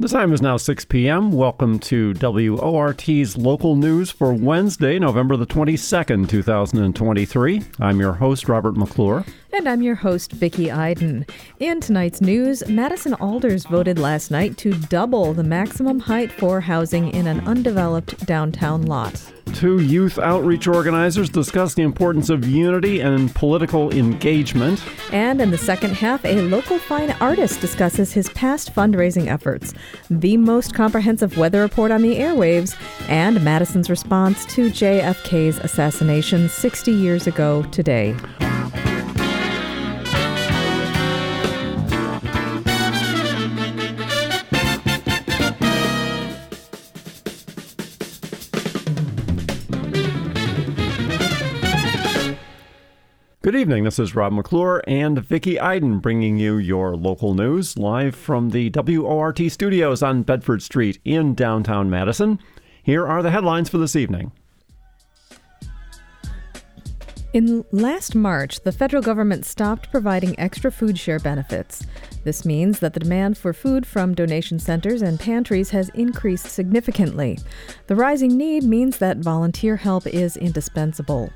The 0.00 0.08
time 0.08 0.32
is 0.32 0.40
now 0.40 0.56
6 0.56 0.86
p.m. 0.86 1.30
Welcome 1.30 1.78
to 1.80 2.14
WORT's 2.14 3.36
local 3.36 3.76
news 3.76 4.10
for 4.10 4.32
Wednesday, 4.32 4.98
November 4.98 5.36
the 5.36 5.44
22nd, 5.44 6.26
2023. 6.26 7.62
I'm 7.80 8.00
your 8.00 8.14
host, 8.14 8.48
Robert 8.48 8.78
McClure. 8.78 9.26
And 9.52 9.68
I'm 9.68 9.82
your 9.82 9.96
host, 9.96 10.32
Vicki 10.32 10.70
Iden. 10.70 11.26
In 11.58 11.82
tonight's 11.82 12.22
news, 12.22 12.66
Madison 12.66 13.12
Alders 13.12 13.66
voted 13.66 13.98
last 13.98 14.30
night 14.30 14.56
to 14.56 14.72
double 14.72 15.34
the 15.34 15.44
maximum 15.44 16.00
height 16.00 16.32
for 16.32 16.62
housing 16.62 17.10
in 17.10 17.26
an 17.26 17.46
undeveloped 17.46 18.24
downtown 18.24 18.86
lot. 18.86 19.22
Two 19.54 19.80
youth 19.80 20.18
outreach 20.18 20.66
organizers 20.66 21.28
discuss 21.28 21.74
the 21.74 21.82
importance 21.82 22.30
of 22.30 22.46
unity 22.46 23.00
and 23.00 23.34
political 23.34 23.92
engagement. 23.92 24.82
And 25.12 25.40
in 25.40 25.50
the 25.50 25.58
second 25.58 25.94
half, 25.94 26.24
a 26.24 26.42
local 26.42 26.78
fine 26.78 27.10
artist 27.20 27.60
discusses 27.60 28.12
his 28.12 28.30
past 28.30 28.74
fundraising 28.74 29.26
efforts, 29.26 29.74
the 30.08 30.36
most 30.36 30.74
comprehensive 30.74 31.36
weather 31.36 31.60
report 31.60 31.90
on 31.90 32.02
the 32.02 32.16
airwaves, 32.16 32.74
and 33.08 33.42
Madison's 33.44 33.90
response 33.90 34.46
to 34.46 34.70
JFK's 34.70 35.58
assassination 35.58 36.48
60 36.48 36.92
years 36.92 37.26
ago 37.26 37.62
today. 37.64 38.16
Good 53.50 53.58
evening. 53.58 53.82
This 53.82 53.98
is 53.98 54.14
Rob 54.14 54.32
McClure 54.32 54.80
and 54.86 55.18
Vicki 55.18 55.58
Iden 55.58 55.98
bringing 55.98 56.38
you 56.38 56.58
your 56.58 56.94
local 56.94 57.34
news 57.34 57.76
live 57.76 58.14
from 58.14 58.50
the 58.50 58.70
WORT 58.70 59.40
studios 59.50 60.04
on 60.04 60.22
Bedford 60.22 60.62
Street 60.62 61.00
in 61.04 61.34
downtown 61.34 61.90
Madison. 61.90 62.38
Here 62.84 63.04
are 63.04 63.24
the 63.24 63.32
headlines 63.32 63.68
for 63.68 63.78
this 63.78 63.96
evening. 63.96 64.30
In 67.32 67.64
last 67.72 68.14
March, 68.14 68.60
the 68.60 68.70
federal 68.70 69.02
government 69.02 69.44
stopped 69.44 69.90
providing 69.90 70.38
extra 70.38 70.70
food 70.70 70.96
share 70.96 71.18
benefits. 71.18 71.84
This 72.22 72.44
means 72.44 72.78
that 72.78 72.94
the 72.94 73.00
demand 73.00 73.36
for 73.36 73.52
food 73.52 73.84
from 73.84 74.14
donation 74.14 74.60
centers 74.60 75.02
and 75.02 75.18
pantries 75.18 75.70
has 75.70 75.88
increased 75.88 76.46
significantly. 76.46 77.36
The 77.88 77.96
rising 77.96 78.36
need 78.36 78.62
means 78.62 78.98
that 78.98 79.16
volunteer 79.16 79.76
help 79.76 80.06
is 80.06 80.36
indispensable. 80.36 81.32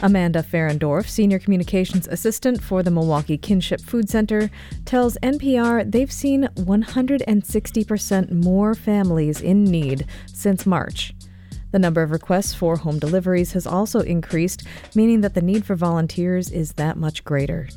Amanda 0.00 0.42
Ferendorf, 0.42 1.08
Senior 1.08 1.38
Communications 1.38 2.06
Assistant 2.08 2.62
for 2.62 2.82
the 2.82 2.90
Milwaukee 2.90 3.38
Kinship 3.38 3.80
Food 3.80 4.08
Center, 4.08 4.50
tells 4.84 5.16
NPR 5.22 5.90
they've 5.90 6.12
seen 6.12 6.48
160% 6.56 8.30
more 8.44 8.74
families 8.74 9.40
in 9.40 9.64
need 9.64 10.06
since 10.26 10.66
March. 10.66 11.14
The 11.72 11.78
number 11.78 12.02
of 12.02 12.10
requests 12.10 12.54
for 12.54 12.76
home 12.76 12.98
deliveries 12.98 13.52
has 13.52 13.66
also 13.66 14.00
increased, 14.00 14.64
meaning 14.94 15.22
that 15.22 15.34
the 15.34 15.42
need 15.42 15.64
for 15.64 15.74
volunteers 15.74 16.50
is 16.50 16.74
that 16.74 16.96
much 16.96 17.24
greater. 17.24 17.68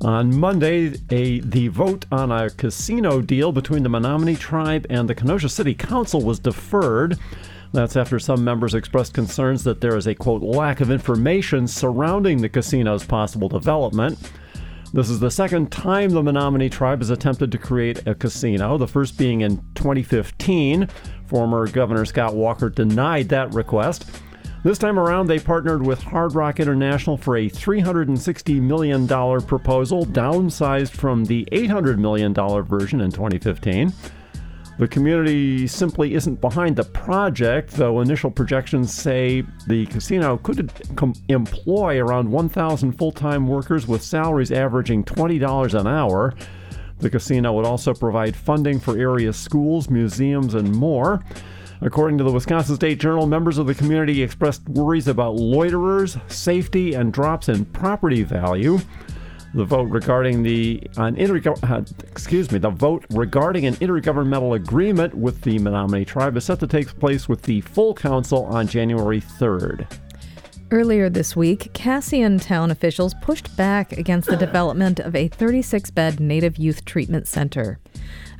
On 0.00 0.36
Monday, 0.38 0.94
a, 1.10 1.40
the 1.40 1.68
vote 1.68 2.04
on 2.12 2.30
a 2.30 2.50
casino 2.50 3.20
deal 3.20 3.52
between 3.52 3.82
the 3.82 3.88
Menominee 3.88 4.36
Tribe 4.36 4.86
and 4.90 5.08
the 5.08 5.14
Kenosha 5.14 5.48
City 5.48 5.74
Council 5.74 6.20
was 6.20 6.38
deferred. 6.38 7.18
That's 7.74 7.96
after 7.96 8.20
some 8.20 8.44
members 8.44 8.72
expressed 8.74 9.14
concerns 9.14 9.64
that 9.64 9.80
there 9.80 9.96
is 9.96 10.06
a 10.06 10.14
quote 10.14 10.42
lack 10.42 10.80
of 10.80 10.92
information 10.92 11.66
surrounding 11.66 12.40
the 12.40 12.48
casino's 12.48 13.04
possible 13.04 13.48
development. 13.48 14.16
This 14.92 15.10
is 15.10 15.18
the 15.18 15.28
second 15.28 15.72
time 15.72 16.10
the 16.10 16.22
Menominee 16.22 16.68
tribe 16.70 17.00
has 17.00 17.10
attempted 17.10 17.50
to 17.50 17.58
create 17.58 18.06
a 18.06 18.14
casino, 18.14 18.78
the 18.78 18.86
first 18.86 19.18
being 19.18 19.40
in 19.40 19.56
2015. 19.74 20.86
Former 21.26 21.66
Governor 21.66 22.04
Scott 22.04 22.36
Walker 22.36 22.70
denied 22.70 23.28
that 23.30 23.52
request. 23.52 24.08
This 24.62 24.78
time 24.78 24.96
around, 24.96 25.26
they 25.26 25.40
partnered 25.40 25.84
with 25.84 26.00
Hard 26.00 26.36
Rock 26.36 26.60
International 26.60 27.16
for 27.16 27.36
a 27.36 27.50
$360 27.50 28.60
million 28.60 29.08
proposal, 29.08 30.06
downsized 30.06 30.92
from 30.92 31.24
the 31.24 31.44
$800 31.50 31.98
million 31.98 32.32
version 32.32 33.00
in 33.00 33.10
2015. 33.10 33.92
The 34.76 34.88
community 34.88 35.68
simply 35.68 36.14
isn't 36.14 36.40
behind 36.40 36.74
the 36.74 36.82
project, 36.84 37.70
though 37.70 38.00
initial 38.00 38.30
projections 38.30 38.92
say 38.92 39.44
the 39.68 39.86
casino 39.86 40.38
could 40.38 40.72
com- 40.96 41.14
employ 41.28 42.00
around 42.00 42.30
1,000 42.30 42.92
full 42.92 43.12
time 43.12 43.46
workers 43.46 43.86
with 43.86 44.02
salaries 44.02 44.50
averaging 44.50 45.04
$20 45.04 45.78
an 45.78 45.86
hour. 45.86 46.34
The 46.98 47.10
casino 47.10 47.52
would 47.52 47.66
also 47.66 47.94
provide 47.94 48.34
funding 48.34 48.80
for 48.80 48.98
area 48.98 49.32
schools, 49.32 49.88
museums, 49.90 50.54
and 50.54 50.74
more. 50.74 51.22
According 51.80 52.18
to 52.18 52.24
the 52.24 52.32
Wisconsin 52.32 52.74
State 52.76 52.98
Journal, 52.98 53.26
members 53.26 53.58
of 53.58 53.66
the 53.66 53.74
community 53.74 54.22
expressed 54.22 54.68
worries 54.68 55.06
about 55.06 55.36
loiterers, 55.36 56.16
safety, 56.28 56.94
and 56.94 57.12
drops 57.12 57.48
in 57.48 57.64
property 57.66 58.22
value. 58.22 58.78
The 59.54 59.64
vote 59.64 59.88
regarding 59.88 60.42
the 60.42 60.82
an 60.96 61.16
uh, 61.16 61.84
excuse 62.02 62.50
me, 62.50 62.58
the 62.58 62.70
vote 62.70 63.04
regarding 63.10 63.66
an 63.66 63.74
intergovernmental 63.74 64.56
agreement 64.56 65.14
with 65.14 65.42
the 65.42 65.60
Menominee 65.60 66.04
tribe 66.04 66.36
is 66.36 66.44
set 66.44 66.58
to 66.58 66.66
take 66.66 66.88
place 66.98 67.28
with 67.28 67.42
the 67.42 67.60
full 67.60 67.94
council 67.94 68.46
on 68.46 68.66
January 68.66 69.20
3rd. 69.20 69.86
Earlier 70.72 71.08
this 71.08 71.36
week, 71.36 71.72
Cassian 71.72 72.40
town 72.40 72.72
officials 72.72 73.14
pushed 73.22 73.56
back 73.56 73.92
against 73.92 74.28
the 74.28 74.36
development 74.36 74.98
of 74.98 75.14
a 75.14 75.28
36 75.28 75.88
bed 75.92 76.18
Native 76.18 76.56
Youth 76.56 76.84
Treatment 76.84 77.28
Center. 77.28 77.78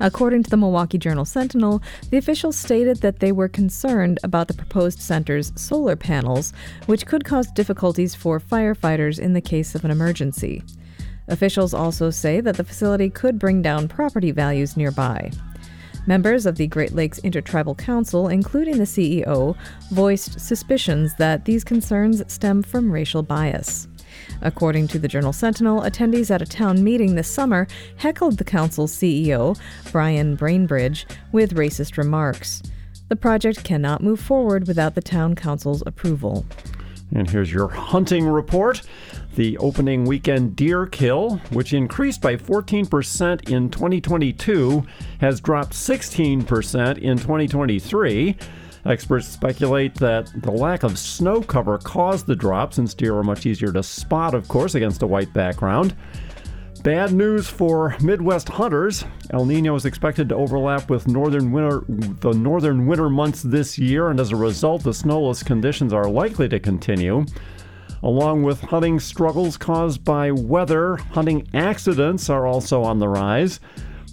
According 0.00 0.42
to 0.42 0.50
the 0.50 0.56
Milwaukee 0.56 0.98
Journal 0.98 1.24
Sentinel, 1.24 1.80
the 2.10 2.16
officials 2.16 2.56
stated 2.56 3.02
that 3.02 3.20
they 3.20 3.30
were 3.30 3.48
concerned 3.48 4.18
about 4.24 4.48
the 4.48 4.54
proposed 4.54 4.98
center's 4.98 5.52
solar 5.54 5.94
panels, 5.94 6.52
which 6.86 7.06
could 7.06 7.24
cause 7.24 7.46
difficulties 7.52 8.16
for 8.16 8.40
firefighters 8.40 9.20
in 9.20 9.32
the 9.32 9.40
case 9.40 9.76
of 9.76 9.84
an 9.84 9.92
emergency. 9.92 10.60
Officials 11.28 11.72
also 11.72 12.10
say 12.10 12.40
that 12.40 12.56
the 12.56 12.64
facility 12.64 13.08
could 13.08 13.38
bring 13.38 13.62
down 13.62 13.88
property 13.88 14.30
values 14.30 14.76
nearby. 14.76 15.30
Members 16.06 16.44
of 16.44 16.56
the 16.56 16.66
Great 16.66 16.92
Lakes 16.92 17.18
Intertribal 17.20 17.74
Council, 17.74 18.28
including 18.28 18.76
the 18.76 18.84
CEO, 18.84 19.56
voiced 19.90 20.38
suspicions 20.38 21.14
that 21.14 21.46
these 21.46 21.64
concerns 21.64 22.22
stem 22.30 22.62
from 22.62 22.90
racial 22.90 23.22
bias. 23.22 23.88
According 24.42 24.88
to 24.88 24.98
the 24.98 25.08
Journal 25.08 25.32
Sentinel, 25.32 25.80
attendees 25.80 26.30
at 26.30 26.42
a 26.42 26.46
town 26.46 26.84
meeting 26.84 27.14
this 27.14 27.28
summer 27.28 27.66
heckled 27.96 28.36
the 28.36 28.44
council's 28.44 28.92
CEO, 28.92 29.58
Brian 29.92 30.36
Bainbridge, 30.36 31.06
with 31.32 31.54
racist 31.54 31.96
remarks. 31.96 32.62
The 33.08 33.16
project 33.16 33.64
cannot 33.64 34.02
move 34.02 34.20
forward 34.20 34.66
without 34.66 34.94
the 34.94 35.02
town 35.02 35.34
council's 35.34 35.82
approval. 35.86 36.44
And 37.12 37.28
here's 37.28 37.52
your 37.52 37.68
hunting 37.68 38.26
report. 38.26 38.82
The 39.36 39.58
opening 39.58 40.04
weekend 40.04 40.56
deer 40.56 40.86
kill, 40.86 41.36
which 41.50 41.72
increased 41.72 42.20
by 42.20 42.36
14% 42.36 43.50
in 43.50 43.70
2022, 43.70 44.84
has 45.20 45.40
dropped 45.40 45.72
16% 45.72 46.98
in 46.98 47.18
2023. 47.18 48.36
Experts 48.86 49.26
speculate 49.26 49.94
that 49.94 50.30
the 50.42 50.50
lack 50.50 50.82
of 50.82 50.98
snow 50.98 51.40
cover 51.40 51.78
caused 51.78 52.26
the 52.26 52.36
drop 52.36 52.74
since 52.74 52.92
deer 52.92 53.16
are 53.16 53.24
much 53.24 53.46
easier 53.46 53.72
to 53.72 53.82
spot, 53.82 54.34
of 54.34 54.46
course, 54.48 54.74
against 54.74 55.02
a 55.02 55.06
white 55.06 55.32
background. 55.32 55.96
Bad 56.84 57.14
news 57.14 57.48
for 57.48 57.96
Midwest 58.02 58.46
hunters. 58.46 59.06
El 59.30 59.46
Nino 59.46 59.74
is 59.74 59.86
expected 59.86 60.28
to 60.28 60.34
overlap 60.34 60.90
with 60.90 61.08
northern 61.08 61.50
winter, 61.50 61.82
the 61.88 62.34
northern 62.34 62.86
winter 62.86 63.08
months 63.08 63.40
this 63.40 63.78
year, 63.78 64.10
and 64.10 64.20
as 64.20 64.32
a 64.32 64.36
result, 64.36 64.82
the 64.82 64.92
snowless 64.92 65.42
conditions 65.42 65.94
are 65.94 66.10
likely 66.10 66.46
to 66.46 66.60
continue. 66.60 67.24
Along 68.02 68.42
with 68.42 68.60
hunting 68.60 69.00
struggles 69.00 69.56
caused 69.56 70.04
by 70.04 70.30
weather, 70.30 70.96
hunting 70.96 71.48
accidents 71.54 72.28
are 72.28 72.46
also 72.46 72.82
on 72.82 72.98
the 72.98 73.08
rise. 73.08 73.60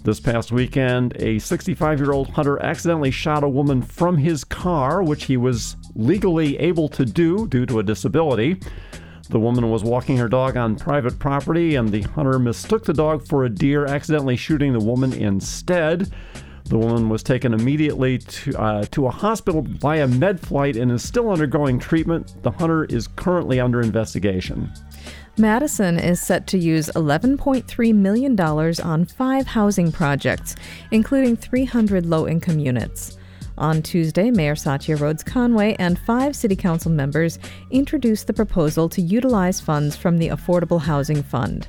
This 0.02 0.18
past 0.18 0.50
weekend, 0.50 1.14
a 1.16 1.40
65 1.40 2.00
year 2.00 2.12
old 2.12 2.30
hunter 2.30 2.58
accidentally 2.62 3.10
shot 3.10 3.44
a 3.44 3.48
woman 3.50 3.82
from 3.82 4.16
his 4.16 4.44
car, 4.44 5.02
which 5.02 5.26
he 5.26 5.36
was 5.36 5.76
legally 5.94 6.56
able 6.56 6.88
to 6.88 7.04
do 7.04 7.46
due 7.48 7.66
to 7.66 7.80
a 7.80 7.82
disability. 7.82 8.58
The 9.32 9.40
woman 9.40 9.70
was 9.70 9.82
walking 9.82 10.18
her 10.18 10.28
dog 10.28 10.58
on 10.58 10.76
private 10.76 11.18
property, 11.18 11.76
and 11.76 11.88
the 11.88 12.02
hunter 12.02 12.38
mistook 12.38 12.84
the 12.84 12.92
dog 12.92 13.26
for 13.26 13.44
a 13.44 13.48
deer, 13.48 13.86
accidentally 13.86 14.36
shooting 14.36 14.74
the 14.74 14.84
woman 14.84 15.14
instead. 15.14 16.12
The 16.64 16.76
woman 16.76 17.08
was 17.08 17.22
taken 17.22 17.54
immediately 17.54 18.18
to, 18.18 18.60
uh, 18.60 18.84
to 18.90 19.06
a 19.06 19.10
hospital 19.10 19.62
via 19.62 20.06
med 20.06 20.38
flight 20.38 20.76
and 20.76 20.92
is 20.92 21.02
still 21.02 21.30
undergoing 21.30 21.78
treatment. 21.78 22.42
The 22.42 22.50
hunter 22.50 22.84
is 22.84 23.08
currently 23.08 23.58
under 23.58 23.80
investigation. 23.80 24.70
Madison 25.38 25.98
is 25.98 26.20
set 26.20 26.46
to 26.48 26.58
use 26.58 26.90
$11.3 26.94 27.94
million 27.94 28.38
on 28.38 29.04
five 29.06 29.46
housing 29.46 29.90
projects, 29.90 30.56
including 30.90 31.36
300 31.38 32.04
low 32.04 32.28
income 32.28 32.58
units. 32.58 33.16
On 33.58 33.82
Tuesday, 33.82 34.30
Mayor 34.30 34.56
Satya 34.56 34.96
Rhodes 34.96 35.22
Conway 35.22 35.76
and 35.78 35.98
five 35.98 36.34
City 36.34 36.56
Council 36.56 36.90
members 36.90 37.38
introduced 37.70 38.26
the 38.26 38.32
proposal 38.32 38.88
to 38.88 39.02
utilize 39.02 39.60
funds 39.60 39.96
from 39.96 40.18
the 40.18 40.28
Affordable 40.28 40.80
Housing 40.80 41.22
Fund. 41.22 41.66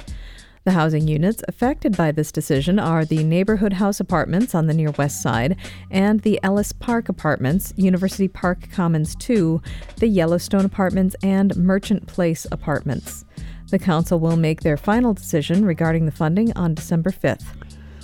The 0.65 0.71
housing 0.71 1.09
units 1.09 1.44
affected 1.50 1.97
by 1.97 2.13
this 2.13 2.31
decision 2.31 2.80
are 2.80 3.03
the 3.03 3.21
Neighborhood 3.21 3.74
House 3.74 4.00
Apartments 4.00 4.56
on 4.56 4.68
the 4.68 4.74
near 4.74 4.91
west 4.91 5.21
side 5.21 5.57
and 5.91 6.21
the 6.21 6.39
Ellis 6.41 6.71
Park 6.71 7.09
Apartments, 7.09 7.74
University 7.75 8.29
Park 8.29 8.69
Commons 8.71 9.13
2, 9.18 9.62
the 9.97 10.07
Yellowstone 10.07 10.63
Apartments, 10.63 11.18
and 11.21 11.53
Merchant 11.57 12.07
Place 12.07 12.47
Apartments. 12.50 13.25
The 13.71 13.79
council 13.79 14.19
will 14.19 14.38
make 14.38 14.62
their 14.62 14.77
final 14.77 15.13
decision 15.13 15.65
regarding 15.65 16.06
the 16.06 16.12
funding 16.12 16.53
on 16.56 16.75
December 16.75 17.09
5th. 17.09 17.44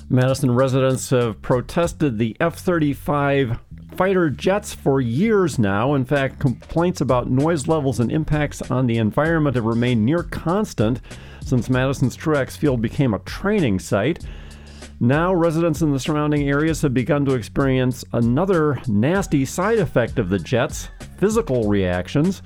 Madison 0.10 0.52
residents 0.52 1.12
have 1.12 1.42
protested 1.42 2.18
the 2.18 2.36
F 2.40 2.58
35 2.58 3.60
fighter 4.00 4.30
jets 4.30 4.74
for 4.74 5.02
years 5.02 5.60
now. 5.60 5.94
In 5.94 6.06
fact, 6.06 6.40
complaints 6.40 7.02
about 7.02 7.30
noise 7.30 7.68
levels 7.68 8.00
and 8.00 8.10
impacts 8.10 8.62
on 8.72 8.88
the 8.88 8.98
environment 8.98 9.58
have 9.58 9.66
remained 9.66 10.06
near 10.06 10.24
constant 10.24 11.02
since 11.44 11.70
Madison's 11.70 12.16
Truax 12.16 12.56
Field 12.56 12.82
became 12.82 13.14
a 13.14 13.20
training 13.20 13.78
site. 13.78 14.24
Now, 15.02 15.34
residents 15.34 15.82
in 15.82 15.92
the 15.92 16.00
surrounding 16.00 16.48
areas 16.48 16.82
have 16.82 16.94
begun 16.94 17.26
to 17.26 17.34
experience 17.34 18.06
another 18.14 18.82
nasty 18.88 19.44
side 19.44 19.80
effect 19.80 20.18
of 20.18 20.30
the 20.30 20.40
jets 20.40 20.88
physical 21.18 21.68
reactions. 21.68 22.42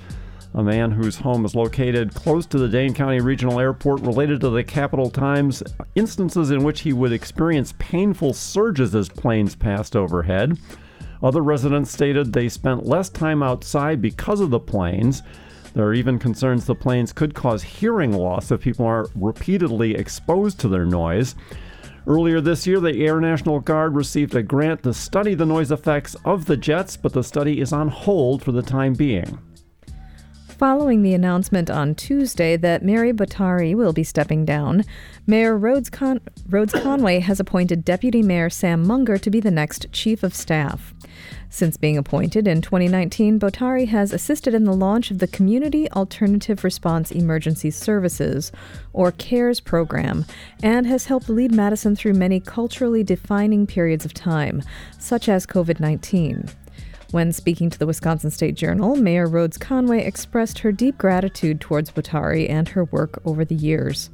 A 0.54 0.62
man 0.64 0.90
whose 0.90 1.18
home 1.18 1.44
is 1.44 1.54
located 1.54 2.14
close 2.14 2.46
to 2.46 2.58
the 2.58 2.68
Dane 2.68 2.94
County 2.94 3.20
Regional 3.20 3.60
Airport 3.60 4.00
related 4.00 4.40
to 4.40 4.50
the 4.50 4.64
Capital 4.64 5.08
Times 5.08 5.62
instances 5.94 6.50
in 6.50 6.64
which 6.64 6.80
he 6.80 6.92
would 6.92 7.12
experience 7.12 7.74
painful 7.78 8.32
surges 8.32 8.92
as 8.96 9.08
planes 9.08 9.54
passed 9.54 9.94
overhead. 9.94 10.58
Other 11.22 11.42
residents 11.42 11.90
stated 11.90 12.32
they 12.32 12.48
spent 12.48 12.86
less 12.86 13.08
time 13.08 13.42
outside 13.42 14.02
because 14.02 14.40
of 14.40 14.50
the 14.50 14.60
planes. 14.60 15.22
There 15.74 15.86
are 15.86 15.94
even 15.94 16.18
concerns 16.18 16.66
the 16.66 16.74
planes 16.74 17.12
could 17.12 17.34
cause 17.34 17.62
hearing 17.62 18.12
loss 18.12 18.50
if 18.50 18.60
people 18.60 18.86
are 18.86 19.08
repeatedly 19.14 19.94
exposed 19.94 20.60
to 20.60 20.68
their 20.68 20.84
noise. 20.84 21.34
Earlier 22.06 22.40
this 22.40 22.66
year, 22.66 22.80
the 22.80 23.04
Air 23.06 23.18
National 23.18 23.60
Guard 23.60 23.94
received 23.94 24.34
a 24.34 24.42
grant 24.42 24.82
to 24.82 24.92
study 24.92 25.34
the 25.34 25.46
noise 25.46 25.72
effects 25.72 26.14
of 26.24 26.44
the 26.44 26.56
jets, 26.56 26.96
but 26.96 27.14
the 27.14 27.24
study 27.24 27.60
is 27.60 27.72
on 27.72 27.88
hold 27.88 28.42
for 28.42 28.52
the 28.52 28.62
time 28.62 28.92
being. 28.92 29.38
Following 30.58 31.02
the 31.02 31.14
announcement 31.14 31.68
on 31.68 31.96
Tuesday 31.96 32.56
that 32.56 32.84
Mary 32.84 33.12
Bottari 33.12 33.74
will 33.74 33.92
be 33.92 34.04
stepping 34.04 34.44
down, 34.44 34.84
Mayor 35.26 35.58
Rhodes, 35.58 35.90
Con- 35.90 36.20
Rhodes 36.48 36.72
Conway 36.72 37.18
has 37.18 37.40
appointed 37.40 37.84
Deputy 37.84 38.22
Mayor 38.22 38.48
Sam 38.48 38.86
Munger 38.86 39.18
to 39.18 39.30
be 39.30 39.40
the 39.40 39.50
next 39.50 39.90
Chief 39.90 40.22
of 40.22 40.32
Staff. 40.32 40.94
Since 41.50 41.76
being 41.76 41.98
appointed 41.98 42.46
in 42.46 42.62
2019, 42.62 43.40
Bottari 43.40 43.88
has 43.88 44.12
assisted 44.12 44.54
in 44.54 44.62
the 44.62 44.72
launch 44.72 45.10
of 45.10 45.18
the 45.18 45.26
Community 45.26 45.90
Alternative 45.90 46.62
Response 46.62 47.10
Emergency 47.10 47.72
Services, 47.72 48.52
or 48.92 49.10
CARES 49.10 49.58
program, 49.58 50.24
and 50.62 50.86
has 50.86 51.06
helped 51.06 51.28
lead 51.28 51.50
Madison 51.50 51.96
through 51.96 52.14
many 52.14 52.38
culturally 52.38 53.02
defining 53.02 53.66
periods 53.66 54.04
of 54.04 54.14
time, 54.14 54.62
such 55.00 55.28
as 55.28 55.46
COVID 55.46 55.80
19. 55.80 56.48
When 57.14 57.30
speaking 57.30 57.70
to 57.70 57.78
the 57.78 57.86
Wisconsin 57.86 58.32
State 58.32 58.56
Journal, 58.56 58.96
Mayor 58.96 59.28
Rhodes 59.28 59.56
Conway 59.56 60.04
expressed 60.04 60.58
her 60.58 60.72
deep 60.72 60.98
gratitude 60.98 61.60
towards 61.60 61.92
Bottari 61.92 62.50
and 62.50 62.68
her 62.70 62.86
work 62.86 63.22
over 63.24 63.44
the 63.44 63.54
years. 63.54 64.10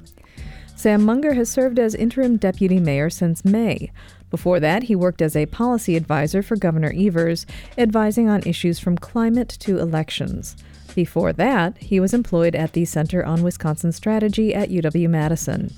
Sam 0.76 1.02
Munger 1.02 1.32
has 1.32 1.49
served 1.49 1.79
as 1.79 1.94
interim 1.94 2.37
deputy 2.37 2.79
mayor 2.79 3.08
since 3.08 3.43
May. 3.43 3.91
Before 4.29 4.61
that, 4.61 4.82
he 4.82 4.94
worked 4.94 5.23
as 5.23 5.35
a 5.35 5.47
policy 5.47 5.97
advisor 5.97 6.43
for 6.43 6.56
Governor 6.56 6.93
Evers, 6.94 7.47
advising 7.79 8.29
on 8.29 8.43
issues 8.43 8.79
from 8.79 8.99
climate 8.99 9.49
to 9.61 9.79
elections. 9.79 10.55
Before 10.94 11.32
that, 11.32 11.79
he 11.79 12.00
was 12.00 12.12
employed 12.12 12.55
at 12.55 12.75
the 12.75 12.85
Center 12.85 13.25
on 13.25 13.43
Wisconsin 13.43 13.93
Strategy 13.93 14.55
at 14.55 14.69
UW 14.69 15.08
Madison. 15.08 15.73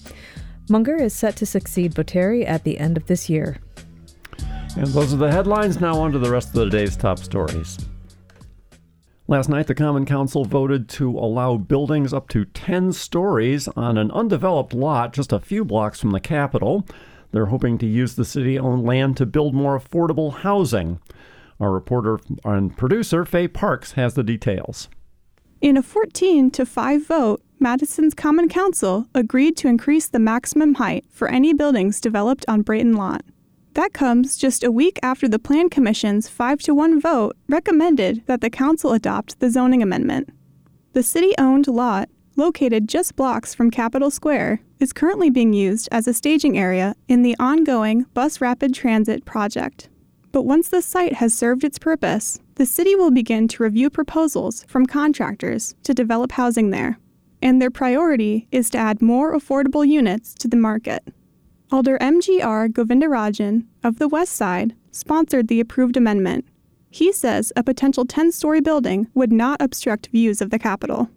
Munger 0.69 0.97
is 0.97 1.15
set 1.15 1.37
to 1.37 1.47
succeed 1.47 1.95
Bottari 1.95 2.45
at 2.45 2.65
the 2.65 2.79
end 2.79 2.97
of 2.97 3.07
this 3.07 3.31
year. 3.31 3.59
And 4.77 4.87
those 4.89 5.13
are 5.13 5.19
the 5.19 5.31
headlines. 5.31 5.81
Now, 5.81 6.01
on 6.01 6.13
to 6.13 6.19
the 6.19 6.31
rest 6.31 6.49
of 6.49 6.55
the 6.55 6.71
day's 6.71 6.97
top 6.97 7.19
stories. 7.19 7.79
Last 9.29 9.49
night, 9.49 9.67
the 9.67 9.75
Common 9.75 10.05
Council 10.05 10.45
voted 10.45 10.89
to 10.91 11.11
allow 11.11 11.57
buildings 11.57 12.13
up 12.13 12.29
to 12.31 12.45
10 12.45 12.93
stories 12.93 13.69
on 13.69 13.97
an 13.97 14.11
undeveloped 14.11 14.75
lot 14.75 15.13
just 15.13 15.33
a 15.33 15.39
few 15.39 15.65
blocks 15.65 16.01
from 16.01 16.11
the 16.11 16.21
Capitol. 16.21 16.87
They're 17.31 17.47
hoping 17.47 17.79
to 17.79 17.87
use 17.87 18.15
the 18.15 18.25
city 18.25 18.59
owned 18.59 18.85
land 18.85 19.17
to 19.19 19.27
build 19.27 19.55
more 19.55 19.79
affordable 19.79 20.33
housing. 20.39 21.01
Our 21.61 21.71
reporter 21.71 22.19
and 22.45 22.77
producer, 22.77 23.25
Faye 23.25 23.49
Parks, 23.49 23.93
has 23.93 24.15
the 24.15 24.23
details. 24.23 24.89
In 25.61 25.77
a 25.77 25.83
14 25.83 26.51
to 26.51 26.67
5 26.67 27.07
vote, 27.07 27.43
Madison's 27.61 28.15
Common 28.15 28.49
Council 28.49 29.07
agreed 29.15 29.57
to 29.59 29.69
increase 29.69 30.09
the 30.09 30.19
maximum 30.19 30.75
height 30.75 31.05
for 31.09 31.29
any 31.29 31.55
buildings 31.55 32.01
developed 32.01 32.45
on 32.49 32.63
Brayton 32.63 32.97
Lot. 32.97 33.23
That 33.75 33.95
comes 33.95 34.37
just 34.37 34.63
a 34.63 34.71
week 34.71 34.99
after 35.03 35.27
the 35.27 35.39
Plan 35.39 35.71
Commission's 35.71 36.29
5 36.29 36.61
to 36.63 36.75
1 36.75 37.01
vote 37.01 37.37
recommended 37.49 38.23
that 38.27 38.43
the 38.43 38.51
council 38.51 38.93
adopt 38.93 39.41
the 39.41 39.49
zoning 39.49 39.83
amendment. 39.83 40.29
The 40.93 41.03
city 41.03 41.33
owned 41.39 41.67
lot, 41.67 42.11
located 42.37 42.87
just 42.87 43.17
blocks 43.17 43.55
from 43.55 43.71
Capitol 43.71 44.11
Square, 44.11 44.61
is 44.79 44.93
currently 44.93 45.31
being 45.31 45.55
used 45.55 45.89
as 45.91 46.07
a 46.07 46.13
staging 46.13 46.59
area 46.59 46.95
in 47.09 47.23
the 47.23 47.35
ongoing 47.41 48.05
Bus 48.13 48.43
Rapid 48.43 48.75
Transit 48.75 49.25
project. 49.25 49.89
But 50.33 50.43
once 50.43 50.69
the 50.69 50.83
site 50.83 51.15
has 51.15 51.33
served 51.33 51.65
its 51.65 51.79
purpose, 51.79 52.41
the 52.57 52.67
city 52.67 52.95
will 52.95 53.11
begin 53.11 53.49
to 53.49 53.63
review 53.63 53.89
proposals 53.89 54.65
from 54.69 54.85
contractors 54.85 55.75
to 55.85 55.95
develop 55.95 56.33
housing 56.33 56.71
there. 56.71 56.99
And 57.41 57.61
their 57.61 57.71
priority 57.71 58.49
is 58.53 58.69
to 58.71 58.79
add 58.79 59.01
more 59.01 59.35
affordable 59.35 59.87
units 59.87 60.35
to 60.35 60.49
the 60.49 60.57
market. 60.57 61.03
Alder 61.73 61.97
MGR 62.01 62.69
Govindarajan 62.69 63.65
of 63.83 63.99
the 63.99 64.07
West 64.07 64.35
Side 64.35 64.75
sponsored 64.91 65.49
the 65.49 65.59
approved 65.59 65.97
amendment. 65.97 66.45
He 66.91 67.13
says 67.13 67.51
a 67.57 67.63
potential 67.63 68.05
10 68.05 68.31
story 68.33 68.61
building 68.61 69.09
would 69.15 69.33
not 69.33 69.63
obstruct 69.63 70.09
views 70.09 70.43
of 70.43 70.51
the 70.51 70.59
Capitol. 70.59 71.09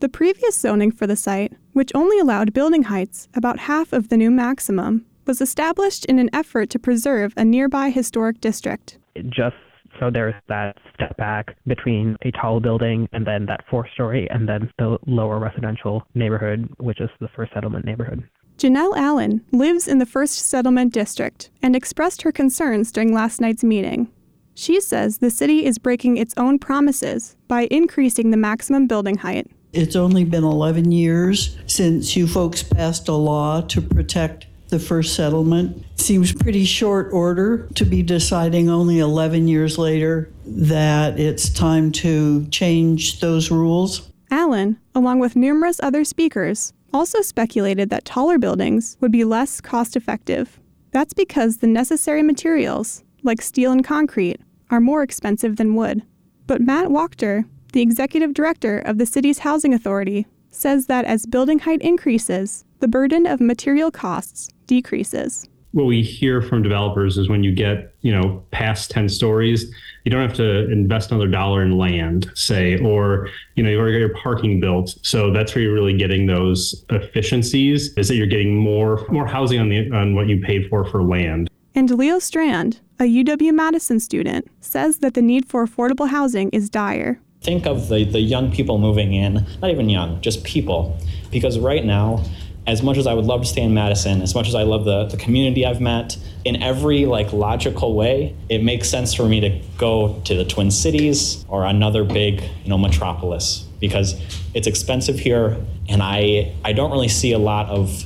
The 0.00 0.08
previous 0.08 0.56
zoning 0.56 0.92
for 0.92 1.06
the 1.06 1.14
site, 1.14 1.52
which 1.74 1.92
only 1.94 2.18
allowed 2.18 2.54
building 2.54 2.84
heights 2.84 3.28
about 3.34 3.58
half 3.58 3.92
of 3.92 4.08
the 4.08 4.16
new 4.16 4.30
maximum, 4.30 5.04
was 5.26 5.42
established 5.42 6.06
in 6.06 6.18
an 6.18 6.30
effort 6.32 6.70
to 6.70 6.78
preserve 6.78 7.34
a 7.36 7.44
nearby 7.44 7.90
historic 7.90 8.40
district. 8.40 8.96
Just 9.28 9.56
so 10.00 10.10
there's 10.10 10.34
that 10.48 10.78
step 10.94 11.18
back 11.18 11.54
between 11.66 12.16
a 12.22 12.30
tall 12.30 12.60
building 12.60 13.10
and 13.12 13.26
then 13.26 13.44
that 13.44 13.64
four 13.70 13.86
story 13.92 14.26
and 14.30 14.48
then 14.48 14.70
the 14.78 14.96
lower 15.06 15.38
residential 15.38 16.02
neighborhood, 16.14 16.66
which 16.78 16.98
is 16.98 17.10
the 17.20 17.28
first 17.36 17.52
settlement 17.52 17.84
neighborhood. 17.84 18.26
Janelle 18.58 18.96
Allen 18.96 19.44
lives 19.52 19.86
in 19.86 20.00
the 20.00 20.04
First 20.04 20.34
Settlement 20.34 20.92
District 20.92 21.48
and 21.62 21.76
expressed 21.76 22.22
her 22.22 22.32
concerns 22.32 22.90
during 22.90 23.14
last 23.14 23.40
night's 23.40 23.62
meeting. 23.62 24.10
She 24.52 24.80
says 24.80 25.18
the 25.18 25.30
city 25.30 25.64
is 25.64 25.78
breaking 25.78 26.16
its 26.16 26.34
own 26.36 26.58
promises 26.58 27.36
by 27.46 27.68
increasing 27.70 28.32
the 28.32 28.36
maximum 28.36 28.88
building 28.88 29.18
height. 29.18 29.48
It's 29.72 29.94
only 29.94 30.24
been 30.24 30.42
11 30.42 30.90
years 30.90 31.56
since 31.68 32.16
you 32.16 32.26
folks 32.26 32.64
passed 32.64 33.06
a 33.06 33.12
law 33.12 33.60
to 33.60 33.80
protect 33.80 34.48
the 34.70 34.80
first 34.80 35.14
settlement. 35.14 35.84
Seems 35.94 36.32
pretty 36.32 36.64
short 36.64 37.10
order 37.12 37.68
to 37.76 37.84
be 37.84 38.02
deciding 38.02 38.68
only 38.68 38.98
11 38.98 39.46
years 39.46 39.78
later 39.78 40.32
that 40.44 41.20
it's 41.20 41.48
time 41.48 41.92
to 41.92 42.44
change 42.48 43.20
those 43.20 43.52
rules. 43.52 44.10
Allen, 44.32 44.80
along 44.96 45.20
with 45.20 45.36
numerous 45.36 45.78
other 45.80 46.04
speakers, 46.04 46.72
also 46.92 47.22
speculated 47.22 47.90
that 47.90 48.04
taller 48.04 48.38
buildings 48.38 48.96
would 49.00 49.12
be 49.12 49.24
less 49.24 49.60
cost 49.60 49.96
effective. 49.96 50.58
That's 50.92 51.12
because 51.12 51.58
the 51.58 51.66
necessary 51.66 52.22
materials, 52.22 53.04
like 53.22 53.42
steel 53.42 53.72
and 53.72 53.84
concrete, 53.84 54.40
are 54.70 54.80
more 54.80 55.02
expensive 55.02 55.56
than 55.56 55.74
wood. 55.74 56.02
But 56.46 56.60
Matt 56.60 56.88
Wachter, 56.88 57.44
the 57.72 57.82
executive 57.82 58.32
director 58.34 58.78
of 58.78 58.98
the 58.98 59.06
city's 59.06 59.40
housing 59.40 59.74
authority, 59.74 60.26
says 60.50 60.86
that 60.86 61.04
as 61.04 61.26
building 61.26 61.60
height 61.60 61.82
increases, 61.82 62.64
the 62.80 62.88
burden 62.88 63.26
of 63.26 63.40
material 63.40 63.90
costs 63.90 64.48
decreases 64.66 65.48
what 65.72 65.84
we 65.84 66.02
hear 66.02 66.40
from 66.40 66.62
developers 66.62 67.18
is 67.18 67.28
when 67.28 67.44
you 67.44 67.54
get 67.54 67.94
you 68.00 68.12
know 68.12 68.42
past 68.50 68.90
10 68.90 69.08
stories 69.08 69.72
you 70.08 70.10
don't 70.10 70.26
have 70.26 70.36
to 70.36 70.70
invest 70.70 71.10
another 71.10 71.28
dollar 71.28 71.62
in 71.62 71.76
land 71.76 72.30
say 72.34 72.78
or 72.78 73.28
you 73.56 73.62
know 73.62 73.68
you 73.68 73.78
already 73.78 73.92
got 73.92 73.98
your 73.98 74.16
parking 74.16 74.58
built. 74.58 74.96
So 75.02 75.30
that's 75.30 75.54
where 75.54 75.62
you're 75.62 75.74
really 75.74 75.96
getting 75.98 76.26
those 76.26 76.84
efficiencies 76.88 77.92
is 77.98 78.08
that 78.08 78.14
you're 78.14 78.26
getting 78.26 78.56
more 78.56 79.04
more 79.10 79.26
housing 79.26 79.60
on 79.60 79.68
the 79.68 79.90
on 79.90 80.14
what 80.14 80.28
you 80.28 80.40
paid 80.40 80.68
for 80.70 80.84
for 80.86 81.02
land. 81.02 81.50
And 81.74 81.90
leo 81.90 82.18
strand 82.18 82.80
a 82.98 83.04
uw 83.04 83.52
madison 83.52 84.00
student 84.00 84.50
says 84.62 85.00
that 85.00 85.12
the 85.12 85.20
need 85.20 85.46
for 85.46 85.66
affordable 85.66 86.08
housing 86.08 86.48
is 86.50 86.70
dire. 86.70 87.20
Think 87.42 87.66
of 87.66 87.88
the 87.88 88.04
the 88.04 88.20
young 88.20 88.50
people 88.50 88.78
moving 88.78 89.12
in 89.12 89.44
not 89.60 89.70
even 89.70 89.90
young 89.90 90.22
just 90.22 90.42
people. 90.42 90.96
Because 91.30 91.58
right 91.58 91.84
now 91.84 92.24
as 92.68 92.82
much 92.82 92.98
as 92.98 93.06
I 93.06 93.14
would 93.14 93.24
love 93.24 93.40
to 93.40 93.46
stay 93.46 93.62
in 93.62 93.72
Madison, 93.72 94.20
as 94.20 94.34
much 94.34 94.46
as 94.46 94.54
I 94.54 94.62
love 94.62 94.84
the, 94.84 95.06
the 95.06 95.16
community 95.16 95.64
I've 95.64 95.80
met, 95.80 96.18
in 96.44 96.62
every 96.62 97.06
like 97.06 97.32
logical 97.32 97.94
way, 97.94 98.36
it 98.50 98.62
makes 98.62 98.90
sense 98.90 99.14
for 99.14 99.26
me 99.26 99.40
to 99.40 99.58
go 99.78 100.20
to 100.26 100.34
the 100.34 100.44
Twin 100.44 100.70
Cities 100.70 101.46
or 101.48 101.64
another 101.64 102.04
big, 102.04 102.42
you 102.42 102.68
know, 102.68 102.76
metropolis 102.76 103.64
because 103.80 104.20
it's 104.52 104.66
expensive 104.66 105.18
here 105.18 105.56
and 105.88 106.02
I 106.02 106.52
I 106.62 106.74
don't 106.74 106.90
really 106.90 107.08
see 107.08 107.32
a 107.32 107.38
lot 107.38 107.70
of 107.70 108.04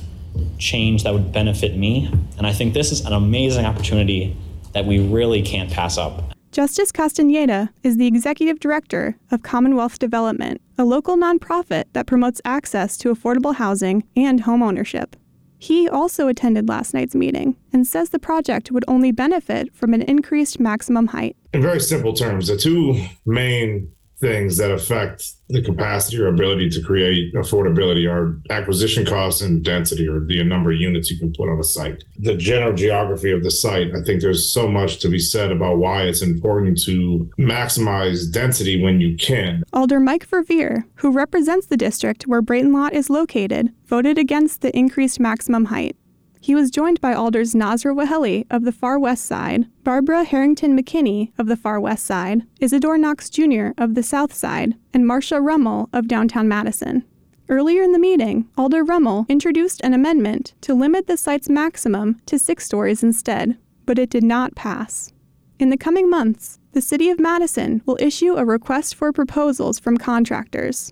change 0.59 1.03
that 1.03 1.13
would 1.13 1.33
benefit 1.33 1.75
me. 1.75 2.09
And 2.37 2.47
I 2.47 2.53
think 2.53 2.73
this 2.73 2.93
is 2.93 3.05
an 3.05 3.11
amazing 3.11 3.65
opportunity 3.65 4.35
that 4.71 4.85
we 4.85 5.05
really 5.05 5.41
can't 5.41 5.69
pass 5.69 5.97
up. 5.97 6.32
Justice 6.53 6.91
Castaneda 6.91 7.71
is 7.81 7.97
the 7.97 8.05
executive 8.05 8.59
director 8.59 9.17
of 9.31 9.41
Commonwealth 9.41 9.97
Development, 9.97 10.61
a 10.77 10.85
local 10.85 11.17
nonprofit 11.17 11.85
that 11.93 12.05
promotes 12.05 12.39
access 12.45 12.95
to 12.97 13.11
affordable 13.11 13.55
housing 13.55 14.03
and 14.15 14.43
homeownership. 14.43 15.13
He 15.57 15.89
also 15.89 16.27
attended 16.27 16.69
last 16.69 16.93
night's 16.93 17.15
meeting 17.15 17.57
and 17.73 17.87
says 17.87 18.11
the 18.11 18.19
project 18.19 18.69
would 18.69 18.85
only 18.87 19.11
benefit 19.11 19.73
from 19.73 19.95
an 19.95 20.03
increased 20.03 20.59
maximum 20.59 21.07
height. 21.07 21.35
In 21.55 21.61
very 21.63 21.79
simple 21.79 22.13
terms, 22.13 22.49
the 22.49 22.55
two 22.55 23.03
main 23.25 23.91
things 24.23 24.55
that 24.55 24.71
affect 24.71 25.33
the 25.49 25.61
capacity 25.61 26.17
or 26.17 26.27
ability 26.27 26.69
to 26.69 26.81
create 26.81 27.33
affordability 27.33 28.09
are 28.09 28.39
acquisition 28.49 29.05
costs 29.05 29.41
and 29.41 29.63
density 29.65 30.07
or 30.07 30.21
the 30.21 30.41
number 30.43 30.71
of 30.71 30.77
units 30.77 31.11
you 31.11 31.19
can 31.19 31.33
put 31.33 31.49
on 31.49 31.59
a 31.59 31.63
site. 31.63 32.05
The 32.17 32.35
general 32.35 32.73
geography 32.73 33.31
of 33.31 33.43
the 33.43 33.51
site, 33.51 33.93
I 33.93 34.01
think 34.01 34.21
there's 34.21 34.49
so 34.49 34.69
much 34.69 34.99
to 34.99 35.09
be 35.09 35.19
said 35.19 35.51
about 35.51 35.77
why 35.77 36.03
it's 36.03 36.21
important 36.21 36.81
to 36.83 37.29
maximize 37.37 38.31
density 38.31 38.81
when 38.81 39.01
you 39.01 39.17
can. 39.17 39.63
Alder 39.73 39.99
Mike 39.99 40.25
Verveer, 40.29 40.85
who 40.95 41.11
represents 41.11 41.67
the 41.67 41.77
district 41.77 42.23
where 42.23 42.41
Brayton 42.41 42.71
Lot 42.71 42.93
is 42.93 43.09
located, 43.09 43.73
voted 43.85 44.17
against 44.17 44.61
the 44.61 44.75
increased 44.75 45.19
maximum 45.19 45.65
height. 45.65 45.97
He 46.43 46.55
was 46.55 46.71
joined 46.71 46.99
by 46.99 47.13
alders 47.13 47.53
Nasra 47.53 47.95
Wehelie 47.95 48.45
of 48.49 48.65
the 48.65 48.73
Far 48.73 48.99
West 48.99 49.23
Side, 49.23 49.65
Barbara 49.85 50.25
Harrington 50.25 50.77
McKinney 50.77 51.31
of 51.37 51.47
the 51.47 51.55
Far 51.55 51.79
West 51.79 52.05
Side, 52.05 52.41
Isadore 52.59 52.97
Knox 52.97 53.29
Jr. 53.29 53.69
of 53.77 53.95
the 53.95 54.03
South 54.03 54.33
Side, 54.33 54.75
and 54.93 55.05
Marsha 55.05 55.41
Rummel 55.41 55.87
of 55.93 56.09
downtown 56.09 56.49
Madison. 56.49 57.05
Earlier 57.47 57.81
in 57.81 57.93
the 57.93 57.97
meeting, 57.97 58.49
Alder 58.57 58.83
Rummel 58.83 59.25
introduced 59.29 59.79
an 59.85 59.93
amendment 59.93 60.53
to 60.59 60.73
limit 60.73 61.07
the 61.07 61.15
site's 61.15 61.47
maximum 61.47 62.19
to 62.25 62.37
six 62.37 62.65
stories 62.65 63.03
instead, 63.03 63.57
but 63.85 63.97
it 63.97 64.09
did 64.09 64.25
not 64.25 64.53
pass. 64.53 65.13
In 65.59 65.69
the 65.69 65.77
coming 65.77 66.09
months, 66.09 66.59
the 66.73 66.81
City 66.81 67.09
of 67.09 67.21
Madison 67.21 67.81
will 67.85 67.97
issue 68.01 68.35
a 68.35 68.43
request 68.43 68.95
for 68.95 69.13
proposals 69.13 69.79
from 69.79 69.95
contractors. 69.95 70.91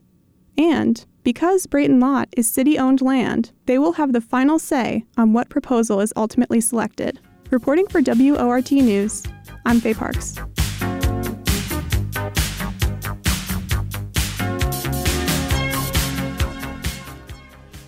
And 0.58 1.06
because 1.24 1.68
Brayton 1.68 2.00
Lot 2.00 2.30
is 2.36 2.50
city 2.50 2.80
owned 2.80 3.02
land, 3.02 3.52
they 3.66 3.78
will 3.78 3.94
have 3.94 4.14
the 4.14 4.22
final 4.22 4.58
say 4.58 5.06
on 5.18 5.34
what 5.34 5.50
proposal 5.50 6.02
is 6.02 6.14
ultimately 6.16 6.62
selected. 6.62 7.20
Reporting 7.52 7.88
for 7.88 8.02
WORT 8.02 8.72
News, 8.72 9.24
I'm 9.66 9.80
Faye 9.80 9.94
Parks. 9.94 10.36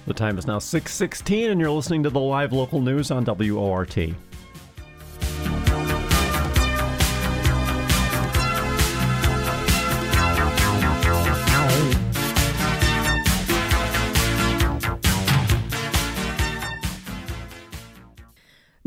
The 0.05 0.13
time 0.13 0.37
is 0.37 0.45
now 0.45 0.59
6:16 0.59 1.49
and 1.49 1.59
you're 1.59 1.71
listening 1.71 2.03
to 2.03 2.09
the 2.09 2.19
live 2.19 2.51
local 2.51 2.81
news 2.81 3.09
on 3.09 3.23
WORT. 3.25 3.97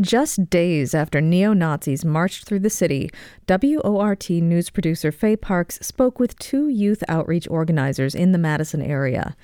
Just 0.06 0.48
days 0.50 0.94
after 0.94 1.20
neo 1.20 1.52
Nazis 1.52 2.04
marched 2.04 2.44
through 2.44 2.60
the 2.60 2.70
city, 2.70 3.10
WORT 3.48 4.30
news 4.30 4.70
producer 4.70 5.10
Faye 5.10 5.34
Parks 5.34 5.80
spoke 5.82 6.20
with 6.20 6.38
two 6.38 6.68
youth 6.68 7.02
outreach 7.08 7.48
organizers 7.50 8.14
in 8.14 8.30
the 8.30 8.38
Madison 8.38 8.80
area. 8.80 9.34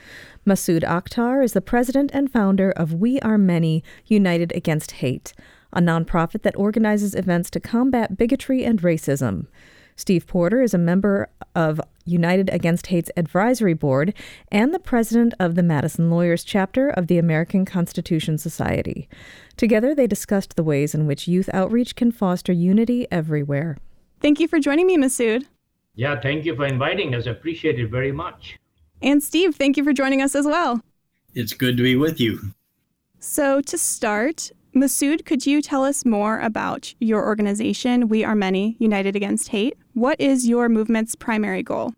Masood 0.46 0.84
Akhtar 0.84 1.42
is 1.42 1.52
the 1.52 1.60
president 1.60 2.12
and 2.14 2.30
founder 2.30 2.70
of 2.70 2.94
We 2.94 3.18
Are 3.22 3.38
Many 3.38 3.82
United 4.06 4.52
Against 4.54 4.92
Hate, 4.92 5.32
a 5.72 5.80
nonprofit 5.80 6.42
that 6.42 6.56
organizes 6.56 7.16
events 7.16 7.50
to 7.50 7.58
combat 7.58 8.16
bigotry 8.16 8.62
and 8.64 8.82
racism. 8.82 9.48
Steve 9.96 10.28
Porter 10.28 10.62
is 10.62 10.74
a 10.74 10.78
member 10.78 11.28
of 11.56 11.80
United 12.04 12.48
Against 12.50 12.86
Hate's 12.86 13.10
advisory 13.16 13.74
board 13.74 14.14
and 14.52 14.72
the 14.72 14.78
president 14.78 15.34
of 15.40 15.56
the 15.56 15.62
Madison 15.62 16.08
Lawyers 16.08 16.44
chapter 16.44 16.88
of 16.88 17.08
the 17.08 17.18
American 17.18 17.64
Constitution 17.64 18.38
Society. 18.38 19.08
Together, 19.56 19.94
they 19.94 20.06
discussed 20.06 20.56
the 20.56 20.62
ways 20.62 20.94
in 20.94 21.06
which 21.06 21.28
youth 21.28 21.50
outreach 21.52 21.94
can 21.94 22.10
foster 22.10 22.52
unity 22.52 23.06
everywhere. 23.10 23.76
Thank 24.20 24.40
you 24.40 24.48
for 24.48 24.58
joining 24.58 24.86
me, 24.86 24.96
Masood. 24.96 25.44
Yeah, 25.94 26.20
thank 26.20 26.44
you 26.44 26.56
for 26.56 26.66
inviting 26.66 27.14
us. 27.14 27.26
I 27.26 27.30
appreciate 27.30 27.78
it 27.78 27.90
very 27.90 28.12
much. 28.12 28.58
And 29.02 29.22
Steve, 29.22 29.56
thank 29.56 29.76
you 29.76 29.84
for 29.84 29.92
joining 29.92 30.22
us 30.22 30.34
as 30.34 30.46
well. 30.46 30.80
It's 31.34 31.52
good 31.52 31.76
to 31.76 31.82
be 31.82 31.96
with 31.96 32.20
you. 32.20 32.54
So, 33.18 33.60
to 33.62 33.78
start, 33.78 34.50
Masood, 34.74 35.24
could 35.24 35.46
you 35.46 35.60
tell 35.60 35.84
us 35.84 36.04
more 36.04 36.40
about 36.40 36.94
your 36.98 37.24
organization, 37.24 38.08
We 38.08 38.24
Are 38.24 38.34
Many 38.34 38.76
United 38.78 39.16
Against 39.16 39.48
Hate? 39.48 39.76
What 39.94 40.20
is 40.20 40.48
your 40.48 40.68
movement's 40.68 41.14
primary 41.14 41.62
goal? 41.62 41.94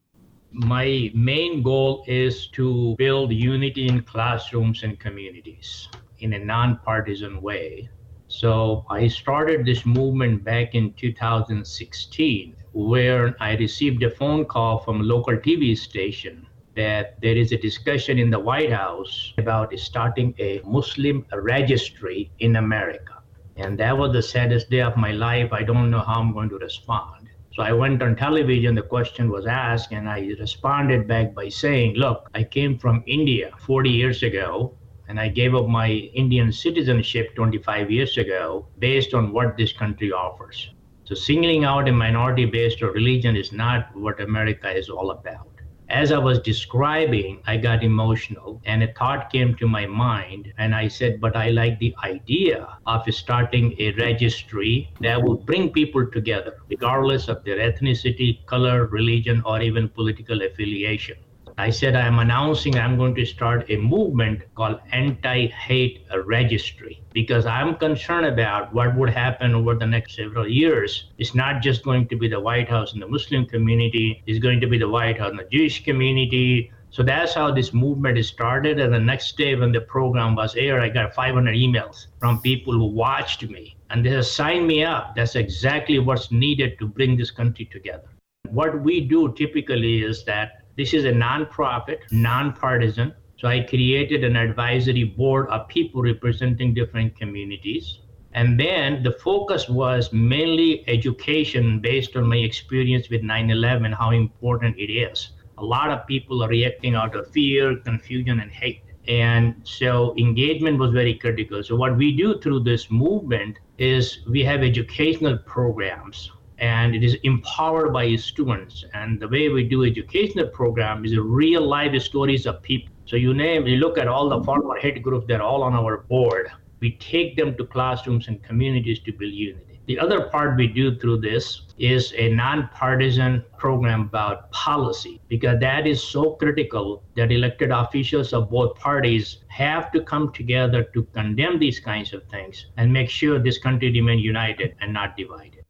My 0.52 1.10
main 1.14 1.62
goal 1.62 2.04
is 2.06 2.48
to 2.48 2.94
build 2.96 3.32
unity 3.32 3.86
in 3.86 4.02
classrooms 4.02 4.82
and 4.82 4.98
communities 4.98 5.88
in 6.18 6.32
a 6.34 6.38
nonpartisan 6.38 7.40
way. 7.42 7.88
So 8.28 8.84
I 8.90 9.08
started 9.08 9.64
this 9.64 9.84
movement 9.84 10.44
back 10.44 10.74
in 10.74 10.92
2016, 10.94 12.56
where 12.72 13.36
I 13.40 13.56
received 13.56 14.02
a 14.02 14.10
phone 14.10 14.44
call 14.44 14.78
from 14.78 15.00
a 15.00 15.04
local 15.04 15.36
TV 15.36 15.76
station 15.76 16.46
that 16.74 17.20
there 17.20 17.36
is 17.36 17.52
a 17.52 17.58
discussion 17.58 18.18
in 18.18 18.30
the 18.30 18.38
White 18.38 18.72
House 18.72 19.32
about 19.38 19.78
starting 19.78 20.34
a 20.38 20.60
Muslim 20.64 21.24
registry 21.32 22.32
in 22.40 22.56
America. 22.56 23.22
And 23.56 23.78
that 23.78 23.96
was 23.96 24.12
the 24.12 24.22
saddest 24.22 24.70
day 24.70 24.80
of 24.82 24.96
my 24.96 25.12
life. 25.12 25.52
I 25.52 25.62
don't 25.62 25.90
know 25.90 26.00
how 26.00 26.20
I'm 26.20 26.32
going 26.32 26.48
to 26.48 26.58
respond. 26.58 27.28
So 27.52 27.62
I 27.62 27.72
went 27.72 28.02
on 28.02 28.16
television, 28.16 28.74
the 28.74 28.82
question 28.82 29.30
was 29.30 29.46
asked, 29.46 29.92
and 29.92 30.08
I 30.08 30.34
responded 30.40 31.06
back 31.06 31.34
by 31.34 31.48
saying, 31.48 31.94
Look, 31.94 32.28
I 32.34 32.42
came 32.42 32.78
from 32.78 33.04
India 33.06 33.52
40 33.60 33.90
years 33.90 34.24
ago, 34.24 34.74
and 35.08 35.20
I 35.20 35.28
gave 35.28 35.54
up 35.54 35.66
my 35.68 35.88
Indian 35.90 36.52
citizenship 36.52 37.34
25 37.34 37.90
years 37.90 38.16
ago 38.16 38.66
based 38.78 39.14
on 39.14 39.32
what 39.32 39.56
this 39.56 39.72
country 39.72 40.12
offers. 40.12 40.70
So 41.04 41.14
singling 41.14 41.64
out 41.64 41.88
a 41.88 41.92
minority 41.92 42.46
based 42.46 42.80
religion 42.82 43.36
is 43.36 43.52
not 43.52 43.94
what 43.94 44.20
America 44.20 44.70
is 44.70 44.88
all 44.88 45.10
about 45.10 45.54
as 45.90 46.12
I 46.12 46.18
was 46.18 46.40
describing, 46.40 47.42
I 47.46 47.56
got 47.58 47.84
emotional 47.84 48.60
and 48.64 48.82
a 48.82 48.92
thought 48.94 49.30
came 49.30 49.54
to 49.56 49.68
my 49.68 49.86
mind. 49.86 50.52
And 50.56 50.74
I 50.74 50.88
said, 50.88 51.20
But 51.20 51.36
I 51.36 51.50
like 51.50 51.78
the 51.78 51.94
idea 52.02 52.78
of 52.86 53.02
starting 53.14 53.74
a 53.78 53.92
registry 53.92 54.90
that 55.00 55.22
will 55.22 55.36
bring 55.36 55.70
people 55.70 56.06
together, 56.10 56.56
regardless 56.68 57.28
of 57.28 57.44
their 57.44 57.58
ethnicity, 57.58 58.44
color, 58.46 58.86
religion, 58.86 59.42
or 59.44 59.60
even 59.60 59.88
political 59.88 60.42
affiliation. 60.42 61.16
I 61.56 61.70
said, 61.70 61.94
I 61.94 62.04
am 62.06 62.18
announcing 62.18 62.76
I'm 62.76 62.96
going 62.96 63.14
to 63.14 63.24
start 63.24 63.70
a 63.70 63.76
movement 63.76 64.42
called 64.56 64.80
Anti 64.90 65.46
Hate 65.46 66.04
Registry 66.24 67.00
because 67.12 67.46
I'm 67.46 67.76
concerned 67.76 68.26
about 68.26 68.74
what 68.74 68.96
would 68.96 69.10
happen 69.10 69.54
over 69.54 69.76
the 69.76 69.86
next 69.86 70.16
several 70.16 70.48
years. 70.48 71.10
It's 71.16 71.32
not 71.32 71.62
just 71.62 71.84
going 71.84 72.08
to 72.08 72.16
be 72.16 72.26
the 72.26 72.40
White 72.40 72.68
House 72.68 72.92
and 72.92 73.00
the 73.00 73.06
Muslim 73.06 73.46
community, 73.46 74.24
it's 74.26 74.40
going 74.40 74.60
to 74.62 74.66
be 74.66 74.78
the 74.78 74.88
White 74.88 75.18
House 75.18 75.30
and 75.30 75.38
the 75.38 75.48
Jewish 75.52 75.84
community. 75.84 76.72
So 76.90 77.04
that's 77.04 77.34
how 77.34 77.52
this 77.52 77.72
movement 77.72 78.24
started. 78.24 78.80
And 78.80 78.92
the 78.92 78.98
next 78.98 79.36
day, 79.36 79.54
when 79.54 79.70
the 79.70 79.80
program 79.80 80.34
was 80.34 80.56
aired, 80.56 80.82
I 80.82 80.88
got 80.88 81.14
500 81.14 81.54
emails 81.54 82.08
from 82.18 82.40
people 82.40 82.72
who 82.72 82.86
watched 82.86 83.48
me 83.48 83.76
and 83.90 84.04
they 84.04 84.10
have 84.10 84.26
signed 84.26 84.66
me 84.66 84.82
up. 84.82 85.14
That's 85.14 85.36
exactly 85.36 86.00
what's 86.00 86.32
needed 86.32 86.80
to 86.80 86.88
bring 86.88 87.16
this 87.16 87.30
country 87.30 87.66
together. 87.66 88.08
What 88.48 88.82
we 88.82 89.00
do 89.00 89.32
typically 89.34 90.02
is 90.02 90.24
that 90.24 90.63
this 90.76 90.92
is 90.92 91.04
a 91.04 91.12
nonprofit, 91.12 91.98
nonpartisan. 92.10 93.14
So 93.38 93.48
I 93.48 93.60
created 93.60 94.24
an 94.24 94.36
advisory 94.36 95.04
board 95.04 95.48
of 95.48 95.68
people 95.68 96.02
representing 96.02 96.74
different 96.74 97.16
communities. 97.16 98.00
And 98.32 98.58
then 98.58 99.04
the 99.04 99.12
focus 99.12 99.68
was 99.68 100.12
mainly 100.12 100.82
education 100.88 101.78
based 101.78 102.16
on 102.16 102.26
my 102.26 102.38
experience 102.38 103.08
with 103.08 103.22
9 103.22 103.50
11, 103.50 103.92
how 103.92 104.10
important 104.10 104.76
it 104.76 104.92
is. 104.92 105.30
A 105.58 105.64
lot 105.64 105.90
of 105.90 106.04
people 106.08 106.42
are 106.42 106.48
reacting 106.48 106.96
out 106.96 107.14
of 107.14 107.30
fear, 107.30 107.76
confusion, 107.76 108.40
and 108.40 108.50
hate. 108.50 108.82
And 109.06 109.54
so 109.62 110.14
engagement 110.18 110.78
was 110.78 110.90
very 110.90 111.14
critical. 111.14 111.62
So, 111.62 111.76
what 111.76 111.96
we 111.96 112.16
do 112.16 112.40
through 112.40 112.60
this 112.60 112.90
movement 112.90 113.58
is 113.78 114.20
we 114.28 114.42
have 114.42 114.62
educational 114.62 115.38
programs 115.38 116.32
and 116.58 116.94
it 116.94 117.02
is 117.02 117.16
empowered 117.22 117.92
by 117.92 118.14
students. 118.16 118.84
And 118.94 119.20
the 119.20 119.28
way 119.28 119.48
we 119.48 119.64
do 119.64 119.84
educational 119.84 120.48
program 120.48 121.04
is 121.04 121.16
real 121.16 121.66
life 121.66 122.00
stories 122.02 122.46
of 122.46 122.62
people. 122.62 122.94
So 123.06 123.16
you 123.16 123.34
name, 123.34 123.66
you 123.66 123.76
look 123.76 123.98
at 123.98 124.08
all 124.08 124.28
the 124.28 124.42
former 124.44 124.76
hate 124.76 125.02
groups, 125.02 125.26
they're 125.26 125.42
all 125.42 125.62
on 125.62 125.74
our 125.74 125.98
board. 125.98 126.50
We 126.80 126.92
take 126.92 127.36
them 127.36 127.56
to 127.56 127.66
classrooms 127.66 128.28
and 128.28 128.42
communities 128.42 129.00
to 129.00 129.12
build 129.12 129.32
unity. 129.32 129.74
The 129.86 129.98
other 129.98 130.30
part 130.30 130.56
we 130.56 130.66
do 130.66 130.98
through 130.98 131.20
this 131.20 131.62
is 131.76 132.14
a 132.16 132.30
nonpartisan 132.30 133.44
program 133.58 134.02
about 134.02 134.50
policy 134.50 135.20
because 135.28 135.60
that 135.60 135.86
is 135.86 136.02
so 136.02 136.32
critical 136.32 137.02
that 137.16 137.30
elected 137.30 137.70
officials 137.70 138.32
of 138.32 138.50
both 138.50 138.76
parties 138.76 139.44
have 139.48 139.92
to 139.92 140.00
come 140.00 140.32
together 140.32 140.84
to 140.94 141.02
condemn 141.12 141.58
these 141.58 141.80
kinds 141.80 142.14
of 142.14 142.24
things 142.28 142.66
and 142.78 142.90
make 142.90 143.10
sure 143.10 143.38
this 143.38 143.58
country 143.58 143.90
remain 143.92 144.18
united 144.18 144.74
and 144.80 144.90
not 144.92 145.18
divided. 145.18 145.63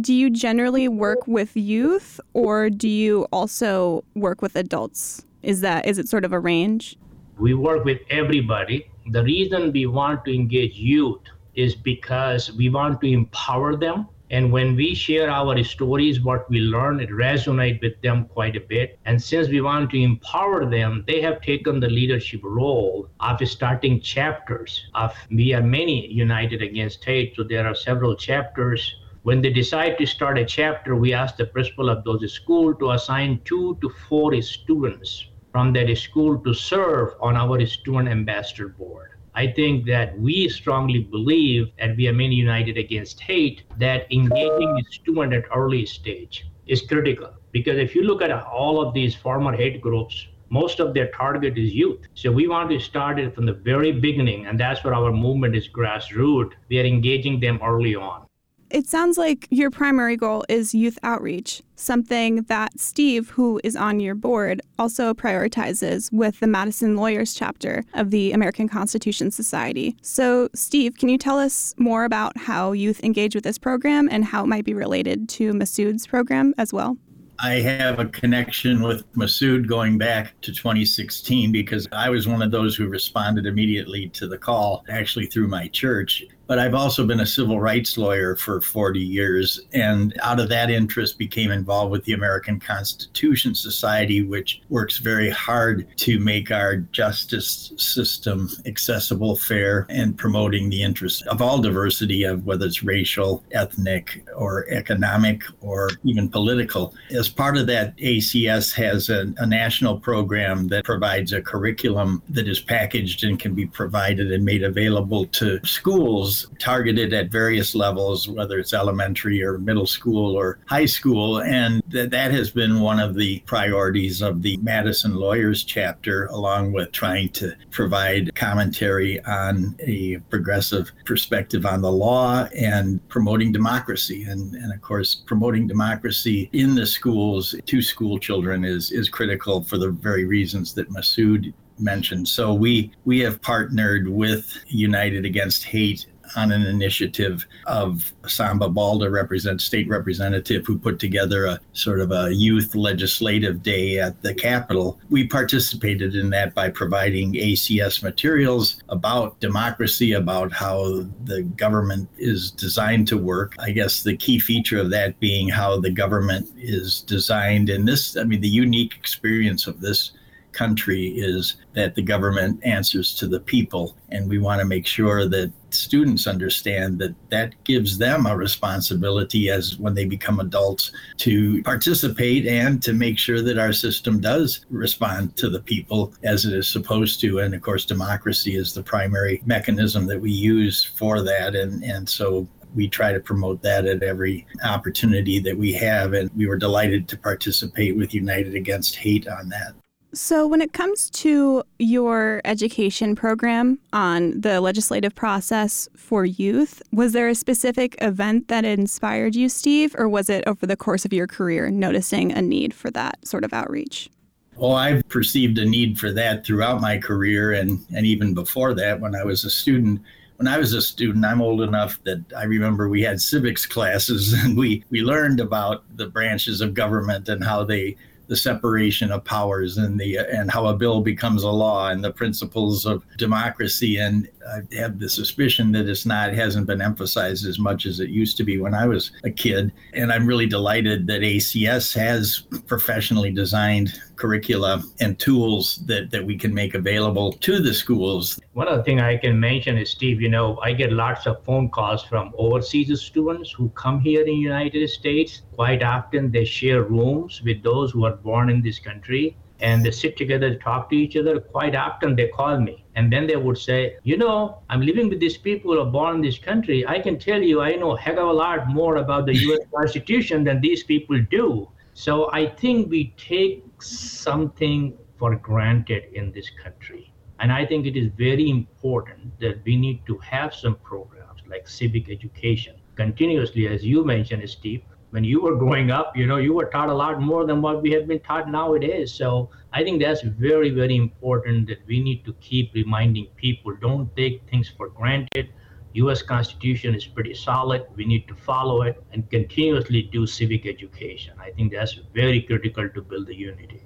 Do 0.00 0.14
you 0.14 0.30
generally 0.30 0.88
work 0.88 1.26
with 1.26 1.54
youth 1.54 2.18
or 2.32 2.70
do 2.70 2.88
you 2.88 3.26
also 3.30 4.04
work 4.14 4.40
with 4.40 4.56
adults? 4.56 5.26
Is 5.42 5.60
that 5.60 5.84
is 5.84 5.98
it 5.98 6.08
sort 6.08 6.24
of 6.24 6.32
a 6.32 6.40
range? 6.40 6.96
We 7.38 7.52
work 7.52 7.84
with 7.84 8.00
everybody. 8.08 8.90
The 9.10 9.22
reason 9.22 9.70
we 9.70 9.84
want 9.84 10.24
to 10.24 10.34
engage 10.34 10.76
youth 10.76 11.20
is 11.54 11.74
because 11.74 12.50
we 12.52 12.70
want 12.70 13.02
to 13.02 13.12
empower 13.12 13.76
them. 13.76 14.08
And 14.30 14.50
when 14.50 14.76
we 14.76 14.94
share 14.94 15.28
our 15.28 15.62
stories, 15.62 16.22
what 16.22 16.48
we 16.48 16.60
learn, 16.60 16.98
it 17.00 17.10
resonates 17.10 17.82
with 17.82 18.00
them 18.00 18.24
quite 18.24 18.56
a 18.56 18.60
bit. 18.60 18.98
And 19.04 19.22
since 19.22 19.48
we 19.48 19.60
want 19.60 19.90
to 19.90 20.00
empower 20.00 20.64
them, 20.64 21.04
they 21.06 21.20
have 21.20 21.42
taken 21.42 21.80
the 21.80 21.90
leadership 21.90 22.40
role 22.42 23.10
of 23.20 23.46
starting 23.46 24.00
chapters 24.00 24.86
of 24.94 25.14
We 25.30 25.52
Are 25.52 25.62
Many 25.62 26.06
United 26.06 26.62
Against 26.62 27.04
Hate. 27.04 27.36
So 27.36 27.42
there 27.42 27.66
are 27.66 27.74
several 27.74 28.16
chapters. 28.16 28.94
When 29.24 29.40
they 29.40 29.50
decide 29.50 29.98
to 29.98 30.06
start 30.06 30.36
a 30.36 30.44
chapter, 30.44 30.96
we 30.96 31.12
ask 31.12 31.36
the 31.36 31.46
principal 31.46 31.88
of 31.88 32.02
those 32.02 32.32
schools 32.32 32.74
to 32.80 32.90
assign 32.90 33.40
two 33.44 33.78
to 33.80 33.88
four 33.88 34.42
students 34.42 35.28
from 35.52 35.72
that 35.74 35.96
school 35.96 36.38
to 36.40 36.52
serve 36.52 37.10
on 37.20 37.36
our 37.36 37.64
student 37.64 38.08
ambassador 38.08 38.70
board. 38.70 39.10
I 39.36 39.46
think 39.46 39.86
that 39.86 40.18
we 40.18 40.48
strongly 40.48 41.04
believe 41.04 41.70
at 41.78 41.96
We 41.96 42.08
Are 42.08 42.12
Many 42.12 42.34
United 42.34 42.76
Against 42.76 43.20
Hate 43.20 43.62
that 43.78 44.12
engaging 44.12 44.74
the 44.74 44.84
student 44.90 45.34
at 45.34 45.44
early 45.54 45.86
stage 45.86 46.44
is 46.66 46.82
critical. 46.82 47.30
Because 47.52 47.78
if 47.78 47.94
you 47.94 48.02
look 48.02 48.22
at 48.22 48.32
all 48.32 48.80
of 48.84 48.92
these 48.92 49.14
former 49.14 49.56
hate 49.56 49.80
groups, 49.80 50.26
most 50.48 50.80
of 50.80 50.94
their 50.94 51.12
target 51.12 51.56
is 51.56 51.72
youth. 51.72 52.00
So 52.14 52.32
we 52.32 52.48
want 52.48 52.70
to 52.70 52.80
start 52.80 53.20
it 53.20 53.36
from 53.36 53.46
the 53.46 53.52
very 53.52 53.92
beginning, 53.92 54.46
and 54.46 54.58
that's 54.58 54.82
where 54.82 54.94
our 54.94 55.12
movement 55.12 55.54
is 55.54 55.68
grassroots. 55.68 56.54
We 56.68 56.80
are 56.80 56.84
engaging 56.84 57.38
them 57.38 57.60
early 57.62 57.94
on. 57.94 58.26
It 58.72 58.86
sounds 58.86 59.18
like 59.18 59.46
your 59.50 59.70
primary 59.70 60.16
goal 60.16 60.46
is 60.48 60.74
youth 60.74 60.98
outreach, 61.02 61.60
something 61.76 62.44
that 62.44 62.80
Steve, 62.80 63.28
who 63.28 63.60
is 63.62 63.76
on 63.76 64.00
your 64.00 64.14
board, 64.14 64.62
also 64.78 65.12
prioritizes 65.12 66.10
with 66.10 66.40
the 66.40 66.46
Madison 66.46 66.96
Lawyers 66.96 67.34
chapter 67.34 67.84
of 67.92 68.10
the 68.10 68.32
American 68.32 68.70
Constitution 68.70 69.30
Society. 69.30 69.94
So, 70.00 70.48
Steve, 70.54 70.96
can 70.96 71.10
you 71.10 71.18
tell 71.18 71.38
us 71.38 71.74
more 71.76 72.06
about 72.06 72.34
how 72.38 72.72
youth 72.72 73.04
engage 73.04 73.34
with 73.34 73.44
this 73.44 73.58
program 73.58 74.08
and 74.10 74.24
how 74.24 74.44
it 74.44 74.46
might 74.46 74.64
be 74.64 74.72
related 74.72 75.28
to 75.28 75.52
Masood's 75.52 76.06
program 76.06 76.54
as 76.56 76.72
well? 76.72 76.96
I 77.38 77.54
have 77.54 77.98
a 77.98 78.06
connection 78.06 78.82
with 78.82 79.04
Masood 79.14 79.66
going 79.66 79.98
back 79.98 80.40
to 80.42 80.52
2016 80.52 81.52
because 81.52 81.88
I 81.92 82.08
was 82.08 82.26
one 82.28 82.40
of 82.40 82.52
those 82.52 82.76
who 82.76 82.88
responded 82.88 83.46
immediately 83.46 84.08
to 84.10 84.28
the 84.28 84.38
call, 84.38 84.84
actually 84.88 85.26
through 85.26 85.48
my 85.48 85.68
church 85.68 86.24
but 86.46 86.58
I've 86.58 86.74
also 86.74 87.06
been 87.06 87.20
a 87.20 87.26
civil 87.26 87.60
rights 87.60 87.96
lawyer 87.96 88.36
for 88.36 88.60
40 88.60 89.00
years. 89.00 89.60
And 89.72 90.18
out 90.22 90.40
of 90.40 90.48
that 90.48 90.70
interest, 90.70 91.18
became 91.18 91.50
involved 91.50 91.92
with 91.92 92.04
the 92.04 92.12
American 92.12 92.58
Constitution 92.58 93.54
Society, 93.54 94.22
which 94.22 94.60
works 94.68 94.98
very 94.98 95.30
hard 95.30 95.86
to 95.98 96.18
make 96.18 96.50
our 96.50 96.76
justice 96.76 97.72
system 97.76 98.48
accessible, 98.66 99.36
fair, 99.36 99.86
and 99.88 100.16
promoting 100.16 100.68
the 100.68 100.82
interests 100.82 101.22
of 101.22 101.40
all 101.40 101.60
diversity 101.60 102.24
of 102.24 102.44
whether 102.44 102.66
it's 102.66 102.82
racial, 102.82 103.42
ethnic, 103.52 104.26
or 104.34 104.68
economic, 104.68 105.42
or 105.60 105.90
even 106.04 106.28
political. 106.28 106.94
As 107.10 107.28
part 107.28 107.56
of 107.56 107.66
that, 107.68 107.96
ACS 107.98 108.74
has 108.74 109.08
a, 109.10 109.32
a 109.38 109.46
national 109.46 110.00
program 110.00 110.68
that 110.68 110.84
provides 110.84 111.32
a 111.32 111.42
curriculum 111.42 112.22
that 112.28 112.48
is 112.48 112.60
packaged 112.60 113.24
and 113.24 113.38
can 113.38 113.54
be 113.54 113.66
provided 113.66 114.32
and 114.32 114.44
made 114.44 114.62
available 114.62 115.26
to 115.26 115.60
schools 115.64 116.31
targeted 116.58 117.12
at 117.12 117.30
various 117.30 117.74
levels, 117.74 118.28
whether 118.28 118.58
it's 118.58 118.72
elementary 118.72 119.42
or 119.42 119.58
middle 119.58 119.86
school 119.86 120.36
or 120.36 120.58
high 120.66 120.86
school. 120.86 121.40
And 121.42 121.82
that, 121.88 122.10
that 122.10 122.30
has 122.32 122.50
been 122.50 122.80
one 122.80 122.98
of 122.98 123.14
the 123.14 123.40
priorities 123.40 124.22
of 124.22 124.42
the 124.42 124.56
Madison 124.58 125.14
Lawyers 125.14 125.64
chapter, 125.64 126.26
along 126.26 126.72
with 126.72 126.92
trying 126.92 127.28
to 127.30 127.54
provide 127.70 128.34
commentary 128.34 129.22
on 129.24 129.76
a 129.80 130.18
progressive 130.30 130.92
perspective 131.04 131.66
on 131.66 131.82
the 131.82 131.92
law 131.92 132.48
and 132.56 133.06
promoting 133.08 133.52
democracy. 133.52 134.24
And, 134.24 134.54
and 134.54 134.72
of 134.72 134.80
course, 134.82 135.14
promoting 135.14 135.66
democracy 135.66 136.48
in 136.52 136.74
the 136.74 136.86
schools 136.86 137.54
to 137.66 137.82
school 137.82 138.18
children 138.18 138.64
is, 138.64 138.90
is 138.90 139.08
critical 139.08 139.62
for 139.62 139.78
the 139.78 139.90
very 139.90 140.24
reasons 140.24 140.74
that 140.74 140.90
Masood 140.90 141.52
mentioned. 141.78 142.28
So 142.28 142.54
we 142.54 142.92
we 143.04 143.18
have 143.20 143.40
partnered 143.42 144.08
with 144.08 144.56
United 144.68 145.24
Against 145.24 145.64
Hate 145.64 146.06
on 146.36 146.52
an 146.52 146.62
initiative 146.62 147.46
of 147.66 148.12
Samba 148.26 148.68
Baldeh, 148.68 149.10
represent 149.10 149.60
state 149.60 149.88
representative, 149.88 150.66
who 150.66 150.78
put 150.78 150.98
together 150.98 151.46
a 151.46 151.60
sort 151.72 152.00
of 152.00 152.12
a 152.12 152.32
youth 152.32 152.74
legislative 152.74 153.62
day 153.62 153.98
at 153.98 154.20
the 154.22 154.34
Capitol. 154.34 154.98
We 155.10 155.26
participated 155.26 156.14
in 156.14 156.30
that 156.30 156.54
by 156.54 156.70
providing 156.70 157.34
ACS 157.34 158.02
materials 158.02 158.82
about 158.88 159.38
democracy, 159.40 160.12
about 160.12 160.52
how 160.52 161.06
the 161.24 161.42
government 161.56 162.08
is 162.18 162.50
designed 162.50 163.08
to 163.08 163.18
work. 163.18 163.54
I 163.58 163.70
guess 163.70 164.02
the 164.02 164.16
key 164.16 164.38
feature 164.38 164.78
of 164.78 164.90
that 164.90 165.18
being 165.20 165.48
how 165.48 165.80
the 165.80 165.90
government 165.90 166.48
is 166.56 167.02
designed. 167.02 167.68
And 167.70 167.86
this, 167.86 168.16
I 168.16 168.24
mean, 168.24 168.40
the 168.40 168.48
unique 168.48 168.94
experience 168.96 169.66
of 169.66 169.80
this 169.80 170.12
country 170.52 171.08
is 171.08 171.56
that 171.72 171.94
the 171.94 172.02
government 172.02 172.60
answers 172.62 173.14
to 173.16 173.26
the 173.26 173.40
people. 173.40 173.96
And 174.10 174.28
we 174.28 174.38
want 174.38 174.60
to 174.60 174.66
make 174.66 174.86
sure 174.86 175.26
that 175.28 175.52
students 175.92 176.26
understand 176.26 176.98
that 176.98 177.14
that 177.28 177.52
gives 177.64 177.98
them 177.98 178.24
a 178.24 178.34
responsibility 178.34 179.50
as 179.50 179.76
when 179.76 179.92
they 179.92 180.06
become 180.06 180.40
adults 180.40 180.90
to 181.18 181.62
participate 181.64 182.46
and 182.46 182.82
to 182.82 182.94
make 182.94 183.18
sure 183.18 183.42
that 183.42 183.58
our 183.58 183.74
system 183.74 184.18
does 184.18 184.64
respond 184.70 185.36
to 185.36 185.50
the 185.50 185.60
people 185.60 186.14
as 186.22 186.46
it 186.46 186.54
is 186.54 186.66
supposed 186.66 187.20
to. 187.20 187.40
And 187.40 187.54
of 187.54 187.60
course, 187.60 187.84
democracy 187.84 188.56
is 188.56 188.72
the 188.72 188.82
primary 188.82 189.42
mechanism 189.44 190.06
that 190.06 190.18
we 190.18 190.30
use 190.30 190.82
for 190.82 191.20
that. 191.20 191.54
And, 191.54 191.84
and 191.84 192.08
so 192.08 192.48
we 192.74 192.88
try 192.88 193.12
to 193.12 193.20
promote 193.20 193.60
that 193.60 193.84
at 193.84 194.02
every 194.02 194.46
opportunity 194.64 195.40
that 195.40 195.58
we 195.58 195.74
have. 195.74 196.14
And 196.14 196.30
we 196.34 196.46
were 196.46 196.56
delighted 196.56 197.06
to 197.08 197.18
participate 197.18 197.98
with 197.98 198.14
United 198.14 198.54
Against 198.54 198.96
Hate 198.96 199.28
on 199.28 199.50
that. 199.50 199.74
So, 200.14 200.46
when 200.46 200.60
it 200.60 200.74
comes 200.74 201.08
to 201.10 201.62
your 201.78 202.42
education 202.44 203.16
program 203.16 203.78
on 203.94 204.38
the 204.38 204.60
legislative 204.60 205.14
process 205.14 205.88
for 205.96 206.26
youth, 206.26 206.82
was 206.92 207.14
there 207.14 207.30
a 207.30 207.34
specific 207.34 207.96
event 208.02 208.48
that 208.48 208.66
inspired 208.66 209.34
you, 209.34 209.48
Steve, 209.48 209.94
or 209.96 210.10
was 210.10 210.28
it 210.28 210.44
over 210.46 210.66
the 210.66 210.76
course 210.76 211.06
of 211.06 211.14
your 211.14 211.26
career 211.26 211.70
noticing 211.70 212.30
a 212.30 212.42
need 212.42 212.74
for 212.74 212.90
that 212.90 213.26
sort 213.26 213.42
of 213.42 213.54
outreach? 213.54 214.10
Well, 214.56 214.74
I've 214.74 215.08
perceived 215.08 215.56
a 215.56 215.64
need 215.64 215.98
for 215.98 216.12
that 216.12 216.44
throughout 216.44 216.82
my 216.82 216.98
career 216.98 217.52
and, 217.52 217.82
and 217.94 218.04
even 218.04 218.34
before 218.34 218.74
that 218.74 219.00
when 219.00 219.14
I 219.14 219.24
was 219.24 219.44
a 219.46 219.50
student. 219.50 220.02
When 220.36 220.46
I 220.46 220.58
was 220.58 220.74
a 220.74 220.82
student, 220.82 221.24
I'm 221.24 221.40
old 221.40 221.62
enough 221.62 222.02
that 222.04 222.22
I 222.36 222.44
remember 222.44 222.90
we 222.90 223.00
had 223.00 223.18
civics 223.18 223.64
classes 223.64 224.32
and 224.44 224.58
we, 224.58 224.84
we 224.90 225.00
learned 225.00 225.40
about 225.40 225.84
the 225.96 226.08
branches 226.08 226.60
of 226.60 226.74
government 226.74 227.30
and 227.30 227.42
how 227.42 227.64
they 227.64 227.96
the 228.32 228.36
separation 228.36 229.12
of 229.12 229.22
powers 229.26 229.76
and 229.76 230.00
the 230.00 230.16
and 230.16 230.50
how 230.50 230.64
a 230.64 230.74
bill 230.74 231.02
becomes 231.02 231.42
a 231.42 231.50
law 231.50 231.90
and 231.90 232.02
the 232.02 232.10
principles 232.10 232.86
of 232.86 233.04
democracy 233.18 233.98
and 233.98 234.26
I 234.48 234.76
have 234.76 234.98
the 234.98 235.08
suspicion 235.08 235.72
that 235.72 235.88
it's 235.88 236.06
not 236.06 236.32
hasn't 236.34 236.66
been 236.66 236.82
emphasized 236.82 237.46
as 237.46 237.58
much 237.58 237.86
as 237.86 238.00
it 238.00 238.10
used 238.10 238.36
to 238.38 238.44
be 238.44 238.58
when 238.58 238.74
I 238.74 238.86
was 238.86 239.12
a 239.24 239.30
kid 239.30 239.72
and 239.92 240.12
I'm 240.12 240.26
really 240.26 240.46
delighted 240.46 241.06
that 241.06 241.20
ACS 241.20 241.94
has 241.94 242.40
professionally 242.66 243.30
designed 243.30 244.00
curricula 244.16 244.82
and 245.00 245.18
tools 245.18 245.82
that 245.86 246.10
that 246.10 246.24
we 246.24 246.36
can 246.36 246.52
make 246.52 246.74
available 246.74 247.32
to 247.32 247.60
the 247.60 247.74
schools 247.74 248.38
one 248.54 248.68
other 248.68 248.82
thing 248.82 249.00
I 249.00 249.16
can 249.16 249.40
mention 249.40 249.78
is, 249.78 249.90
Steve, 249.90 250.20
you 250.20 250.28
know, 250.28 250.58
I 250.62 250.74
get 250.74 250.92
lots 250.92 251.26
of 251.26 251.42
phone 251.42 251.70
calls 251.70 252.04
from 252.04 252.32
overseas 252.36 253.00
students 253.00 253.50
who 253.50 253.70
come 253.70 253.98
here 253.98 254.20
in 254.20 254.26
the 254.26 254.34
United 254.34 254.86
States. 254.90 255.40
Quite 255.54 255.82
often 255.82 256.30
they 256.30 256.44
share 256.44 256.82
rooms 256.82 257.40
with 257.42 257.62
those 257.62 257.92
who 257.92 258.04
are 258.04 258.16
born 258.16 258.50
in 258.50 258.60
this 258.60 258.78
country 258.78 259.38
and 259.60 259.82
they 259.82 259.90
sit 259.90 260.18
together 260.18 260.50
to 260.50 260.58
talk 260.58 260.90
to 260.90 260.96
each 260.96 261.16
other. 261.16 261.40
Quite 261.40 261.74
often 261.74 262.14
they 262.14 262.28
call 262.28 262.58
me 262.60 262.81
and 262.94 263.12
then 263.12 263.26
they 263.26 263.36
would 263.36 263.58
say, 263.58 263.96
you 264.02 264.16
know, 264.16 264.58
I'm 264.68 264.82
living 264.82 265.08
with 265.08 265.20
these 265.20 265.38
people 265.38 265.72
who 265.72 265.80
are 265.80 265.90
born 265.90 266.16
in 266.16 266.22
this 266.22 266.38
country. 266.38 266.86
I 266.86 266.98
can 267.00 267.18
tell 267.18 267.40
you, 267.40 267.60
I 267.60 267.74
know 267.76 267.92
a 267.92 267.98
heck 267.98 268.16
of 268.16 268.28
a 268.28 268.32
lot 268.32 268.68
more 268.68 268.96
about 268.96 269.26
the 269.26 269.34
US 269.34 269.60
Constitution 269.74 270.44
than 270.44 270.60
these 270.60 270.82
people 270.82 271.18
do. 271.30 271.68
So 271.94 272.30
I 272.32 272.46
think 272.46 272.90
we 272.90 273.14
take 273.16 273.64
something 273.82 274.96
for 275.18 275.36
granted 275.36 276.04
in 276.12 276.32
this 276.32 276.50
country 276.62 277.12
and 277.42 277.50
I 277.50 277.66
think 277.66 277.86
it 277.86 277.96
is 277.96 278.08
very 278.16 278.48
important 278.48 279.40
that 279.40 279.64
we 279.64 279.76
need 279.76 280.06
to 280.06 280.16
have 280.18 280.54
some 280.54 280.76
programs 280.76 281.40
like 281.50 281.68
civic 281.68 282.08
education. 282.08 282.76
continuously, 282.94 283.66
as 283.66 283.84
you 283.84 284.04
mentioned, 284.04 284.48
Steve. 284.48 284.82
When 285.12 285.24
you 285.24 285.42
were 285.42 285.56
growing 285.56 285.90
up, 285.90 286.16
you 286.16 286.26
know, 286.26 286.38
you 286.38 286.54
were 286.54 286.64
taught 286.64 286.88
a 286.88 286.94
lot 286.94 287.20
more 287.20 287.44
than 287.44 287.60
what 287.60 287.82
we 287.82 287.90
have 287.92 288.08
been 288.08 288.20
taught 288.20 288.48
nowadays. 288.48 289.12
So 289.12 289.50
I 289.70 289.84
think 289.84 290.00
that's 290.00 290.22
very, 290.22 290.70
very 290.70 290.96
important 290.96 291.68
that 291.68 291.80
we 291.86 292.02
need 292.02 292.24
to 292.24 292.32
keep 292.40 292.72
reminding 292.72 293.26
people 293.36 293.76
don't 293.76 294.08
take 294.16 294.40
things 294.48 294.72
for 294.74 294.88
granted. 294.88 295.50
US 295.92 296.22
Constitution 296.22 296.94
is 296.94 297.04
pretty 297.04 297.34
solid. 297.34 297.84
We 297.94 298.06
need 298.06 298.26
to 298.28 298.34
follow 298.34 298.80
it 298.82 299.04
and 299.12 299.28
continuously 299.28 300.00
do 300.04 300.26
civic 300.26 300.64
education. 300.64 301.34
I 301.38 301.50
think 301.50 301.72
that's 301.72 301.92
very 302.14 302.40
critical 302.40 302.88
to 302.88 303.02
build 303.02 303.26
the 303.26 303.36
unity. 303.36 303.82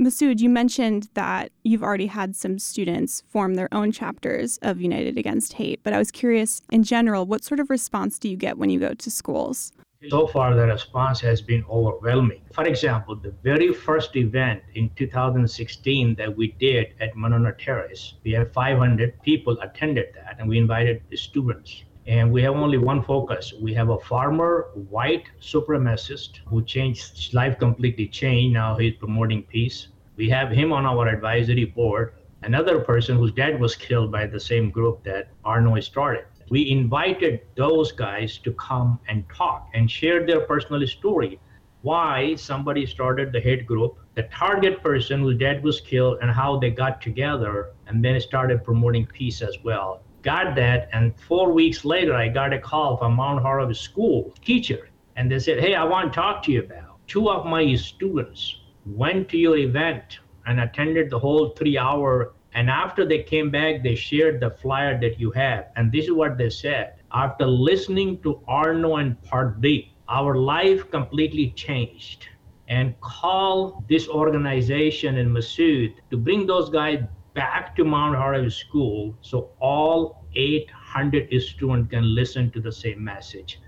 Masood, 0.00 0.40
you 0.40 0.50
mentioned 0.50 1.10
that 1.14 1.52
you've 1.62 1.84
already 1.84 2.08
had 2.08 2.34
some 2.34 2.58
students 2.58 3.22
form 3.28 3.54
their 3.54 3.72
own 3.72 3.92
chapters 3.92 4.58
of 4.62 4.80
United 4.80 5.16
Against 5.16 5.52
Hate, 5.52 5.78
but 5.84 5.92
I 5.92 5.98
was 5.98 6.10
curious 6.10 6.60
in 6.72 6.82
general, 6.82 7.24
what 7.24 7.44
sort 7.44 7.60
of 7.60 7.70
response 7.70 8.18
do 8.18 8.28
you 8.28 8.36
get 8.36 8.58
when 8.58 8.68
you 8.68 8.80
go 8.80 8.94
to 8.94 9.10
schools? 9.12 9.72
So 10.10 10.26
far, 10.26 10.54
the 10.54 10.66
response 10.66 11.20
has 11.20 11.40
been 11.40 11.64
overwhelming. 11.70 12.42
For 12.52 12.64
example, 12.64 13.16
the 13.16 13.30
very 13.42 13.72
first 13.72 14.14
event 14.14 14.62
in 14.74 14.90
2016 14.90 16.14
that 16.16 16.36
we 16.36 16.52
did 16.60 16.88
at 17.00 17.16
Monona 17.16 17.52
Terrace, 17.54 18.14
we 18.22 18.32
had 18.32 18.52
500 18.52 19.22
people 19.22 19.58
attended 19.60 20.08
that, 20.14 20.36
and 20.38 20.48
we 20.48 20.58
invited 20.58 21.02
the 21.08 21.16
students. 21.16 21.84
And 22.06 22.30
we 22.30 22.42
have 22.42 22.54
only 22.54 22.76
one 22.76 23.02
focus. 23.02 23.54
We 23.60 23.72
have 23.74 23.88
a 23.88 23.98
farmer, 23.98 24.68
white 24.90 25.28
supremacist, 25.40 26.40
who 26.46 26.62
changed 26.62 27.16
his 27.16 27.32
life 27.32 27.58
completely 27.58 28.06
changed. 28.06 28.52
Now 28.52 28.76
he's 28.76 28.94
promoting 28.96 29.44
peace. 29.44 29.88
We 30.16 30.28
have 30.28 30.50
him 30.50 30.72
on 30.74 30.84
our 30.84 31.08
advisory 31.08 31.64
board. 31.64 32.12
Another 32.42 32.80
person 32.80 33.16
whose 33.16 33.32
dad 33.32 33.58
was 33.58 33.74
killed 33.74 34.12
by 34.12 34.26
the 34.26 34.38
same 34.38 34.70
group 34.70 35.02
that 35.04 35.30
Arno 35.42 35.80
started. 35.80 36.26
We 36.48 36.70
invited 36.70 37.40
those 37.56 37.92
guys 37.92 38.38
to 38.38 38.52
come 38.52 38.98
and 39.08 39.24
talk 39.28 39.68
and 39.74 39.90
share 39.90 40.26
their 40.26 40.40
personal 40.40 40.86
story. 40.86 41.40
Why 41.82 42.34
somebody 42.36 42.86
started 42.86 43.32
the 43.32 43.40
hate 43.40 43.66
group, 43.66 43.98
the 44.14 44.24
target 44.24 44.82
person 44.82 45.20
whose 45.20 45.38
dad 45.38 45.62
was 45.62 45.80
killed, 45.80 46.18
and 46.22 46.30
how 46.30 46.58
they 46.58 46.70
got 46.70 47.00
together 47.00 47.72
and 47.86 48.04
then 48.04 48.20
started 48.20 48.64
promoting 48.64 49.06
peace 49.06 49.42
as 49.42 49.56
well 49.62 50.02
got 50.26 50.56
that, 50.56 50.88
and 50.92 51.14
four 51.20 51.52
weeks 51.52 51.84
later, 51.84 52.12
I 52.12 52.26
got 52.26 52.52
a 52.52 52.58
call 52.58 52.96
from 52.96 53.14
Mount 53.14 53.40
Horeb 53.40 53.74
school 53.76 54.34
teacher, 54.44 54.88
and 55.14 55.30
they 55.30 55.38
said, 55.38 55.60
"Hey, 55.60 55.76
I 55.76 55.84
want 55.84 56.12
to 56.12 56.16
talk 56.20 56.42
to 56.44 56.52
you 56.52 56.64
about." 56.64 56.98
Two 57.06 57.30
of 57.30 57.46
my 57.46 57.62
students 57.76 58.58
went 58.84 59.28
to 59.28 59.38
your 59.38 59.56
event 59.56 60.18
and 60.46 60.58
attended 60.58 61.10
the 61.10 61.18
whole 61.20 61.50
three-hour. 61.50 62.32
And 62.56 62.70
after 62.70 63.04
they 63.04 63.22
came 63.22 63.50
back, 63.50 63.82
they 63.82 63.94
shared 63.94 64.40
the 64.40 64.48
flyer 64.48 64.98
that 65.02 65.20
you 65.20 65.30
have, 65.32 65.66
and 65.76 65.92
this 65.92 66.06
is 66.06 66.12
what 66.12 66.38
they 66.38 66.48
said: 66.48 66.94
After 67.12 67.46
listening 67.46 68.22
to 68.22 68.40
Arno 68.48 68.96
and 68.96 69.20
Pardeep, 69.20 69.90
our 70.08 70.36
life 70.36 70.90
completely 70.90 71.50
changed 71.50 72.28
and 72.66 72.98
call 73.02 73.84
this 73.90 74.08
organization 74.08 75.18
in 75.18 75.28
Masood 75.28 75.96
to 76.10 76.16
bring 76.16 76.46
those 76.46 76.70
guys 76.70 77.04
back 77.34 77.76
to 77.76 77.84
Mount 77.84 78.16
Horeb 78.16 78.50
School 78.50 79.14
so 79.20 79.50
all 79.60 80.24
800 80.34 81.28
students 81.42 81.90
can 81.90 82.14
listen 82.14 82.50
to 82.52 82.60
the 82.62 82.72
same 82.72 83.04
message. 83.04 83.60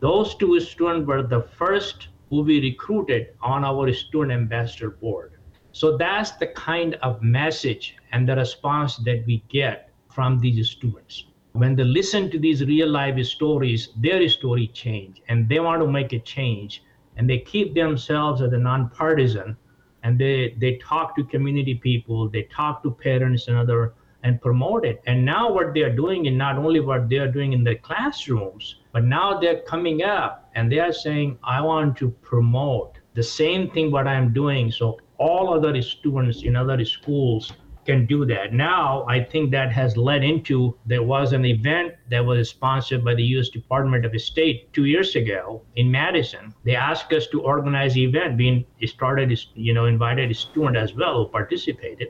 Those 0.00 0.34
two 0.34 0.60
students 0.60 1.06
were 1.06 1.22
the 1.22 1.48
first 1.56 2.08
who 2.28 2.42
we 2.42 2.60
recruited 2.60 3.28
on 3.40 3.64
our 3.64 3.90
student 3.94 4.32
ambassador 4.32 4.90
board. 4.90 5.32
So 5.72 5.96
that's 5.96 6.32
the 6.32 6.48
kind 6.48 6.96
of 6.96 7.22
message 7.22 7.96
and 8.12 8.28
the 8.28 8.36
response 8.36 8.96
that 8.98 9.24
we 9.26 9.42
get 9.48 9.90
from 10.08 10.38
these 10.38 10.70
students. 10.70 11.24
When 11.52 11.76
they 11.76 11.84
listen 11.84 12.30
to 12.30 12.38
these 12.38 12.64
real 12.64 12.88
life 12.88 13.24
stories, 13.26 13.88
their 13.96 14.28
story 14.28 14.68
change 14.68 15.22
and 15.28 15.48
they 15.48 15.60
want 15.60 15.82
to 15.82 15.88
make 15.88 16.12
a 16.12 16.18
change 16.18 16.82
and 17.16 17.28
they 17.28 17.38
keep 17.38 17.74
themselves 17.74 18.40
as 18.40 18.52
a 18.52 18.58
nonpartisan 18.58 19.56
and 20.02 20.18
they 20.18 20.54
they 20.58 20.76
talk 20.76 21.16
to 21.16 21.24
community 21.24 21.74
people 21.74 22.28
they 22.28 22.44
talk 22.44 22.82
to 22.82 22.90
parents 22.90 23.48
and 23.48 23.56
other 23.56 23.94
and 24.22 24.40
promote 24.40 24.84
it 24.84 25.02
and 25.06 25.24
now 25.24 25.50
what 25.52 25.74
they 25.74 25.82
are 25.82 25.94
doing 25.94 26.26
is 26.26 26.34
not 26.34 26.56
only 26.56 26.80
what 26.80 27.08
they 27.08 27.18
are 27.18 27.30
doing 27.30 27.52
in 27.52 27.64
their 27.64 27.76
classrooms 27.76 28.76
but 28.92 29.04
now 29.04 29.38
they're 29.38 29.60
coming 29.62 30.02
up 30.02 30.50
and 30.54 30.70
they 30.70 30.78
are 30.78 30.92
saying 30.92 31.38
i 31.42 31.60
want 31.60 31.96
to 31.96 32.10
promote 32.30 32.98
the 33.14 33.22
same 33.22 33.70
thing 33.70 33.90
what 33.90 34.06
i'm 34.06 34.32
doing 34.32 34.70
so 34.70 34.98
all 35.18 35.52
other 35.52 35.80
students 35.82 36.42
in 36.42 36.54
other 36.56 36.84
schools 36.84 37.52
can 37.88 38.04
do 38.04 38.26
that. 38.26 38.52
Now, 38.52 39.06
I 39.08 39.24
think 39.24 39.50
that 39.52 39.72
has 39.72 39.96
led 39.96 40.22
into 40.22 40.76
there 40.84 41.02
was 41.02 41.32
an 41.32 41.46
event 41.46 41.94
that 42.10 42.22
was 42.22 42.50
sponsored 42.50 43.02
by 43.02 43.14
the 43.14 43.24
U.S. 43.34 43.48
Department 43.48 44.04
of 44.04 44.12
State 44.20 44.70
two 44.74 44.84
years 44.84 45.16
ago 45.16 45.62
in 45.76 45.90
Madison. 45.90 46.54
They 46.64 46.76
asked 46.76 47.10
us 47.14 47.26
to 47.28 47.40
organize 47.40 47.94
the 47.94 48.04
event. 48.04 48.36
We 48.36 48.66
started, 48.86 49.28
you 49.54 49.72
know, 49.72 49.86
invited 49.86 50.30
a 50.30 50.34
student 50.34 50.76
as 50.76 50.92
well 50.92 51.14
who 51.16 51.28
participated. 51.30 52.08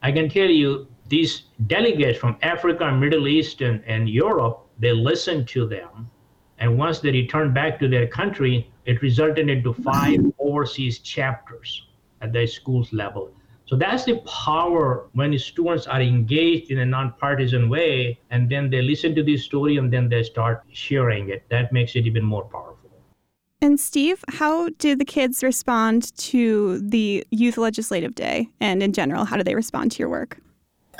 I 0.00 0.12
can 0.12 0.28
tell 0.28 0.52
you 0.62 0.86
these 1.08 1.32
delegates 1.66 2.20
from 2.20 2.36
Africa, 2.42 2.92
Middle 2.92 3.26
East, 3.26 3.62
and, 3.62 3.82
and 3.84 4.08
Europe, 4.08 4.64
they 4.78 4.92
listened 4.92 5.48
to 5.48 5.66
them. 5.66 6.08
And 6.58 6.78
once 6.78 7.00
they 7.00 7.10
returned 7.10 7.52
back 7.52 7.80
to 7.80 7.88
their 7.88 8.06
country, 8.06 8.70
it 8.84 9.02
resulted 9.02 9.50
into 9.50 9.74
five 9.74 10.20
overseas 10.38 11.00
chapters 11.00 11.88
at 12.20 12.32
the 12.32 12.46
schools 12.46 12.92
level. 12.92 13.32
So 13.66 13.74
that's 13.74 14.04
the 14.04 14.18
power 14.18 15.08
when 15.12 15.36
students 15.38 15.88
are 15.88 16.00
engaged 16.00 16.70
in 16.70 16.78
a 16.78 16.86
nonpartisan 16.86 17.68
way, 17.68 18.20
and 18.30 18.48
then 18.48 18.70
they 18.70 18.80
listen 18.80 19.14
to 19.16 19.24
this 19.24 19.44
story 19.44 19.76
and 19.76 19.92
then 19.92 20.08
they 20.08 20.22
start 20.22 20.62
sharing 20.72 21.30
it. 21.30 21.42
That 21.50 21.72
makes 21.72 21.96
it 21.96 22.06
even 22.06 22.24
more 22.24 22.44
powerful. 22.44 22.76
And 23.60 23.80
Steve, 23.80 24.24
how 24.28 24.68
did 24.78 25.00
the 25.00 25.04
kids 25.04 25.42
respond 25.42 26.16
to 26.18 26.78
the 26.78 27.26
Youth 27.30 27.58
Legislative 27.58 28.14
Day? 28.14 28.48
And 28.60 28.82
in 28.82 28.92
general, 28.92 29.24
how 29.24 29.36
do 29.36 29.42
they 29.42 29.54
respond 29.54 29.92
to 29.92 29.98
your 29.98 30.10
work? 30.10 30.38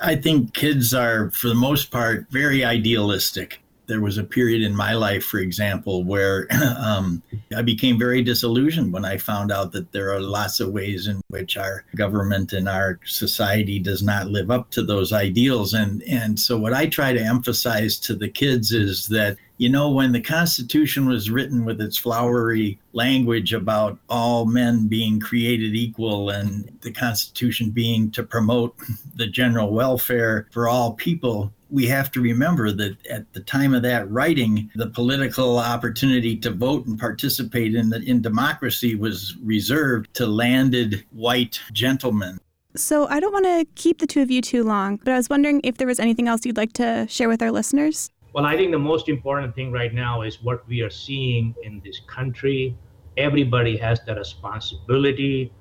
I 0.02 0.16
think 0.16 0.54
kids 0.54 0.92
are, 0.92 1.30
for 1.30 1.48
the 1.48 1.54
most 1.54 1.90
part, 1.90 2.26
very 2.30 2.64
idealistic 2.64 3.60
there 3.86 4.00
was 4.00 4.18
a 4.18 4.24
period 4.24 4.62
in 4.62 4.74
my 4.74 4.94
life, 4.94 5.24
for 5.24 5.38
example, 5.38 6.04
where 6.04 6.48
um, 6.78 7.22
I 7.56 7.62
became 7.62 7.98
very 7.98 8.22
disillusioned 8.22 8.92
when 8.92 9.04
I 9.04 9.16
found 9.16 9.52
out 9.52 9.72
that 9.72 9.92
there 9.92 10.12
are 10.12 10.20
lots 10.20 10.60
of 10.60 10.70
ways 10.70 11.06
in 11.06 11.20
which 11.28 11.56
our 11.56 11.84
government 11.94 12.52
and 12.52 12.68
our 12.68 12.98
society 13.04 13.78
does 13.78 14.02
not 14.02 14.28
live 14.28 14.50
up 14.50 14.70
to 14.72 14.82
those 14.82 15.12
ideals. 15.12 15.74
And, 15.74 16.02
and 16.04 16.38
so, 16.38 16.58
what 16.58 16.72
I 16.72 16.86
try 16.86 17.12
to 17.12 17.20
emphasize 17.20 17.98
to 18.00 18.14
the 18.14 18.28
kids 18.28 18.72
is 18.72 19.06
that, 19.08 19.36
you 19.58 19.68
know, 19.68 19.90
when 19.90 20.12
the 20.12 20.20
Constitution 20.20 21.06
was 21.06 21.30
written 21.30 21.64
with 21.64 21.80
its 21.80 21.96
flowery 21.96 22.78
language 22.92 23.54
about 23.54 23.98
all 24.08 24.44
men 24.44 24.86
being 24.86 25.18
created 25.18 25.74
equal 25.74 26.30
and 26.30 26.70
the 26.82 26.92
Constitution 26.92 27.70
being 27.70 28.10
to 28.10 28.22
promote 28.22 28.76
the 29.14 29.26
general 29.26 29.72
welfare 29.72 30.46
for 30.52 30.68
all 30.68 30.92
people, 30.92 31.52
we 31.70 31.86
have 31.86 32.10
to 32.12 32.20
remember 32.20 32.70
that 32.72 32.96
at 33.08 33.32
the 33.32 33.40
time 33.40 33.74
of 33.74 33.82
that 33.82 34.10
writing, 34.10 34.70
the 34.74 34.88
political 34.88 35.58
opportunity 35.58 36.36
to 36.36 36.50
vote 36.50 36.86
and 36.86 36.98
participate 36.98 37.74
in 37.74 37.90
the, 37.90 38.00
in 38.02 38.22
democracy 38.22 38.94
was 38.94 39.36
reserved 39.42 40.12
to 40.14 40.26
landed 40.26 41.04
white 41.10 41.60
gentlemen. 41.72 42.38
So 42.76 43.06
I 43.08 43.20
don't 43.20 43.32
want 43.32 43.46
to 43.46 43.66
keep 43.74 43.98
the 43.98 44.06
two 44.06 44.22
of 44.22 44.30
you 44.30 44.42
too 44.42 44.62
long, 44.62 44.96
but 44.98 45.14
I 45.14 45.16
was 45.16 45.30
wondering 45.30 45.60
if 45.64 45.78
there 45.78 45.86
was 45.86 45.98
anything 45.98 46.28
else 46.28 46.44
you'd 46.44 46.56
like 46.56 46.74
to 46.74 47.06
share 47.08 47.28
with 47.28 47.42
our 47.42 47.50
listeners. 47.50 48.10
Well, 48.34 48.44
I 48.44 48.56
think 48.56 48.70
the 48.70 48.78
most 48.78 49.08
important 49.08 49.54
thing 49.54 49.72
right 49.72 49.94
now 49.94 50.22
is 50.22 50.42
what 50.42 50.68
we 50.68 50.82
are 50.82 50.90
seeing 50.90 51.54
in 51.62 51.80
this 51.82 52.00
country. 52.06 52.76
Everybody 53.16 53.78
has 53.78 54.00
the 54.04 54.14
responsibility 54.14 55.52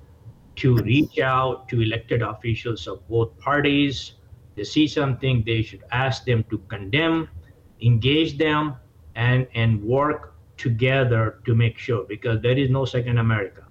to 0.56 0.76
reach 0.76 1.18
out 1.18 1.68
to 1.70 1.80
elected 1.80 2.20
officials 2.20 2.86
of 2.86 3.06
both 3.08 3.38
parties 3.38 4.12
they 4.56 4.64
see 4.64 4.88
something, 4.88 5.42
they 5.46 5.62
should 5.62 5.84
ask 5.92 6.24
them 6.24 6.44
to 6.50 6.58
condemn, 6.68 7.28
engage 7.80 8.38
them, 8.38 8.76
and, 9.14 9.46
and 9.54 9.82
work 9.82 10.34
together 10.56 11.40
to 11.44 11.54
make 11.54 11.78
sure 11.78 12.04
because 12.04 12.40
there 12.42 12.56
is 12.58 12.70
no 12.70 12.84
second 12.84 13.18
America. 13.18 13.62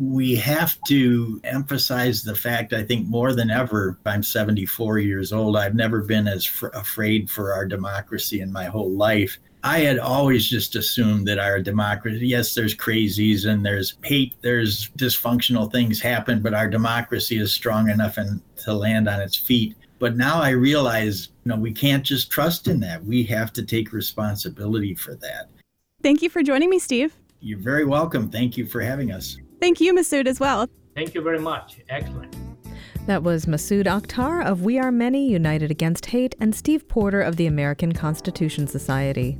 We 0.00 0.34
have 0.36 0.80
to 0.88 1.40
emphasize 1.44 2.22
the 2.22 2.34
fact, 2.34 2.72
I 2.72 2.82
think, 2.82 3.06
more 3.06 3.34
than 3.34 3.50
ever. 3.50 3.98
I'm 4.06 4.22
74 4.22 4.98
years 4.98 5.32
old. 5.32 5.56
I've 5.56 5.74
never 5.74 6.00
been 6.00 6.26
as 6.26 6.44
fr- 6.44 6.68
afraid 6.68 7.28
for 7.28 7.52
our 7.52 7.66
democracy 7.66 8.40
in 8.40 8.50
my 8.50 8.64
whole 8.64 8.90
life. 8.90 9.38
I 9.64 9.80
had 9.80 9.98
always 9.98 10.48
just 10.48 10.74
assumed 10.74 11.28
that 11.28 11.38
our 11.38 11.60
democracy, 11.60 12.26
yes, 12.26 12.54
there's 12.54 12.74
crazies 12.74 13.46
and 13.46 13.64
there's 13.64 13.94
hate, 14.02 14.34
there's 14.40 14.88
dysfunctional 14.98 15.70
things 15.70 16.00
happen, 16.00 16.42
but 16.42 16.54
our 16.54 16.68
democracy 16.68 17.38
is 17.38 17.52
strong 17.52 17.88
enough 17.88 18.16
and 18.16 18.40
to 18.64 18.72
land 18.72 19.08
on 19.08 19.20
its 19.20 19.36
feet. 19.36 19.76
But 20.02 20.16
now 20.16 20.42
I 20.42 20.50
realize, 20.50 21.28
you 21.44 21.50
know, 21.50 21.56
we 21.56 21.70
can't 21.70 22.02
just 22.02 22.28
trust 22.28 22.66
in 22.66 22.80
that. 22.80 23.04
We 23.04 23.22
have 23.22 23.52
to 23.52 23.62
take 23.62 23.92
responsibility 23.92 24.96
for 24.96 25.14
that. 25.14 25.48
Thank 26.02 26.22
you 26.22 26.28
for 26.28 26.42
joining 26.42 26.70
me, 26.70 26.80
Steve. 26.80 27.16
You're 27.38 27.60
very 27.60 27.84
welcome. 27.84 28.28
Thank 28.28 28.56
you 28.56 28.66
for 28.66 28.80
having 28.80 29.12
us. 29.12 29.36
Thank 29.60 29.80
you, 29.80 29.94
Masood, 29.94 30.26
as 30.26 30.40
well. 30.40 30.68
Thank 30.96 31.14
you 31.14 31.22
very 31.22 31.38
much. 31.38 31.78
Excellent. 31.88 32.36
That 33.06 33.22
was 33.22 33.46
Masood 33.46 33.84
Akhtar 33.84 34.44
of 34.44 34.62
We 34.62 34.76
Are 34.76 34.90
Many 34.90 35.30
United 35.30 35.70
Against 35.70 36.06
Hate 36.06 36.34
and 36.40 36.52
Steve 36.52 36.88
Porter 36.88 37.22
of 37.22 37.36
the 37.36 37.46
American 37.46 37.92
Constitution 37.92 38.66
Society. 38.66 39.38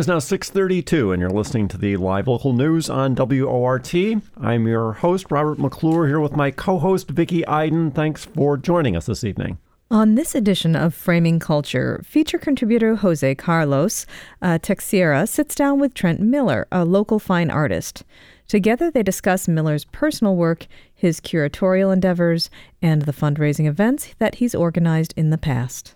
Is 0.00 0.08
now 0.08 0.18
6:32 0.18 1.12
and 1.12 1.20
you're 1.20 1.28
listening 1.28 1.68
to 1.68 1.76
the 1.76 1.98
live 1.98 2.26
local 2.26 2.54
news 2.54 2.88
on 2.88 3.14
WORT. 3.14 3.94
I'm 4.40 4.66
your 4.66 4.94
host 4.94 5.26
Robert 5.30 5.58
McClure 5.58 6.06
here 6.06 6.20
with 6.20 6.34
my 6.34 6.50
co-host 6.50 7.10
Vicki 7.10 7.46
Iden. 7.46 7.90
Thanks 7.90 8.24
for 8.24 8.56
joining 8.56 8.96
us 8.96 9.04
this 9.04 9.24
evening. 9.24 9.58
On 9.90 10.14
this 10.14 10.34
edition 10.34 10.74
of 10.74 10.94
Framing 10.94 11.38
Culture, 11.38 12.00
feature 12.02 12.38
contributor 12.38 12.94
Jose 12.96 13.34
Carlos 13.34 14.06
uh, 14.40 14.56
Teixeira 14.56 15.26
sits 15.26 15.54
down 15.54 15.78
with 15.78 15.92
Trent 15.92 16.18
Miller, 16.18 16.66
a 16.72 16.86
local 16.86 17.18
fine 17.18 17.50
artist. 17.50 18.02
Together, 18.48 18.90
they 18.90 19.02
discuss 19.02 19.48
Miller's 19.48 19.84
personal 19.84 20.34
work, 20.34 20.66
his 20.94 21.20
curatorial 21.20 21.92
endeavors, 21.92 22.48
and 22.80 23.02
the 23.02 23.12
fundraising 23.12 23.66
events 23.66 24.14
that 24.18 24.36
he's 24.36 24.54
organized 24.54 25.12
in 25.14 25.28
the 25.28 25.36
past. 25.36 25.94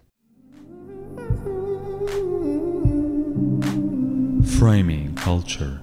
Framing 4.45 5.15
Culture. 5.15 5.81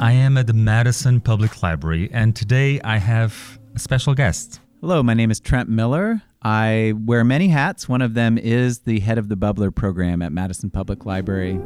I 0.00 0.12
am 0.12 0.36
at 0.36 0.46
the 0.46 0.52
Madison 0.52 1.20
Public 1.20 1.62
Library, 1.62 2.10
and 2.12 2.34
today 2.34 2.80
I 2.80 2.98
have 2.98 3.60
a 3.74 3.78
special 3.78 4.14
guest. 4.14 4.60
Hello, 4.80 5.02
my 5.02 5.14
name 5.14 5.30
is 5.30 5.40
Trent 5.40 5.68
Miller. 5.68 6.22
I 6.42 6.94
wear 6.96 7.22
many 7.22 7.48
hats. 7.48 7.88
One 7.88 8.02
of 8.02 8.14
them 8.14 8.38
is 8.38 8.80
the 8.80 9.00
head 9.00 9.18
of 9.18 9.28
the 9.28 9.36
Bubbler 9.36 9.74
program 9.74 10.20
at 10.20 10.32
Madison 10.32 10.70
Public 10.70 11.06
Library. 11.06 11.60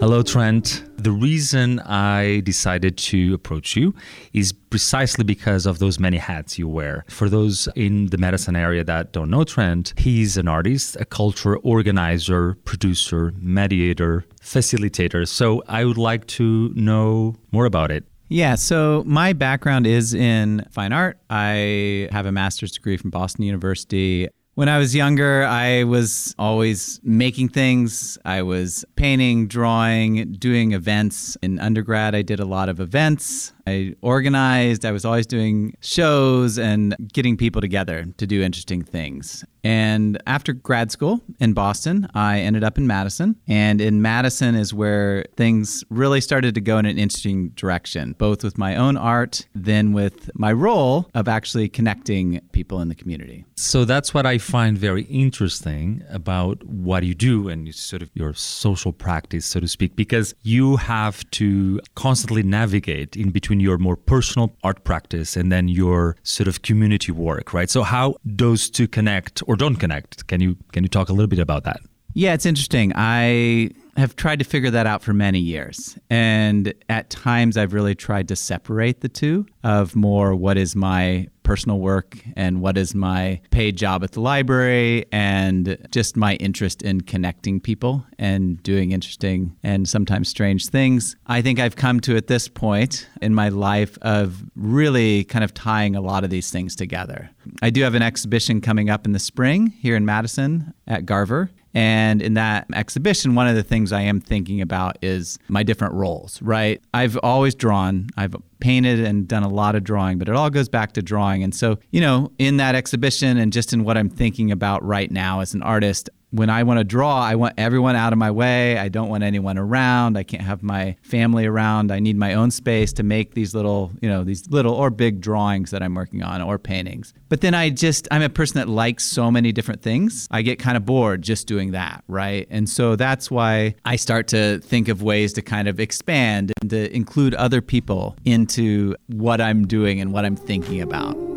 Hello, 0.00 0.22
Trent. 0.22 0.84
The 0.96 1.12
reason 1.12 1.78
I 1.80 2.40
decided 2.40 2.96
to 2.98 3.34
approach 3.34 3.76
you 3.76 3.94
is 4.32 4.52
precisely 4.52 5.24
because 5.24 5.64
of 5.64 5.78
those 5.78 6.00
many 6.00 6.16
hats 6.16 6.58
you 6.58 6.68
wear. 6.68 7.04
For 7.08 7.28
those 7.28 7.68
in 7.76 8.06
the 8.06 8.18
Madison 8.18 8.56
area 8.56 8.82
that 8.84 9.12
don't 9.12 9.30
know 9.30 9.44
Trent, 9.44 9.94
he's 9.96 10.36
an 10.36 10.48
artist, 10.48 10.96
a 10.98 11.04
culture 11.04 11.56
organizer, 11.58 12.54
producer, 12.64 13.32
mediator, 13.38 14.24
facilitator. 14.40 15.26
So 15.28 15.62
I 15.68 15.84
would 15.84 15.98
like 15.98 16.26
to 16.38 16.72
know 16.74 17.36
more 17.52 17.66
about 17.66 17.90
it. 17.90 18.04
Yeah, 18.28 18.54
so 18.54 19.02
my 19.06 19.34
background 19.34 19.86
is 19.86 20.14
in 20.14 20.66
fine 20.70 20.92
art. 20.92 21.18
I 21.28 22.08
have 22.10 22.24
a 22.26 22.32
master's 22.32 22.72
degree 22.72 22.96
from 22.96 23.10
Boston 23.10 23.44
University. 23.44 24.28
When 24.54 24.68
I 24.68 24.76
was 24.76 24.94
younger, 24.94 25.44
I 25.44 25.84
was 25.84 26.34
always 26.38 27.00
making 27.02 27.48
things. 27.48 28.18
I 28.22 28.42
was 28.42 28.84
painting, 28.96 29.46
drawing, 29.48 30.32
doing 30.32 30.72
events. 30.72 31.38
In 31.40 31.58
undergrad, 31.58 32.14
I 32.14 32.20
did 32.20 32.38
a 32.38 32.44
lot 32.44 32.68
of 32.68 32.78
events. 32.78 33.54
I 33.66 33.94
organized, 34.02 34.84
I 34.84 34.92
was 34.92 35.04
always 35.04 35.26
doing 35.26 35.74
shows 35.80 36.58
and 36.58 36.96
getting 37.12 37.36
people 37.36 37.60
together 37.60 38.04
to 38.16 38.26
do 38.26 38.42
interesting 38.42 38.82
things. 38.82 39.44
And 39.64 40.20
after 40.26 40.52
grad 40.52 40.90
school 40.90 41.20
in 41.38 41.52
Boston, 41.52 42.08
I 42.14 42.40
ended 42.40 42.64
up 42.64 42.78
in 42.78 42.86
Madison. 42.86 43.36
And 43.46 43.80
in 43.80 44.02
Madison 44.02 44.56
is 44.56 44.74
where 44.74 45.24
things 45.36 45.84
really 45.88 46.20
started 46.20 46.54
to 46.56 46.60
go 46.60 46.78
in 46.78 46.86
an 46.86 46.98
interesting 46.98 47.50
direction, 47.50 48.16
both 48.18 48.42
with 48.42 48.58
my 48.58 48.74
own 48.74 48.96
art, 48.96 49.46
then 49.54 49.92
with 49.92 50.30
my 50.34 50.52
role 50.52 51.08
of 51.14 51.28
actually 51.28 51.68
connecting 51.68 52.40
people 52.50 52.80
in 52.80 52.88
the 52.88 52.94
community. 52.96 53.44
So 53.54 53.84
that's 53.84 54.12
what 54.12 54.26
I 54.26 54.38
find 54.38 54.76
very 54.76 55.02
interesting 55.04 56.02
about 56.10 56.64
what 56.64 57.04
you 57.04 57.14
do 57.14 57.48
and 57.48 57.72
sort 57.72 58.02
of 58.02 58.10
your 58.14 58.34
social 58.34 58.92
practice, 58.92 59.46
so 59.46 59.60
to 59.60 59.68
speak, 59.68 59.94
because 59.94 60.34
you 60.42 60.76
have 60.76 61.28
to 61.30 61.80
constantly 61.94 62.42
navigate 62.42 63.16
in 63.16 63.30
between 63.30 63.51
your 63.60 63.78
more 63.78 63.96
personal 63.96 64.54
art 64.62 64.84
practice 64.84 65.36
and 65.36 65.50
then 65.50 65.68
your 65.68 66.16
sort 66.22 66.48
of 66.48 66.62
community 66.62 67.12
work, 67.12 67.52
right? 67.52 67.70
So 67.70 67.82
how 67.82 68.16
those 68.24 68.70
two 68.70 68.88
connect 68.88 69.42
or 69.46 69.56
don't 69.56 69.76
connect? 69.76 70.26
Can 70.26 70.40
you 70.40 70.56
can 70.72 70.82
you 70.84 70.88
talk 70.88 71.08
a 71.08 71.12
little 71.12 71.28
bit 71.28 71.38
about 71.38 71.64
that? 71.64 71.80
Yeah, 72.14 72.34
it's 72.34 72.46
interesting. 72.46 72.92
I 72.94 73.70
have 73.96 74.16
tried 74.16 74.38
to 74.38 74.44
figure 74.44 74.70
that 74.70 74.86
out 74.86 75.02
for 75.02 75.12
many 75.12 75.38
years. 75.38 75.98
And 76.08 76.72
at 76.88 77.10
times 77.10 77.56
I've 77.56 77.72
really 77.72 77.94
tried 77.94 78.28
to 78.28 78.36
separate 78.36 79.00
the 79.00 79.08
two 79.08 79.46
of 79.64 79.94
more 79.94 80.34
what 80.34 80.56
is 80.56 80.74
my 80.74 81.28
personal 81.42 81.80
work 81.80 82.18
and 82.36 82.60
what 82.60 82.78
is 82.78 82.94
my 82.94 83.40
paid 83.50 83.76
job 83.76 84.04
at 84.04 84.12
the 84.12 84.20
library 84.20 85.04
and 85.12 85.76
just 85.90 86.16
my 86.16 86.36
interest 86.36 86.82
in 86.82 87.00
connecting 87.00 87.60
people 87.60 88.06
and 88.18 88.62
doing 88.62 88.92
interesting 88.92 89.56
and 89.62 89.88
sometimes 89.88 90.28
strange 90.28 90.68
things. 90.68 91.16
I 91.26 91.42
think 91.42 91.58
I've 91.58 91.76
come 91.76 92.00
to 92.00 92.16
at 92.16 92.28
this 92.28 92.48
point 92.48 93.08
in 93.20 93.34
my 93.34 93.48
life 93.48 93.98
of 94.02 94.42
really 94.54 95.24
kind 95.24 95.44
of 95.44 95.52
tying 95.52 95.96
a 95.96 96.00
lot 96.00 96.24
of 96.24 96.30
these 96.30 96.50
things 96.50 96.76
together. 96.76 97.30
I 97.60 97.70
do 97.70 97.82
have 97.82 97.94
an 97.94 98.02
exhibition 98.02 98.60
coming 98.60 98.88
up 98.88 99.04
in 99.04 99.12
the 99.12 99.18
spring 99.18 99.68
here 99.80 99.96
in 99.96 100.06
Madison 100.06 100.72
at 100.86 101.06
Garver 101.06 101.50
and 101.74 102.20
in 102.20 102.34
that 102.34 102.66
exhibition, 102.74 103.34
one 103.34 103.48
of 103.48 103.56
the 103.56 103.62
things 103.62 103.92
I 103.92 104.02
am 104.02 104.20
thinking 104.20 104.60
about 104.60 104.98
is 105.02 105.38
my 105.48 105.62
different 105.62 105.94
roles, 105.94 106.40
right? 106.42 106.82
I've 106.92 107.16
always 107.22 107.54
drawn, 107.54 108.08
I've 108.16 108.34
painted 108.60 109.00
and 109.00 109.26
done 109.26 109.42
a 109.42 109.48
lot 109.48 109.74
of 109.74 109.82
drawing, 109.82 110.18
but 110.18 110.28
it 110.28 110.36
all 110.36 110.50
goes 110.50 110.68
back 110.68 110.92
to 110.92 111.02
drawing. 111.02 111.42
And 111.42 111.54
so, 111.54 111.78
you 111.90 112.00
know, 112.00 112.30
in 112.38 112.58
that 112.58 112.74
exhibition 112.74 113.38
and 113.38 113.52
just 113.52 113.72
in 113.72 113.84
what 113.84 113.96
I'm 113.96 114.10
thinking 114.10 114.50
about 114.50 114.84
right 114.84 115.10
now 115.10 115.40
as 115.40 115.54
an 115.54 115.62
artist, 115.62 116.10
when 116.32 116.48
I 116.48 116.62
want 116.62 116.78
to 116.78 116.84
draw, 116.84 117.20
I 117.20 117.34
want 117.34 117.54
everyone 117.58 117.94
out 117.94 118.12
of 118.12 118.18
my 118.18 118.30
way. 118.30 118.78
I 118.78 118.88
don't 118.88 119.08
want 119.08 119.22
anyone 119.22 119.58
around. 119.58 120.16
I 120.16 120.22
can't 120.22 120.42
have 120.42 120.62
my 120.62 120.96
family 121.02 121.46
around. 121.46 121.92
I 121.92 122.00
need 122.00 122.16
my 122.16 122.34
own 122.34 122.50
space 122.50 122.92
to 122.94 123.02
make 123.02 123.34
these 123.34 123.54
little, 123.54 123.92
you 124.00 124.08
know, 124.08 124.24
these 124.24 124.48
little 124.50 124.74
or 124.74 124.90
big 124.90 125.20
drawings 125.20 125.70
that 125.70 125.82
I'm 125.82 125.94
working 125.94 126.22
on 126.22 126.40
or 126.40 126.58
paintings. 126.58 127.12
But 127.28 127.42
then 127.42 127.54
I 127.54 127.68
just, 127.68 128.08
I'm 128.10 128.22
a 128.22 128.30
person 128.30 128.58
that 128.58 128.68
likes 128.68 129.04
so 129.04 129.30
many 129.30 129.52
different 129.52 129.82
things. 129.82 130.26
I 130.30 130.40
get 130.40 130.58
kind 130.58 130.76
of 130.76 130.86
bored 130.86 131.20
just 131.20 131.46
doing 131.46 131.72
that, 131.72 132.02
right? 132.08 132.46
And 132.50 132.68
so 132.68 132.96
that's 132.96 133.30
why 133.30 133.74
I 133.84 133.96
start 133.96 134.26
to 134.28 134.58
think 134.60 134.88
of 134.88 135.02
ways 135.02 135.34
to 135.34 135.42
kind 135.42 135.68
of 135.68 135.78
expand 135.78 136.52
and 136.62 136.70
to 136.70 136.94
include 136.96 137.34
other 137.34 137.60
people 137.60 138.16
into 138.24 138.96
what 139.08 139.42
I'm 139.42 139.66
doing 139.66 140.00
and 140.00 140.12
what 140.14 140.24
I'm 140.24 140.36
thinking 140.36 140.80
about. 140.80 141.31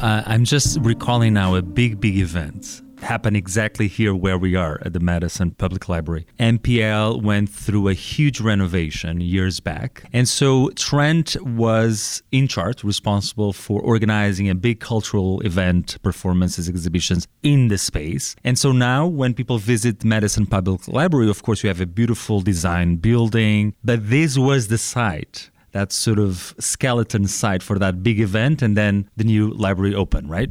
Uh, 0.00 0.22
I'm 0.26 0.44
just 0.44 0.78
recalling 0.82 1.34
now 1.34 1.56
a 1.56 1.62
big, 1.62 2.00
big 2.00 2.18
event 2.18 2.82
happened 3.02 3.36
exactly 3.36 3.88
here 3.88 4.14
where 4.14 4.38
we 4.38 4.54
are 4.54 4.80
at 4.84 4.92
the 4.92 5.00
Madison 5.00 5.50
Public 5.52 5.88
Library. 5.88 6.26
MPL 6.38 7.22
went 7.22 7.48
through 7.48 7.88
a 7.88 7.94
huge 7.94 8.40
renovation 8.40 9.20
years 9.20 9.60
back. 9.60 10.04
And 10.12 10.28
so 10.28 10.70
Trent 10.70 11.36
was 11.44 12.22
in 12.30 12.48
charge, 12.48 12.84
responsible 12.84 13.52
for 13.52 13.80
organizing 13.80 14.48
a 14.48 14.54
big 14.54 14.80
cultural 14.80 15.40
event, 15.40 16.00
performances, 16.02 16.68
exhibitions 16.68 17.26
in 17.42 17.68
the 17.68 17.78
space. 17.78 18.36
And 18.44 18.58
so 18.58 18.72
now 18.72 19.06
when 19.06 19.34
people 19.34 19.58
visit 19.58 20.04
Madison 20.04 20.46
Public 20.46 20.86
Library, 20.88 21.28
of 21.28 21.42
course, 21.42 21.62
you 21.62 21.68
have 21.68 21.80
a 21.80 21.86
beautiful 21.86 22.40
design 22.40 22.96
building, 22.96 23.74
but 23.82 24.08
this 24.08 24.38
was 24.38 24.68
the 24.68 24.78
site 24.78 25.50
that 25.78 25.92
sort 25.92 26.18
of 26.18 26.54
skeleton 26.58 27.28
site 27.28 27.62
for 27.62 27.78
that 27.78 28.02
big 28.02 28.18
event 28.20 28.62
and 28.62 28.76
then 28.76 29.08
the 29.16 29.24
new 29.24 29.50
library 29.50 29.94
open, 29.94 30.26
right? 30.26 30.50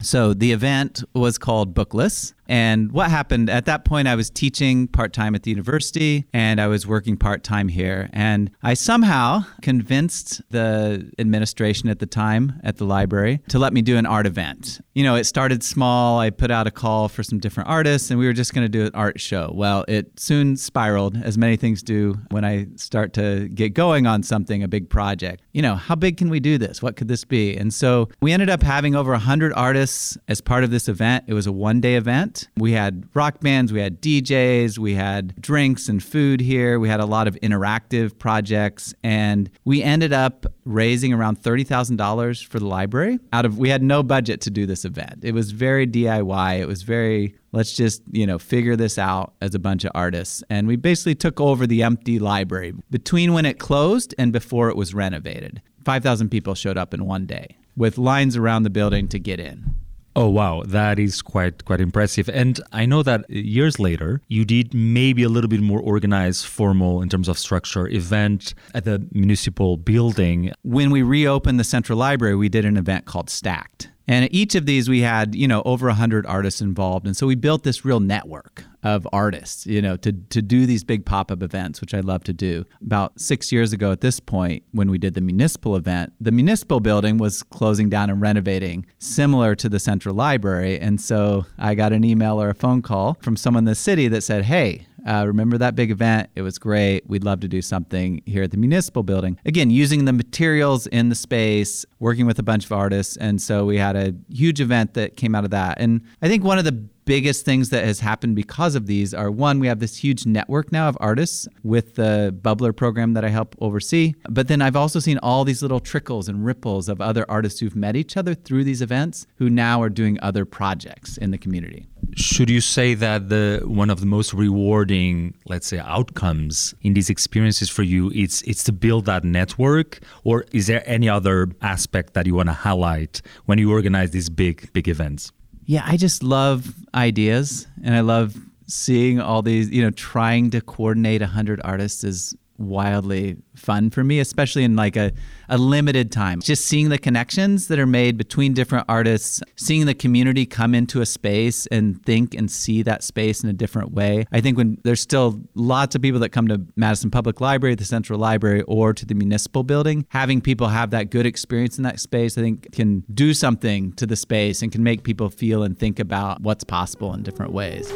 So 0.00 0.32
the 0.32 0.52
event 0.52 1.02
was 1.14 1.36
called 1.38 1.74
Bookless. 1.74 2.32
And 2.48 2.90
what 2.92 3.10
happened 3.10 3.50
at 3.50 3.66
that 3.66 3.84
point, 3.84 4.08
I 4.08 4.14
was 4.14 4.30
teaching 4.30 4.88
part 4.88 5.12
time 5.12 5.34
at 5.34 5.42
the 5.42 5.50
university 5.50 6.26
and 6.32 6.60
I 6.60 6.66
was 6.66 6.86
working 6.86 7.16
part 7.16 7.44
time 7.44 7.68
here. 7.68 8.08
And 8.12 8.50
I 8.62 8.74
somehow 8.74 9.44
convinced 9.62 10.40
the 10.50 11.10
administration 11.18 11.88
at 11.88 11.98
the 11.98 12.06
time 12.06 12.58
at 12.64 12.78
the 12.78 12.84
library 12.84 13.40
to 13.48 13.58
let 13.58 13.72
me 13.72 13.82
do 13.82 13.96
an 13.96 14.06
art 14.06 14.26
event. 14.26 14.80
You 14.94 15.04
know, 15.04 15.14
it 15.14 15.24
started 15.24 15.62
small. 15.62 16.18
I 16.18 16.30
put 16.30 16.50
out 16.50 16.66
a 16.66 16.70
call 16.70 17.08
for 17.08 17.22
some 17.22 17.38
different 17.38 17.68
artists 17.68 18.10
and 18.10 18.18
we 18.18 18.26
were 18.26 18.32
just 18.32 18.54
going 18.54 18.64
to 18.64 18.68
do 18.68 18.86
an 18.86 18.92
art 18.94 19.20
show. 19.20 19.52
Well, 19.54 19.84
it 19.86 20.18
soon 20.18 20.56
spiraled, 20.56 21.16
as 21.22 21.36
many 21.36 21.56
things 21.56 21.82
do 21.82 22.18
when 22.30 22.44
I 22.44 22.66
start 22.76 23.12
to 23.14 23.48
get 23.48 23.74
going 23.74 24.06
on 24.06 24.22
something, 24.22 24.62
a 24.62 24.68
big 24.68 24.88
project. 24.88 25.42
You 25.52 25.62
know, 25.62 25.74
how 25.74 25.94
big 25.94 26.16
can 26.16 26.30
we 26.30 26.40
do 26.40 26.56
this? 26.56 26.82
What 26.82 26.96
could 26.96 27.08
this 27.08 27.24
be? 27.24 27.56
And 27.56 27.72
so 27.74 28.08
we 28.20 28.32
ended 28.32 28.48
up 28.48 28.62
having 28.62 28.94
over 28.94 29.10
100 29.12 29.52
artists 29.52 30.16
as 30.28 30.40
part 30.40 30.64
of 30.64 30.70
this 30.70 30.88
event. 30.88 31.24
It 31.26 31.34
was 31.34 31.46
a 31.46 31.52
one 31.52 31.80
day 31.80 31.96
event. 31.96 32.37
We 32.56 32.72
had 32.72 33.08
rock 33.14 33.40
bands, 33.40 33.72
we 33.72 33.80
had 33.80 34.00
DJs, 34.00 34.78
we 34.78 34.94
had 34.94 35.40
drinks 35.40 35.88
and 35.88 36.02
food 36.02 36.40
here. 36.40 36.78
We 36.78 36.88
had 36.88 37.00
a 37.00 37.06
lot 37.06 37.26
of 37.28 37.34
interactive 37.42 38.18
projects, 38.18 38.94
and 39.02 39.50
we 39.64 39.82
ended 39.82 40.12
up 40.12 40.46
raising 40.64 41.12
around 41.12 41.40
$30,000 41.40 42.46
for 42.46 42.58
the 42.58 42.66
library. 42.66 43.18
Out 43.32 43.44
of 43.44 43.58
we 43.58 43.68
had 43.68 43.82
no 43.82 44.02
budget 44.02 44.40
to 44.42 44.50
do 44.50 44.66
this 44.66 44.84
event. 44.84 45.20
It 45.22 45.32
was 45.32 45.52
very 45.52 45.86
DIY. 45.86 46.60
It 46.60 46.66
was 46.66 46.82
very 46.82 47.34
let's 47.52 47.72
just, 47.72 48.02
you 48.12 48.26
know, 48.26 48.38
figure 48.38 48.76
this 48.76 48.98
out 48.98 49.32
as 49.40 49.54
a 49.54 49.58
bunch 49.58 49.84
of 49.84 49.92
artists. 49.94 50.42
And 50.50 50.68
we 50.68 50.76
basically 50.76 51.14
took 51.14 51.40
over 51.40 51.66
the 51.66 51.82
empty 51.82 52.18
library 52.18 52.74
between 52.90 53.32
when 53.32 53.46
it 53.46 53.58
closed 53.58 54.14
and 54.18 54.32
before 54.32 54.68
it 54.68 54.76
was 54.76 54.94
renovated. 54.94 55.62
5,000 55.84 56.28
people 56.28 56.54
showed 56.54 56.76
up 56.76 56.92
in 56.92 57.06
one 57.06 57.24
day 57.24 57.56
with 57.76 57.96
lines 57.96 58.36
around 58.36 58.64
the 58.64 58.70
building 58.70 59.08
to 59.08 59.18
get 59.18 59.40
in. 59.40 59.74
Oh 60.18 60.26
wow, 60.26 60.64
that 60.66 60.98
is 60.98 61.22
quite 61.22 61.64
quite 61.64 61.80
impressive. 61.80 62.28
And 62.28 62.60
I 62.72 62.86
know 62.86 63.04
that 63.04 63.30
years 63.30 63.78
later 63.78 64.20
you 64.26 64.44
did 64.44 64.74
maybe 64.74 65.22
a 65.22 65.28
little 65.28 65.46
bit 65.46 65.60
more 65.60 65.78
organized, 65.78 66.44
formal 66.44 67.02
in 67.02 67.08
terms 67.08 67.28
of 67.28 67.38
structure 67.38 67.86
event 67.86 68.52
at 68.74 68.84
the 68.84 69.06
municipal 69.12 69.76
building. 69.76 70.50
When 70.62 70.90
we 70.90 71.02
reopened 71.02 71.60
the 71.60 71.64
central 71.64 71.96
library, 71.96 72.34
we 72.34 72.48
did 72.48 72.64
an 72.64 72.76
event 72.76 73.04
called 73.04 73.30
Stacked. 73.30 73.90
And 74.08 74.24
at 74.24 74.34
each 74.34 74.56
of 74.56 74.66
these, 74.66 74.88
we 74.88 75.02
had, 75.02 75.36
you 75.36 75.46
know, 75.46 75.62
over 75.64 75.86
100 75.86 76.26
artists 76.26 76.60
involved. 76.60 77.06
And 77.06 77.16
so 77.16 77.24
we 77.24 77.36
built 77.36 77.62
this 77.62 77.84
real 77.84 78.00
network 78.00 78.64
of 78.88 79.06
artists, 79.12 79.66
you 79.66 79.82
know, 79.82 79.96
to, 79.98 80.12
to 80.12 80.40
do 80.40 80.64
these 80.64 80.82
big 80.82 81.04
pop 81.04 81.30
up 81.30 81.42
events, 81.42 81.80
which 81.80 81.92
I 81.92 82.00
love 82.00 82.24
to 82.24 82.32
do. 82.32 82.64
About 82.84 83.20
six 83.20 83.52
years 83.52 83.72
ago 83.72 83.92
at 83.92 84.00
this 84.00 84.18
point, 84.18 84.62
when 84.72 84.90
we 84.90 84.96
did 84.96 85.14
the 85.14 85.20
municipal 85.20 85.76
event, 85.76 86.14
the 86.20 86.32
municipal 86.32 86.80
building 86.80 87.18
was 87.18 87.42
closing 87.42 87.90
down 87.90 88.08
and 88.08 88.20
renovating, 88.20 88.86
similar 88.98 89.54
to 89.56 89.68
the 89.68 89.78
central 89.78 90.14
library. 90.14 90.78
And 90.80 91.00
so 91.00 91.44
I 91.58 91.74
got 91.74 91.92
an 91.92 92.02
email 92.02 92.40
or 92.40 92.48
a 92.48 92.54
phone 92.54 92.80
call 92.80 93.18
from 93.20 93.36
someone 93.36 93.62
in 93.62 93.66
the 93.66 93.74
city 93.74 94.08
that 94.08 94.22
said, 94.22 94.44
Hey, 94.44 94.86
uh, 95.06 95.24
remember 95.26 95.58
that 95.58 95.74
big 95.74 95.90
event? 95.90 96.28
It 96.34 96.42
was 96.42 96.58
great. 96.58 97.08
We'd 97.08 97.24
love 97.24 97.40
to 97.40 97.48
do 97.48 97.62
something 97.62 98.22
here 98.26 98.42
at 98.42 98.50
the 98.50 98.56
municipal 98.56 99.02
building. 99.02 99.38
Again, 99.44 99.70
using 99.70 100.04
the 100.04 100.12
materials 100.12 100.86
in 100.88 101.08
the 101.08 101.14
space, 101.14 101.86
working 101.98 102.26
with 102.26 102.38
a 102.38 102.42
bunch 102.42 102.64
of 102.64 102.72
artists. 102.72 103.16
And 103.16 103.40
so 103.40 103.64
we 103.64 103.78
had 103.78 103.96
a 103.96 104.14
huge 104.30 104.60
event 104.60 104.94
that 104.94 105.16
came 105.16 105.34
out 105.34 105.44
of 105.44 105.50
that. 105.50 105.80
And 105.80 106.02
I 106.20 106.28
think 106.28 106.44
one 106.44 106.58
of 106.58 106.64
the 106.64 106.84
biggest 107.08 107.42
things 107.46 107.70
that 107.70 107.86
has 107.86 108.00
happened 108.00 108.36
because 108.36 108.74
of 108.74 108.84
these 108.86 109.14
are 109.14 109.30
one, 109.30 109.58
we 109.60 109.66
have 109.66 109.80
this 109.80 109.96
huge 109.96 110.26
network 110.26 110.70
now 110.70 110.90
of 110.90 110.96
artists 111.00 111.48
with 111.62 111.94
the 111.94 112.36
Bubbler 112.42 112.76
program 112.76 113.14
that 113.14 113.24
I 113.24 113.30
help 113.30 113.56
oversee. 113.62 114.12
But 114.28 114.48
then 114.48 114.60
I've 114.60 114.76
also 114.76 115.00
seen 115.00 115.18
all 115.22 115.42
these 115.46 115.62
little 115.62 115.80
trickles 115.80 116.28
and 116.28 116.44
ripples 116.44 116.86
of 116.86 117.00
other 117.00 117.24
artists 117.26 117.60
who've 117.60 117.74
met 117.74 117.96
each 117.96 118.18
other 118.18 118.34
through 118.34 118.64
these 118.64 118.82
events 118.82 119.26
who 119.36 119.48
now 119.48 119.80
are 119.80 119.88
doing 119.88 120.18
other 120.20 120.44
projects 120.44 121.16
in 121.16 121.30
the 121.30 121.38
community. 121.38 121.88
Should 122.14 122.50
you 122.50 122.60
say 122.60 122.92
that 122.94 123.30
the 123.30 123.62
one 123.64 123.88
of 123.88 124.00
the 124.00 124.06
most 124.06 124.34
rewarding, 124.34 125.34
let's 125.46 125.66
say, 125.66 125.78
outcomes 125.78 126.74
in 126.82 126.92
these 126.92 127.08
experiences 127.08 127.70
for 127.70 127.82
you 127.82 128.10
it's 128.14 128.42
it's 128.42 128.64
to 128.64 128.72
build 128.72 129.06
that 129.06 129.24
network, 129.24 130.00
or 130.24 130.44
is 130.52 130.66
there 130.66 130.82
any 130.84 131.08
other 131.08 131.48
aspect 131.62 132.12
that 132.14 132.26
you 132.26 132.34
want 132.34 132.48
to 132.50 132.58
highlight 132.66 133.22
when 133.46 133.58
you 133.58 133.72
organize 133.72 134.10
these 134.10 134.28
big 134.28 134.70
big 134.72 134.88
events? 134.88 135.32
Yeah, 135.68 135.82
I 135.84 135.98
just 135.98 136.22
love 136.22 136.74
ideas 136.94 137.66
and 137.84 137.94
I 137.94 138.00
love 138.00 138.34
seeing 138.66 139.20
all 139.20 139.42
these, 139.42 139.68
you 139.68 139.82
know, 139.82 139.90
trying 139.90 140.48
to 140.52 140.62
coordinate 140.62 141.20
100 141.20 141.60
artists 141.62 142.04
is 142.04 142.34
wildly 142.58 143.36
fun 143.54 143.90
for 143.90 144.04
me, 144.04 144.20
especially 144.20 144.64
in 144.64 144.76
like 144.76 144.96
a, 144.96 145.12
a 145.48 145.58
limited 145.58 146.12
time. 146.12 146.40
Just 146.40 146.66
seeing 146.66 146.88
the 146.88 146.98
connections 146.98 147.68
that 147.68 147.78
are 147.78 147.86
made 147.86 148.16
between 148.16 148.52
different 148.52 148.84
artists, 148.88 149.40
seeing 149.56 149.86
the 149.86 149.94
community 149.94 150.46
come 150.46 150.74
into 150.74 151.00
a 151.00 151.06
space 151.06 151.66
and 151.68 152.04
think 152.04 152.34
and 152.34 152.50
see 152.50 152.82
that 152.82 153.02
space 153.02 153.42
in 153.42 153.48
a 153.48 153.52
different 153.52 153.92
way. 153.92 154.26
I 154.32 154.40
think 154.40 154.56
when 154.56 154.78
there's 154.84 155.00
still 155.00 155.40
lots 155.54 155.94
of 155.94 156.02
people 156.02 156.20
that 156.20 156.30
come 156.30 156.48
to 156.48 156.60
Madison 156.76 157.10
Public 157.10 157.40
Library, 157.40 157.74
the 157.74 157.84
Central 157.84 158.18
Library, 158.18 158.62
or 158.62 158.92
to 158.92 159.06
the 159.06 159.14
municipal 159.14 159.62
building, 159.62 160.06
having 160.10 160.40
people 160.40 160.68
have 160.68 160.90
that 160.90 161.10
good 161.10 161.26
experience 161.26 161.78
in 161.78 161.84
that 161.84 162.00
space, 162.00 162.36
I 162.36 162.42
think 162.42 162.72
can 162.72 163.04
do 163.12 163.34
something 163.34 163.92
to 163.94 164.06
the 164.06 164.16
space 164.16 164.62
and 164.62 164.72
can 164.72 164.82
make 164.82 165.02
people 165.02 165.30
feel 165.30 165.62
and 165.62 165.78
think 165.78 165.98
about 165.98 166.40
what's 166.42 166.64
possible 166.64 167.14
in 167.14 167.22
different 167.22 167.52
ways. 167.52 167.92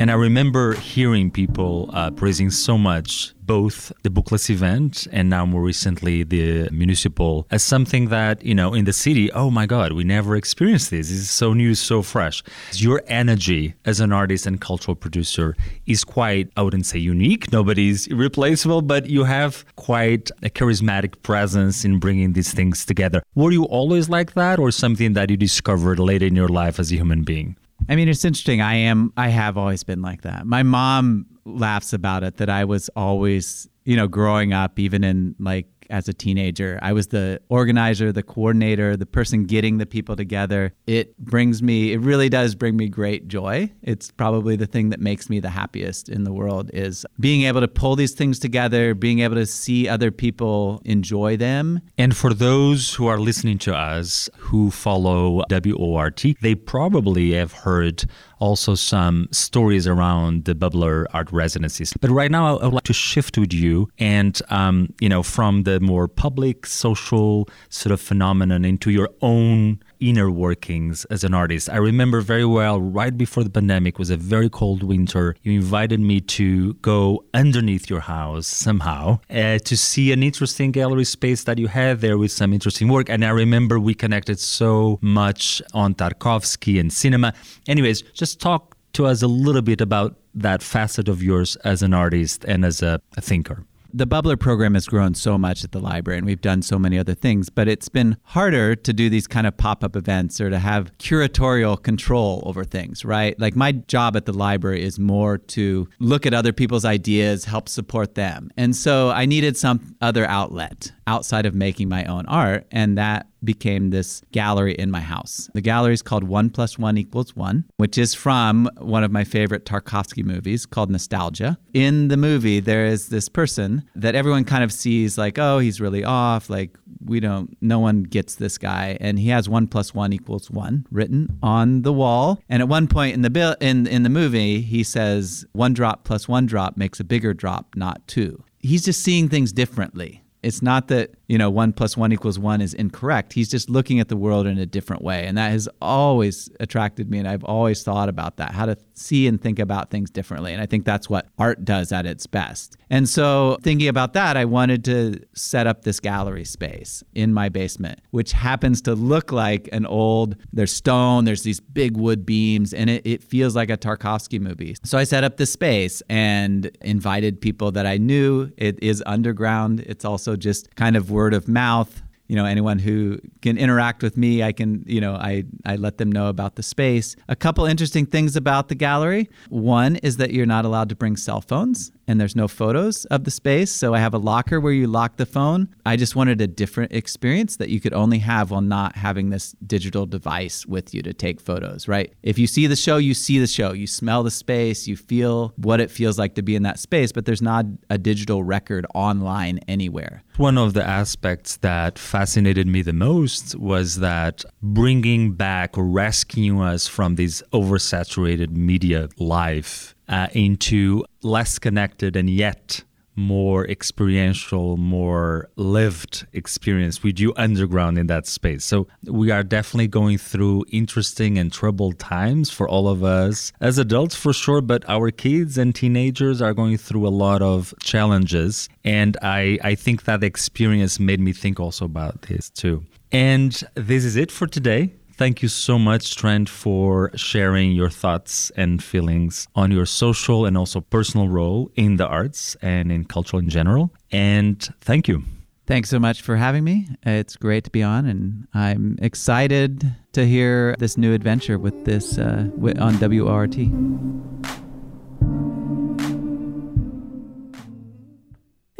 And 0.00 0.10
I 0.10 0.14
remember 0.14 0.74
hearing 0.74 1.30
people 1.30 1.88
uh, 1.92 2.10
praising 2.10 2.50
so 2.50 2.76
much 2.76 3.32
both 3.42 3.92
the 4.02 4.10
bookless 4.10 4.50
event 4.50 5.06
and 5.12 5.30
now 5.30 5.46
more 5.46 5.62
recently 5.62 6.24
the 6.24 6.68
municipal 6.70 7.46
as 7.52 7.62
something 7.62 8.08
that, 8.08 8.44
you 8.44 8.54
know, 8.56 8.74
in 8.74 8.86
the 8.86 8.92
city, 8.92 9.30
oh 9.32 9.50
my 9.50 9.66
God, 9.66 9.92
we 9.92 10.02
never 10.02 10.34
experienced 10.34 10.90
this. 10.90 11.10
This 11.10 11.18
is 11.18 11.30
so 11.30 11.52
new, 11.52 11.76
so 11.76 12.02
fresh. 12.02 12.42
Your 12.72 13.02
energy 13.06 13.74
as 13.84 14.00
an 14.00 14.12
artist 14.12 14.46
and 14.46 14.60
cultural 14.60 14.96
producer 14.96 15.56
is 15.86 16.02
quite, 16.02 16.50
I 16.56 16.62
wouldn't 16.62 16.86
say 16.86 16.98
unique, 16.98 17.52
nobody's 17.52 18.08
irreplaceable, 18.08 18.82
but 18.82 19.06
you 19.06 19.24
have 19.24 19.64
quite 19.76 20.30
a 20.42 20.50
charismatic 20.50 21.22
presence 21.22 21.84
in 21.84 22.00
bringing 22.00 22.32
these 22.32 22.52
things 22.52 22.84
together. 22.84 23.22
Were 23.36 23.52
you 23.52 23.64
always 23.64 24.08
like 24.08 24.34
that 24.34 24.58
or 24.58 24.72
something 24.72 25.12
that 25.12 25.30
you 25.30 25.36
discovered 25.36 26.00
later 26.00 26.26
in 26.26 26.34
your 26.34 26.48
life 26.48 26.80
as 26.80 26.90
a 26.90 26.96
human 26.96 27.22
being? 27.22 27.56
I 27.88 27.96
mean, 27.96 28.08
it's 28.08 28.24
interesting. 28.24 28.60
I 28.60 28.74
am, 28.74 29.12
I 29.16 29.28
have 29.28 29.58
always 29.58 29.84
been 29.84 30.02
like 30.02 30.22
that. 30.22 30.46
My 30.46 30.62
mom 30.62 31.26
laughs 31.44 31.92
about 31.92 32.22
it 32.24 32.38
that 32.38 32.48
I 32.48 32.64
was 32.64 32.88
always, 32.96 33.68
you 33.84 33.96
know, 33.96 34.08
growing 34.08 34.52
up, 34.52 34.78
even 34.78 35.04
in 35.04 35.34
like 35.38 35.66
as 35.90 36.08
a 36.08 36.12
teenager. 36.12 36.78
I 36.82 36.92
was 36.92 37.08
the 37.08 37.40
organizer, 37.48 38.12
the 38.12 38.22
coordinator, 38.22 38.96
the 38.96 39.06
person 39.06 39.44
getting 39.44 39.78
the 39.78 39.86
people 39.86 40.16
together. 40.16 40.72
It 40.86 41.16
brings 41.18 41.62
me, 41.62 41.92
it 41.92 42.00
really 42.00 42.28
does 42.28 42.54
bring 42.54 42.76
me 42.76 42.88
great 42.88 43.28
joy. 43.28 43.72
It's 43.82 44.10
probably 44.10 44.56
the 44.56 44.66
thing 44.66 44.90
that 44.90 45.00
makes 45.00 45.30
me 45.30 45.40
the 45.40 45.50
happiest 45.50 46.08
in 46.08 46.24
the 46.24 46.32
world 46.32 46.70
is 46.72 47.04
being 47.20 47.42
able 47.42 47.60
to 47.60 47.68
pull 47.68 47.96
these 47.96 48.12
things 48.12 48.38
together, 48.38 48.94
being 48.94 49.20
able 49.20 49.36
to 49.36 49.46
see 49.46 49.88
other 49.88 50.10
people 50.10 50.82
enjoy 50.84 51.36
them. 51.36 51.80
And 51.98 52.16
for 52.16 52.34
those 52.34 52.94
who 52.94 53.06
are 53.06 53.18
listening 53.18 53.58
to 53.58 53.74
us 53.74 54.28
who 54.36 54.70
follow 54.70 55.44
WORT, 55.50 56.24
they 56.40 56.54
probably 56.54 57.32
have 57.32 57.52
heard 57.52 58.04
also 58.38 58.74
some 58.74 59.28
stories 59.30 59.86
around 59.86 60.44
the 60.44 60.54
Bubbler 60.54 61.06
art 61.12 61.32
residencies. 61.32 61.94
But 62.00 62.10
right 62.10 62.30
now, 62.30 62.58
I 62.58 62.64
would 62.64 62.74
like 62.74 62.84
to 62.84 62.92
shift 62.92 63.38
with 63.38 63.54
you 63.54 63.88
and, 63.98 64.40
um, 64.50 64.92
you 65.00 65.08
know, 65.08 65.22
from 65.22 65.62
the 65.62 65.80
more 65.84 66.08
public 66.08 66.66
social 66.66 67.48
sort 67.68 67.92
of 67.92 68.00
phenomenon 68.00 68.64
into 68.64 68.90
your 68.90 69.10
own 69.22 69.78
inner 70.00 70.30
workings 70.30 71.04
as 71.06 71.24
an 71.24 71.34
artist. 71.34 71.70
I 71.70 71.76
remember 71.76 72.20
very 72.20 72.44
well 72.44 72.80
right 72.80 73.16
before 73.16 73.44
the 73.44 73.50
pandemic 73.50 73.98
was 73.98 74.10
a 74.10 74.16
very 74.16 74.50
cold 74.50 74.82
winter. 74.82 75.34
You 75.42 75.52
invited 75.52 76.00
me 76.00 76.20
to 76.38 76.74
go 76.74 77.24
underneath 77.32 77.88
your 77.88 78.00
house 78.00 78.46
somehow 78.46 79.20
uh, 79.30 79.58
to 79.58 79.76
see 79.76 80.12
an 80.12 80.22
interesting 80.22 80.72
gallery 80.72 81.04
space 81.04 81.44
that 81.44 81.58
you 81.58 81.68
had 81.68 82.00
there 82.00 82.18
with 82.18 82.32
some 82.32 82.52
interesting 82.52 82.88
work. 82.88 83.08
And 83.08 83.24
I 83.24 83.30
remember 83.30 83.78
we 83.78 83.94
connected 83.94 84.38
so 84.38 84.98
much 85.00 85.62
on 85.72 85.94
Tarkovsky 85.94 86.78
and 86.78 86.92
cinema. 86.92 87.32
Anyways, 87.66 88.02
just 88.02 88.40
talk 88.40 88.76
to 88.94 89.06
us 89.06 89.22
a 89.22 89.28
little 89.28 89.62
bit 89.62 89.80
about 89.80 90.16
that 90.34 90.62
facet 90.62 91.08
of 91.08 91.22
yours 91.22 91.56
as 91.56 91.82
an 91.82 91.94
artist 91.94 92.44
and 92.44 92.64
as 92.64 92.82
a, 92.82 93.00
a 93.16 93.20
thinker 93.20 93.64
the 93.96 94.08
Bubbler 94.08 94.36
program 94.38 94.74
has 94.74 94.88
grown 94.88 95.14
so 95.14 95.38
much 95.38 95.62
at 95.62 95.70
the 95.70 95.78
library 95.78 96.18
and 96.18 96.26
we've 96.26 96.40
done 96.40 96.62
so 96.62 96.80
many 96.80 96.98
other 96.98 97.14
things, 97.14 97.48
but 97.48 97.68
it's 97.68 97.88
been 97.88 98.16
harder 98.24 98.74
to 98.74 98.92
do 98.92 99.08
these 99.08 99.28
kind 99.28 99.46
of 99.46 99.56
pop 99.56 99.84
up 99.84 99.94
events 99.94 100.40
or 100.40 100.50
to 100.50 100.58
have 100.58 100.90
curatorial 100.98 101.80
control 101.80 102.42
over 102.44 102.64
things, 102.64 103.04
right? 103.04 103.38
Like 103.38 103.54
my 103.54 103.70
job 103.70 104.16
at 104.16 104.26
the 104.26 104.32
library 104.32 104.82
is 104.82 104.98
more 104.98 105.38
to 105.38 105.88
look 106.00 106.26
at 106.26 106.34
other 106.34 106.52
people's 106.52 106.84
ideas, 106.84 107.44
help 107.44 107.68
support 107.68 108.16
them. 108.16 108.50
And 108.56 108.74
so 108.74 109.10
I 109.10 109.26
needed 109.26 109.56
some 109.56 109.94
other 110.00 110.26
outlet 110.26 110.90
outside 111.06 111.46
of 111.46 111.54
making 111.54 111.88
my 111.88 112.04
own 112.06 112.26
art. 112.26 112.66
And 112.72 112.98
that 112.98 113.28
became 113.44 113.90
this 113.90 114.22
gallery 114.32 114.74
in 114.74 114.90
my 114.90 115.00
house. 115.00 115.50
The 115.54 115.60
gallery 115.60 115.94
is 115.94 116.02
called 116.02 116.24
One 116.24 116.50
Plus 116.50 116.78
One 116.78 116.96
Equals 116.96 117.36
One, 117.36 117.64
which 117.76 117.98
is 117.98 118.14
from 118.14 118.68
one 118.78 119.04
of 119.04 119.10
my 119.10 119.24
favorite 119.24 119.64
Tarkovsky 119.64 120.24
movies 120.24 120.66
called 120.66 120.90
Nostalgia. 120.90 121.58
In 121.72 122.08
the 122.08 122.16
movie, 122.16 122.60
there 122.60 122.86
is 122.86 123.08
this 123.08 123.28
person 123.28 123.84
that 123.94 124.14
everyone 124.14 124.44
kind 124.44 124.64
of 124.64 124.72
sees 124.72 125.18
like, 125.18 125.38
oh, 125.38 125.58
he's 125.58 125.80
really 125.80 126.04
off. 126.04 126.48
Like, 126.48 126.76
we 127.04 127.20
don't, 127.20 127.56
no 127.60 127.78
one 127.78 128.02
gets 128.02 128.36
this 128.36 128.58
guy. 128.58 128.96
And 129.00 129.18
he 129.18 129.28
has 129.28 129.48
one 129.48 129.66
plus 129.66 129.94
one 129.94 130.12
equals 130.12 130.50
one 130.50 130.86
written 130.90 131.38
on 131.42 131.82
the 131.82 131.92
wall. 131.92 132.42
And 132.48 132.62
at 132.62 132.68
one 132.68 132.88
point 132.88 133.14
in 133.14 133.22
the 133.22 133.30
bill, 133.30 133.56
in, 133.60 133.86
in 133.86 134.02
the 134.02 134.08
movie, 134.08 134.60
he 134.62 134.82
says, 134.82 135.44
one 135.52 135.74
drop 135.74 136.04
plus 136.04 136.28
one 136.28 136.46
drop 136.46 136.76
makes 136.76 137.00
a 137.00 137.04
bigger 137.04 137.34
drop, 137.34 137.76
not 137.76 138.06
two. 138.06 138.42
He's 138.58 138.84
just 138.84 139.02
seeing 139.02 139.28
things 139.28 139.52
differently. 139.52 140.23
It's 140.44 140.62
not 140.62 140.88
that 140.88 141.14
you 141.26 141.38
know, 141.38 141.48
one 141.48 141.72
plus 141.72 141.96
one 141.96 142.12
equals 142.12 142.38
one 142.38 142.60
is 142.60 142.74
incorrect. 142.74 143.32
He's 143.32 143.48
just 143.48 143.70
looking 143.70 143.98
at 143.98 144.08
the 144.08 144.16
world 144.16 144.46
in 144.46 144.58
a 144.58 144.66
different 144.66 145.02
way. 145.02 145.26
And 145.26 145.38
that 145.38 145.50
has 145.50 145.68
always 145.80 146.50
attracted 146.60 147.10
me. 147.10 147.18
And 147.18 147.26
I've 147.26 147.44
always 147.44 147.82
thought 147.82 148.08
about 148.08 148.36
that, 148.36 148.52
how 148.52 148.66
to 148.66 148.76
see 148.94 149.26
and 149.26 149.40
think 149.40 149.58
about 149.58 149.90
things 149.90 150.10
differently. 150.10 150.52
And 150.52 150.60
I 150.60 150.66
think 150.66 150.84
that's 150.84 151.08
what 151.08 151.26
art 151.38 151.64
does 151.64 151.92
at 151.92 152.04
its 152.04 152.26
best. 152.26 152.76
And 152.90 153.08
so, 153.08 153.58
thinking 153.62 153.88
about 153.88 154.12
that, 154.12 154.36
I 154.36 154.44
wanted 154.44 154.84
to 154.84 155.20
set 155.34 155.66
up 155.66 155.82
this 155.82 155.98
gallery 155.98 156.44
space 156.44 157.02
in 157.14 157.32
my 157.32 157.48
basement, 157.48 158.00
which 158.10 158.32
happens 158.32 158.82
to 158.82 158.94
look 158.94 159.32
like 159.32 159.68
an 159.72 159.86
old, 159.86 160.36
there's 160.52 160.72
stone, 160.72 161.24
there's 161.24 161.42
these 161.42 161.60
big 161.60 161.96
wood 161.96 162.26
beams, 162.26 162.72
and 162.72 162.90
it, 162.90 163.06
it 163.06 163.22
feels 163.22 163.56
like 163.56 163.70
a 163.70 163.76
Tarkovsky 163.76 164.38
movie. 164.38 164.76
So, 164.84 164.98
I 164.98 165.04
set 165.04 165.24
up 165.24 165.38
this 165.38 165.52
space 165.52 166.02
and 166.08 166.70
invited 166.82 167.40
people 167.40 167.72
that 167.72 167.86
I 167.86 167.96
knew. 167.96 168.52
It 168.56 168.80
is 168.82 169.02
underground, 169.06 169.80
it's 169.80 170.04
also 170.04 170.33
just 170.36 170.74
kind 170.76 170.96
of 170.96 171.10
word 171.10 171.34
of 171.34 171.48
mouth. 171.48 172.02
You 172.26 172.36
know 172.36 172.46
anyone 172.46 172.78
who 172.78 173.18
can 173.42 173.58
interact 173.58 174.02
with 174.02 174.16
me 174.16 174.42
i 174.42 174.50
can 174.50 174.82
you 174.86 174.98
know 174.98 175.12
i 175.12 175.44
i 175.66 175.76
let 175.76 175.98
them 175.98 176.10
know 176.10 176.28
about 176.28 176.56
the 176.56 176.62
space. 176.62 177.16
A 177.28 177.36
couple 177.36 177.66
interesting 177.66 178.06
things 178.06 178.34
about 178.34 178.68
the 178.68 178.74
gallery. 178.74 179.28
One 179.50 179.96
is 179.96 180.16
that 180.16 180.32
you're 180.32 180.46
not 180.46 180.64
allowed 180.64 180.88
to 180.88 180.96
bring 180.96 181.16
cell 181.18 181.42
phones 181.42 181.92
and 182.06 182.20
there's 182.20 182.36
no 182.36 182.48
photos 182.48 183.04
of 183.06 183.24
the 183.24 183.30
space 183.30 183.70
so 183.70 183.94
i 183.94 183.98
have 183.98 184.14
a 184.14 184.18
locker 184.18 184.60
where 184.60 184.72
you 184.72 184.86
lock 184.86 185.16
the 185.16 185.26
phone. 185.26 185.68
I 185.84 185.96
just 185.96 186.16
wanted 186.16 186.40
a 186.40 186.46
different 186.46 186.92
experience 186.92 187.56
that 187.56 187.68
you 187.68 187.80
could 187.80 187.92
only 187.92 188.18
have 188.20 188.50
while 188.50 188.60
not 188.60 188.96
having 188.96 189.30
this 189.30 189.54
digital 189.66 190.06
device 190.06 190.64
with 190.66 190.94
you 190.94 191.02
to 191.02 191.12
take 191.12 191.40
photos 191.40 191.86
right? 191.88 192.12
If 192.22 192.38
you 192.38 192.46
see 192.46 192.66
the 192.66 192.76
show 192.76 192.96
you 192.96 193.14
see 193.14 193.38
the 193.38 193.46
show. 193.46 193.72
You 193.72 193.86
smell 193.86 194.22
the 194.22 194.30
space 194.30 194.86
you 194.86 194.96
feel 194.96 195.52
what 195.56 195.80
it 195.80 195.90
feels 195.90 196.18
like 196.18 196.34
to 196.36 196.42
be 196.42 196.56
in 196.56 196.62
that 196.62 196.78
space 196.78 197.12
but 197.12 197.26
there's 197.26 197.42
not 197.42 197.66
a 197.90 197.98
digital 197.98 198.42
record 198.42 198.86
online 198.94 199.58
anywhere. 199.68 200.22
One 200.36 200.58
of 200.58 200.74
the 200.74 200.84
aspects 200.84 201.56
that 201.58 201.98
fascinated 201.98 202.66
me 202.66 202.82
the 202.82 202.92
most 202.92 203.56
was 203.56 203.96
that 204.00 204.44
bringing 204.62 205.32
back 205.32 205.70
rescuing 205.76 206.60
us 206.60 206.86
from 206.86 207.16
this 207.16 207.42
oversaturated 207.52 208.50
media 208.50 209.08
life 209.18 209.93
uh, 210.08 210.28
into 210.32 211.04
less 211.22 211.58
connected 211.58 212.16
and 212.16 212.28
yet 212.30 212.82
more 213.16 213.66
experiential, 213.66 214.76
more 214.76 215.48
lived 215.56 216.26
experience 216.32 217.02
with 217.02 217.20
you 217.20 217.32
underground 217.36 217.98
in 217.98 218.06
that 218.08 218.26
space. 218.26 218.64
So 218.64 218.88
we 219.04 219.30
are 219.30 219.42
definitely 219.42 219.88
going 219.88 220.18
through 220.18 220.64
interesting 220.70 221.38
and 221.38 221.52
troubled 221.52 221.98
times 221.98 222.50
for 222.50 222.68
all 222.68 222.88
of 222.88 223.04
us 223.04 223.52
as 223.60 223.78
adults 223.78 224.14
for 224.14 224.32
sure, 224.32 224.60
but 224.60 224.84
our 224.88 225.10
kids 225.10 225.56
and 225.58 225.74
teenagers 225.74 226.42
are 226.42 226.54
going 226.54 226.76
through 226.76 227.06
a 227.06 227.10
lot 227.10 227.42
of 227.42 227.74
challenges. 227.80 228.68
And 228.84 229.16
I, 229.22 229.58
I 229.62 229.74
think 229.74 230.04
that 230.04 230.22
experience 230.22 230.98
made 230.98 231.20
me 231.20 231.32
think 231.32 231.60
also 231.60 231.84
about 231.84 232.22
this 232.22 232.50
too. 232.50 232.84
And 233.12 233.62
this 233.74 234.04
is 234.04 234.16
it 234.16 234.32
for 234.32 234.46
today. 234.46 234.92
Thank 235.16 235.42
you 235.42 235.48
so 235.48 235.78
much, 235.78 236.16
Trent, 236.16 236.48
for 236.48 237.12
sharing 237.14 237.70
your 237.70 237.88
thoughts 237.88 238.50
and 238.56 238.82
feelings 238.82 239.46
on 239.54 239.70
your 239.70 239.86
social 239.86 240.44
and 240.44 240.58
also 240.58 240.80
personal 240.80 241.28
role 241.28 241.70
in 241.76 241.98
the 241.98 242.06
arts 242.06 242.56
and 242.60 242.90
in 242.90 243.04
culture 243.04 243.38
in 243.38 243.48
general. 243.48 243.92
And 244.10 244.60
thank 244.80 245.06
you. 245.06 245.22
Thanks 245.66 245.88
so 245.88 246.00
much 246.00 246.20
for 246.20 246.34
having 246.34 246.64
me. 246.64 246.88
It's 247.04 247.36
great 247.36 247.62
to 247.64 247.70
be 247.70 247.82
on, 247.82 248.06
and 248.06 248.48
I'm 248.54 248.98
excited 249.00 249.94
to 250.12 250.26
hear 250.26 250.74
this 250.80 250.98
new 250.98 251.14
adventure 251.14 251.58
with 251.58 251.84
this 251.84 252.18
uh, 252.18 252.50
on 252.80 252.98
WORT. 252.98 254.33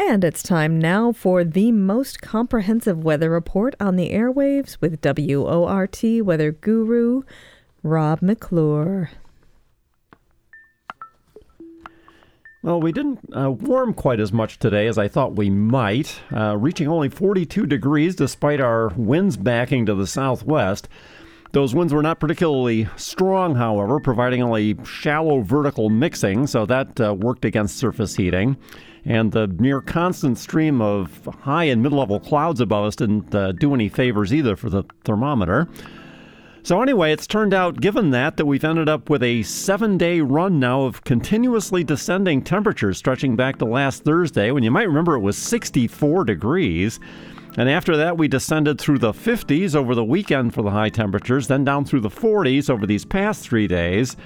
And 0.06 0.22
it's 0.22 0.42
time 0.42 0.78
now 0.78 1.12
for 1.12 1.44
the 1.44 1.72
most 1.72 2.20
comprehensive 2.20 3.02
weather 3.02 3.30
report 3.30 3.74
on 3.80 3.96
the 3.96 4.10
airwaves 4.10 4.76
with 4.78 5.00
WORT 5.02 6.04
weather 6.22 6.52
guru 6.52 7.22
Rob 7.82 8.20
McClure. 8.20 9.10
Well, 12.62 12.82
we 12.82 12.92
didn't 12.92 13.20
uh, 13.34 13.50
warm 13.50 13.94
quite 13.94 14.20
as 14.20 14.30
much 14.30 14.58
today 14.58 14.88
as 14.88 14.98
I 14.98 15.08
thought 15.08 15.36
we 15.36 15.48
might, 15.48 16.20
uh, 16.30 16.58
reaching 16.58 16.86
only 16.86 17.08
42 17.08 17.64
degrees 17.64 18.14
despite 18.14 18.60
our 18.60 18.88
winds 18.96 19.38
backing 19.38 19.86
to 19.86 19.94
the 19.94 20.06
southwest. 20.06 20.86
Those 21.52 21.74
winds 21.74 21.94
were 21.94 22.02
not 22.02 22.20
particularly 22.20 22.88
strong, 22.96 23.54
however, 23.54 23.98
providing 24.00 24.42
only 24.42 24.76
shallow 24.84 25.40
vertical 25.40 25.88
mixing, 25.88 26.46
so 26.46 26.66
that 26.66 27.00
uh, 27.00 27.14
worked 27.14 27.46
against 27.46 27.78
surface 27.78 28.16
heating 28.16 28.58
and 29.04 29.32
the 29.32 29.46
near 29.46 29.80
constant 29.80 30.38
stream 30.38 30.80
of 30.80 31.28
high 31.42 31.64
and 31.64 31.82
mid 31.82 31.92
level 31.92 32.20
clouds 32.20 32.60
above 32.60 32.86
us 32.86 32.96
didn't 32.96 33.34
uh, 33.34 33.52
do 33.52 33.74
any 33.74 33.88
favors 33.88 34.32
either 34.32 34.56
for 34.56 34.70
the 34.70 34.84
thermometer. 35.04 35.68
So, 36.62 36.80
anyway, 36.80 37.12
it's 37.12 37.26
turned 37.26 37.52
out, 37.52 37.78
given 37.82 38.08
that, 38.12 38.38
that 38.38 38.46
we've 38.46 38.64
ended 38.64 38.88
up 38.88 39.10
with 39.10 39.22
a 39.22 39.42
seven 39.42 39.98
day 39.98 40.22
run 40.22 40.58
now 40.58 40.84
of 40.84 41.04
continuously 41.04 41.84
descending 41.84 42.42
temperatures 42.42 42.96
stretching 42.96 43.36
back 43.36 43.58
to 43.58 43.66
last 43.66 44.02
Thursday 44.04 44.50
when 44.50 44.62
you 44.62 44.70
might 44.70 44.88
remember 44.88 45.14
it 45.14 45.20
was 45.20 45.36
64 45.36 46.24
degrees. 46.24 47.00
And 47.58 47.68
after 47.68 47.98
that, 47.98 48.16
we 48.16 48.28
descended 48.28 48.80
through 48.80 48.98
the 48.98 49.12
50s 49.12 49.76
over 49.76 49.94
the 49.94 50.04
weekend 50.04 50.54
for 50.54 50.62
the 50.62 50.70
high 50.70 50.88
temperatures, 50.88 51.48
then 51.48 51.64
down 51.64 51.84
through 51.84 52.00
the 52.00 52.08
40s 52.08 52.70
over 52.70 52.86
these 52.86 53.04
past 53.04 53.44
three 53.46 53.66
days. 53.66 54.16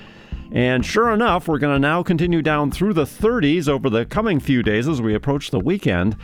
And 0.51 0.85
sure 0.85 1.11
enough, 1.13 1.47
we're 1.47 1.59
going 1.59 1.75
to 1.75 1.79
now 1.79 2.03
continue 2.03 2.41
down 2.41 2.71
through 2.71 2.95
the 2.95 3.05
30s 3.05 3.69
over 3.69 3.91
the 3.91 4.07
coming 4.07 4.41
few 4.41 4.63
days 4.63 4.89
as 4.89 5.03
we 5.03 5.15
approach 5.15 5.51
the 5.51 5.61
weekend. 5.61 6.17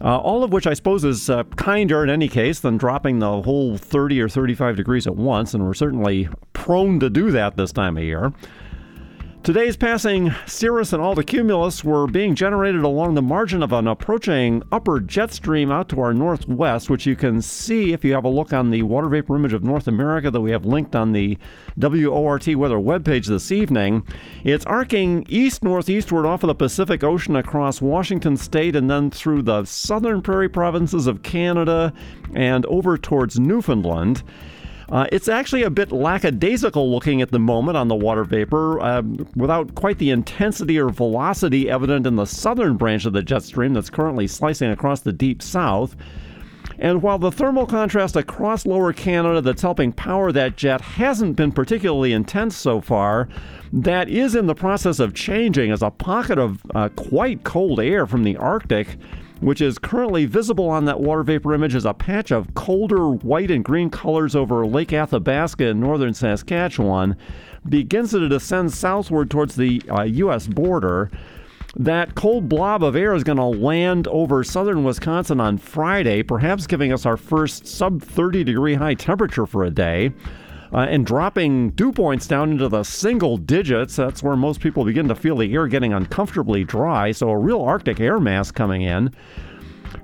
Uh, 0.00 0.18
all 0.18 0.42
of 0.42 0.52
which 0.52 0.66
I 0.66 0.74
suppose 0.74 1.04
is 1.04 1.28
uh, 1.28 1.44
kinder 1.56 2.02
in 2.02 2.10
any 2.10 2.28
case 2.28 2.60
than 2.60 2.76
dropping 2.76 3.18
the 3.18 3.42
whole 3.42 3.76
30 3.76 4.20
or 4.20 4.28
35 4.28 4.76
degrees 4.76 5.06
at 5.06 5.16
once, 5.16 5.54
and 5.54 5.64
we're 5.64 5.74
certainly 5.74 6.28
prone 6.54 6.98
to 7.00 7.10
do 7.10 7.30
that 7.30 7.56
this 7.56 7.72
time 7.72 7.96
of 7.96 8.02
year. 8.02 8.32
Today's 9.42 9.76
passing 9.76 10.32
cirrus 10.46 10.92
and 10.92 11.02
all 11.02 11.16
the 11.16 11.24
cumulus 11.24 11.82
were 11.82 12.06
being 12.06 12.36
generated 12.36 12.84
along 12.84 13.14
the 13.14 13.22
margin 13.22 13.60
of 13.60 13.72
an 13.72 13.88
approaching 13.88 14.62
upper 14.70 15.00
jet 15.00 15.32
stream 15.32 15.68
out 15.72 15.88
to 15.88 16.00
our 16.00 16.14
northwest, 16.14 16.88
which 16.88 17.06
you 17.06 17.16
can 17.16 17.42
see 17.42 17.92
if 17.92 18.04
you 18.04 18.12
have 18.12 18.22
a 18.22 18.28
look 18.28 18.52
on 18.52 18.70
the 18.70 18.84
water 18.84 19.08
vapor 19.08 19.34
image 19.34 19.52
of 19.52 19.64
North 19.64 19.88
America 19.88 20.30
that 20.30 20.40
we 20.40 20.52
have 20.52 20.64
linked 20.64 20.94
on 20.94 21.10
the 21.10 21.36
WORT 21.76 22.46
weather 22.54 22.76
webpage 22.76 23.26
this 23.26 23.50
evening. 23.50 24.06
It's 24.44 24.64
arcing 24.66 25.26
east 25.28 25.64
northeastward 25.64 26.24
off 26.24 26.44
of 26.44 26.46
the 26.46 26.54
Pacific 26.54 27.02
Ocean 27.02 27.34
across 27.34 27.82
Washington 27.82 28.36
state 28.36 28.76
and 28.76 28.88
then 28.88 29.10
through 29.10 29.42
the 29.42 29.64
southern 29.64 30.22
prairie 30.22 30.48
provinces 30.48 31.08
of 31.08 31.24
Canada 31.24 31.92
and 32.32 32.64
over 32.66 32.96
towards 32.96 33.40
Newfoundland. 33.40 34.22
Uh, 34.92 35.06
it's 35.10 35.26
actually 35.26 35.62
a 35.62 35.70
bit 35.70 35.90
lackadaisical 35.90 36.92
looking 36.92 37.22
at 37.22 37.30
the 37.30 37.38
moment 37.38 37.78
on 37.78 37.88
the 37.88 37.94
water 37.94 38.24
vapor, 38.24 38.78
uh, 38.78 39.00
without 39.34 39.74
quite 39.74 39.96
the 39.96 40.10
intensity 40.10 40.78
or 40.78 40.90
velocity 40.90 41.70
evident 41.70 42.06
in 42.06 42.16
the 42.16 42.26
southern 42.26 42.76
branch 42.76 43.06
of 43.06 43.14
the 43.14 43.22
jet 43.22 43.42
stream 43.42 43.72
that's 43.72 43.88
currently 43.88 44.26
slicing 44.26 44.70
across 44.70 45.00
the 45.00 45.12
deep 45.12 45.40
south. 45.40 45.96
And 46.78 47.00
while 47.00 47.18
the 47.18 47.32
thermal 47.32 47.64
contrast 47.64 48.16
across 48.16 48.66
lower 48.66 48.92
Canada 48.92 49.40
that's 49.40 49.62
helping 49.62 49.92
power 49.92 50.30
that 50.32 50.58
jet 50.58 50.82
hasn't 50.82 51.36
been 51.36 51.52
particularly 51.52 52.12
intense 52.12 52.54
so 52.54 52.82
far, 52.82 53.30
that 53.72 54.10
is 54.10 54.34
in 54.34 54.46
the 54.46 54.54
process 54.54 54.98
of 54.98 55.14
changing 55.14 55.72
as 55.72 55.80
a 55.80 55.90
pocket 55.90 56.38
of 56.38 56.60
uh, 56.74 56.90
quite 56.90 57.44
cold 57.44 57.80
air 57.80 58.06
from 58.06 58.24
the 58.24 58.36
Arctic 58.36 58.98
which 59.42 59.60
is 59.60 59.78
currently 59.78 60.24
visible 60.24 60.68
on 60.68 60.84
that 60.84 61.00
water 61.00 61.24
vapor 61.24 61.52
image 61.52 61.74
as 61.74 61.84
a 61.84 61.92
patch 61.92 62.30
of 62.30 62.54
colder 62.54 63.10
white 63.10 63.50
and 63.50 63.64
green 63.64 63.90
colors 63.90 64.36
over 64.36 64.64
Lake 64.64 64.92
Athabasca 64.92 65.66
in 65.66 65.80
northern 65.80 66.14
Saskatchewan, 66.14 67.16
begins 67.68 68.12
to 68.12 68.28
descend 68.28 68.72
southward 68.72 69.30
towards 69.30 69.56
the 69.56 69.82
uh, 69.90 70.02
U.S. 70.02 70.46
border. 70.46 71.10
That 71.74 72.14
cold 72.14 72.48
blob 72.48 72.84
of 72.84 72.94
air 72.94 73.14
is 73.14 73.24
going 73.24 73.38
to 73.38 73.44
land 73.44 74.06
over 74.08 74.44
southern 74.44 74.84
Wisconsin 74.84 75.40
on 75.40 75.58
Friday, 75.58 76.22
perhaps 76.22 76.66
giving 76.66 76.92
us 76.92 77.04
our 77.04 77.16
first 77.16 77.66
sub 77.66 78.00
30 78.00 78.44
degree 78.44 78.74
high 78.74 78.94
temperature 78.94 79.46
for 79.46 79.64
a 79.64 79.70
day 79.70 80.12
uh, 80.72 80.86
and 80.88 81.04
dropping 81.04 81.70
dew 81.70 81.92
points 81.92 82.26
down 82.26 82.52
into 82.52 82.68
the 82.68 82.82
single 82.82 83.36
digits. 83.36 83.96
That's 83.96 84.22
where 84.22 84.36
most 84.36 84.60
people 84.60 84.84
begin 84.84 85.08
to 85.08 85.14
feel 85.14 85.36
the 85.36 85.52
air 85.52 85.66
getting 85.66 85.92
uncomfortably 85.92 86.64
dry. 86.64 87.12
So, 87.12 87.28
a 87.28 87.36
real 87.36 87.62
Arctic 87.62 88.00
air 88.00 88.18
mass 88.18 88.50
coming 88.50 88.82
in. 88.82 89.14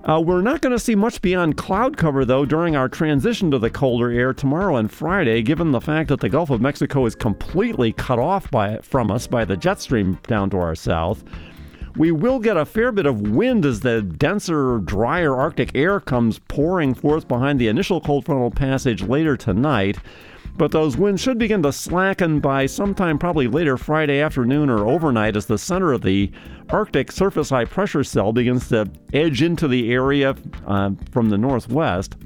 Uh, 0.04 0.20
we're 0.20 0.42
not 0.42 0.60
going 0.60 0.72
to 0.72 0.78
see 0.78 0.94
much 0.94 1.20
beyond 1.22 1.56
cloud 1.56 1.96
cover, 1.96 2.24
though, 2.24 2.44
during 2.44 2.76
our 2.76 2.88
transition 2.88 3.50
to 3.50 3.58
the 3.58 3.70
colder 3.70 4.10
air 4.10 4.32
tomorrow 4.32 4.76
and 4.76 4.90
Friday, 4.90 5.42
given 5.42 5.72
the 5.72 5.80
fact 5.80 6.08
that 6.08 6.20
the 6.20 6.28
Gulf 6.28 6.50
of 6.50 6.60
Mexico 6.60 7.04
is 7.06 7.14
completely 7.14 7.92
cut 7.92 8.18
off 8.18 8.50
by, 8.50 8.78
from 8.78 9.10
us 9.10 9.26
by 9.26 9.44
the 9.44 9.56
jet 9.56 9.80
stream 9.80 10.18
down 10.26 10.50
to 10.50 10.58
our 10.58 10.74
south. 10.74 11.24
We 11.96 12.12
will 12.12 12.38
get 12.38 12.56
a 12.56 12.64
fair 12.64 12.92
bit 12.92 13.06
of 13.06 13.30
wind 13.30 13.66
as 13.66 13.80
the 13.80 14.02
denser, 14.02 14.78
drier 14.78 15.34
Arctic 15.34 15.72
air 15.74 16.00
comes 16.00 16.38
pouring 16.38 16.94
forth 16.94 17.26
behind 17.26 17.58
the 17.58 17.68
initial 17.68 18.00
cold 18.00 18.24
frontal 18.24 18.50
passage 18.50 19.02
later 19.02 19.36
tonight 19.36 19.98
but 20.58 20.72
those 20.72 20.96
winds 20.96 21.22
should 21.22 21.38
begin 21.38 21.62
to 21.62 21.72
slacken 21.72 22.40
by 22.40 22.66
sometime 22.66 23.18
probably 23.18 23.46
later 23.46 23.76
Friday 23.76 24.20
afternoon 24.20 24.68
or 24.68 24.86
overnight 24.86 25.36
as 25.36 25.46
the 25.46 25.56
center 25.56 25.92
of 25.92 26.02
the 26.02 26.30
Arctic 26.70 27.12
surface 27.12 27.50
high 27.50 27.64
pressure 27.64 28.02
cell 28.02 28.32
begins 28.32 28.68
to 28.68 28.90
edge 29.12 29.40
into 29.40 29.68
the 29.68 29.92
area 29.92 30.34
uh, 30.66 30.90
from 31.12 31.30
the 31.30 31.38
northwest. 31.38 32.16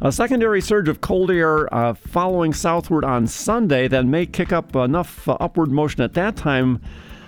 A 0.00 0.10
secondary 0.10 0.60
surge 0.60 0.88
of 0.88 1.00
cold 1.00 1.30
air 1.30 1.72
uh, 1.72 1.94
following 1.94 2.52
southward 2.52 3.04
on 3.04 3.28
Sunday 3.28 3.86
then 3.86 4.10
may 4.10 4.26
kick 4.26 4.52
up 4.52 4.74
enough 4.74 5.28
uh, 5.28 5.36
upward 5.38 5.70
motion 5.70 6.02
at 6.02 6.14
that 6.14 6.34
time 6.34 6.82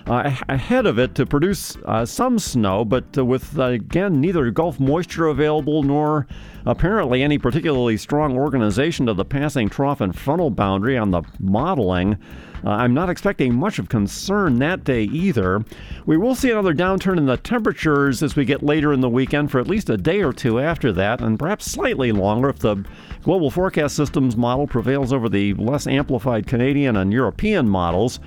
ahead 0.07 0.85
of 0.85 0.99
it 0.99 1.15
to 1.15 1.25
produce 1.25 1.75
uh, 1.85 2.05
some 2.05 2.37
snow, 2.37 2.85
but 2.85 3.05
uh, 3.17 3.25
with, 3.25 3.57
uh, 3.57 3.65
again, 3.65 4.21
neither 4.21 4.51
Gulf 4.51 4.79
moisture 4.79 5.27
available 5.27 5.83
nor 5.83 6.27
apparently 6.65 7.23
any 7.23 7.37
particularly 7.37 7.97
strong 7.97 8.37
organization 8.37 9.09
of 9.09 9.17
the 9.17 9.25
passing 9.25 9.69
trough 9.69 10.01
and 10.01 10.15
frontal 10.15 10.49
boundary 10.49 10.97
on 10.97 11.11
the 11.11 11.23
modeling. 11.39 12.17
Uh, 12.63 12.69
I'm 12.69 12.93
not 12.93 13.09
expecting 13.09 13.53
much 13.53 13.77
of 13.77 13.89
concern 13.89 14.57
that 14.59 14.83
day 14.83 15.03
either. 15.03 15.63
We 16.05 16.17
will 16.17 16.35
see 16.35 16.49
another 16.51 16.73
downturn 16.73 17.17
in 17.17 17.25
the 17.25 17.37
temperatures 17.37 18.23
as 18.23 18.35
we 18.35 18.45
get 18.45 18.63
later 18.63 18.93
in 18.93 19.01
the 19.01 19.09
weekend 19.09 19.51
for 19.51 19.59
at 19.59 19.67
least 19.67 19.89
a 19.89 19.97
day 19.97 20.21
or 20.21 20.33
two 20.33 20.59
after 20.59 20.91
that, 20.93 21.21
and 21.21 21.37
perhaps 21.37 21.65
slightly 21.65 22.11
longer 22.11 22.49
if 22.49 22.59
the 22.59 22.83
global 23.23 23.51
forecast 23.51 23.95
systems 23.95 24.35
model 24.35 24.67
prevails 24.67 25.13
over 25.13 25.29
the 25.29 25.53
less 25.55 25.87
amplified 25.87 26.47
Canadian 26.47 26.95
and 26.95 27.13
European 27.13 27.67
models. 27.67 28.19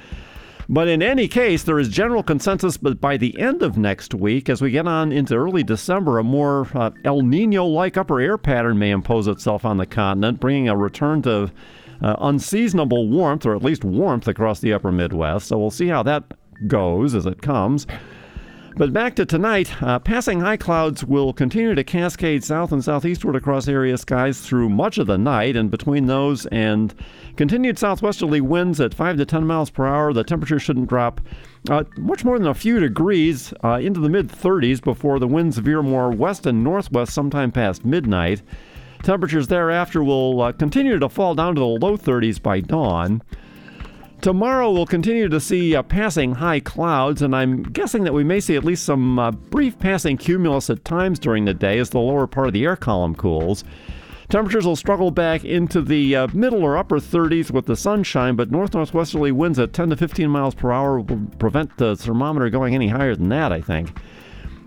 But 0.71 0.87
in 0.87 1.03
any 1.03 1.29
case, 1.29 1.63
there 1.63 1.79
is 1.79 1.89
general 1.89 2.23
consensus 2.23 2.77
But 2.77 3.01
by 3.01 3.17
the 3.17 3.39
end 3.41 3.63
of 3.63 3.79
next 3.79 4.15
week, 4.15 4.51
as 4.51 4.61
we 4.61 4.71
get 4.71 4.87
on 4.87 5.13
into 5.13 5.35
early 5.35 5.63
December, 5.63 6.19
a 6.19 6.25
more 6.25 6.69
uh, 6.75 6.91
El 7.05 7.23
Nino 7.23 7.65
like 7.65 7.97
upper 7.97 8.21
air 8.21 8.37
pattern 8.37 8.79
may 8.79 8.91
impose 8.91 9.29
itself 9.29 9.65
on 9.65 9.79
the 9.79 9.87
continent, 9.87 10.41
bringing 10.41 10.69
a 10.69 10.77
return 10.77 11.23
to 11.23 11.51
uh, 12.03 12.17
unseasonable 12.21 13.09
warmth, 13.09 13.47
or 13.47 13.57
at 13.57 13.63
least 13.65 13.83
warmth, 13.83 14.29
across 14.29 14.61
the 14.61 14.75
upper 14.75 14.93
Midwest. 14.93 15.49
So 15.49 15.57
we'll 15.59 15.71
see 15.71 15.89
how 15.89 16.03
that 16.03 16.25
goes 16.67 17.15
as 17.15 17.25
it 17.25 17.41
comes. 17.41 17.87
But 18.79 18.93
back 18.93 19.17
to 19.17 19.27
tonight, 19.27 19.83
uh, 19.83 19.99
passing 19.99 20.39
high 20.39 20.57
clouds 20.57 21.05
will 21.05 21.33
continue 21.33 21.75
to 21.75 21.83
cascade 21.83 22.45
south 22.45 22.71
and 22.71 22.85
southeastward 22.85 23.35
across 23.35 23.67
area 23.67 23.99
skies 23.99 24.41
through 24.41 24.69
much 24.69 24.99
of 24.99 25.09
the 25.09 25.19
night, 25.19 25.57
and 25.57 25.69
between 25.69 26.07
those 26.07 26.47
and 26.47 26.95
continued 27.37 27.77
southwesterly 27.77 28.41
winds 28.41 28.81
at 28.81 28.95
5 28.95 29.17
to 29.17 29.27
10 29.27 29.45
miles 29.45 29.69
per 29.69 29.85
hour, 29.85 30.13
the 30.13 30.23
temperature 30.23 30.61
shouldn't 30.61 30.89
drop 30.89 31.21
uh, 31.69 31.83
much 31.97 32.25
more 32.25 32.39
than 32.39 32.47
a 32.47 32.55
few 32.55 32.79
degrees 32.79 33.53
uh, 33.65 33.81
into 33.83 33.99
the 33.99 34.09
mid 34.09 34.29
30s 34.29 34.81
before 34.81 35.19
the 35.19 35.27
winds 35.27 35.59
veer 35.59 35.83
more 35.83 36.13
west 36.13 36.47
and 36.47 36.63
northwest 36.63 37.13
sometime 37.13 37.51
past 37.51 37.85
midnight. 37.85 38.43
Temperatures 39.03 39.49
thereafter 39.49 40.05
will 40.05 40.41
uh, 40.41 40.53
continue 40.53 41.01
to 41.01 41.09
fall 41.09 41.35
down 41.35 41.57
to 41.57 41.61
the 41.61 41.67
low 41.67 41.97
30s 41.97 42.41
by 42.41 42.61
dawn. 42.61 43.23
Tomorrow 44.21 44.73
we'll 44.73 44.85
continue 44.85 45.29
to 45.29 45.39
see 45.39 45.77
uh, 45.77 45.83
passing 45.85 46.35
high 46.35 46.59
clouds, 46.59 47.23
and 47.23 47.37
I'm 47.37 47.63
guessing 47.63 48.03
that 48.03 48.13
we 48.13 48.25
may 48.25 48.41
see 48.41 48.57
at 48.57 48.65
least 48.65 48.85
some 48.85 49.17
uh, 49.17 49.31
brief 49.31 49.79
passing 49.79 50.17
cumulus 50.17 50.69
at 50.71 50.85
times 50.85 51.21
during 51.21 51.45
the 51.45 51.55
day 51.55 51.79
as 51.79 51.91
the 51.91 52.01
lower 52.01 52.27
part 52.27 52.49
of 52.49 52.53
the 52.53 52.65
air 52.65 52.75
column 52.75 53.15
cools. 53.15 53.63
Temperatures 54.29 54.67
will 54.67 54.75
struggle 54.75 55.13
back 55.13 55.45
into 55.45 55.81
the 55.81 56.17
uh, 56.17 56.27
middle 56.35 56.65
or 56.65 56.77
upper 56.77 56.99
30s 56.99 57.53
with 57.53 57.67
the 57.67 57.77
sunshine, 57.77 58.35
but 58.35 58.51
north 58.51 58.75
northwesterly 58.75 59.31
winds 59.31 59.59
at 59.59 59.73
10 59.73 59.91
to 59.91 59.97
15 59.97 60.29
miles 60.29 60.55
per 60.55 60.73
hour 60.73 60.99
will 60.99 61.29
prevent 61.39 61.77
the 61.79 61.95
thermometer 61.95 62.51
going 62.51 62.75
any 62.75 62.89
higher 62.89 63.15
than 63.15 63.29
that, 63.29 63.53
I 63.53 63.61
think. 63.61 63.97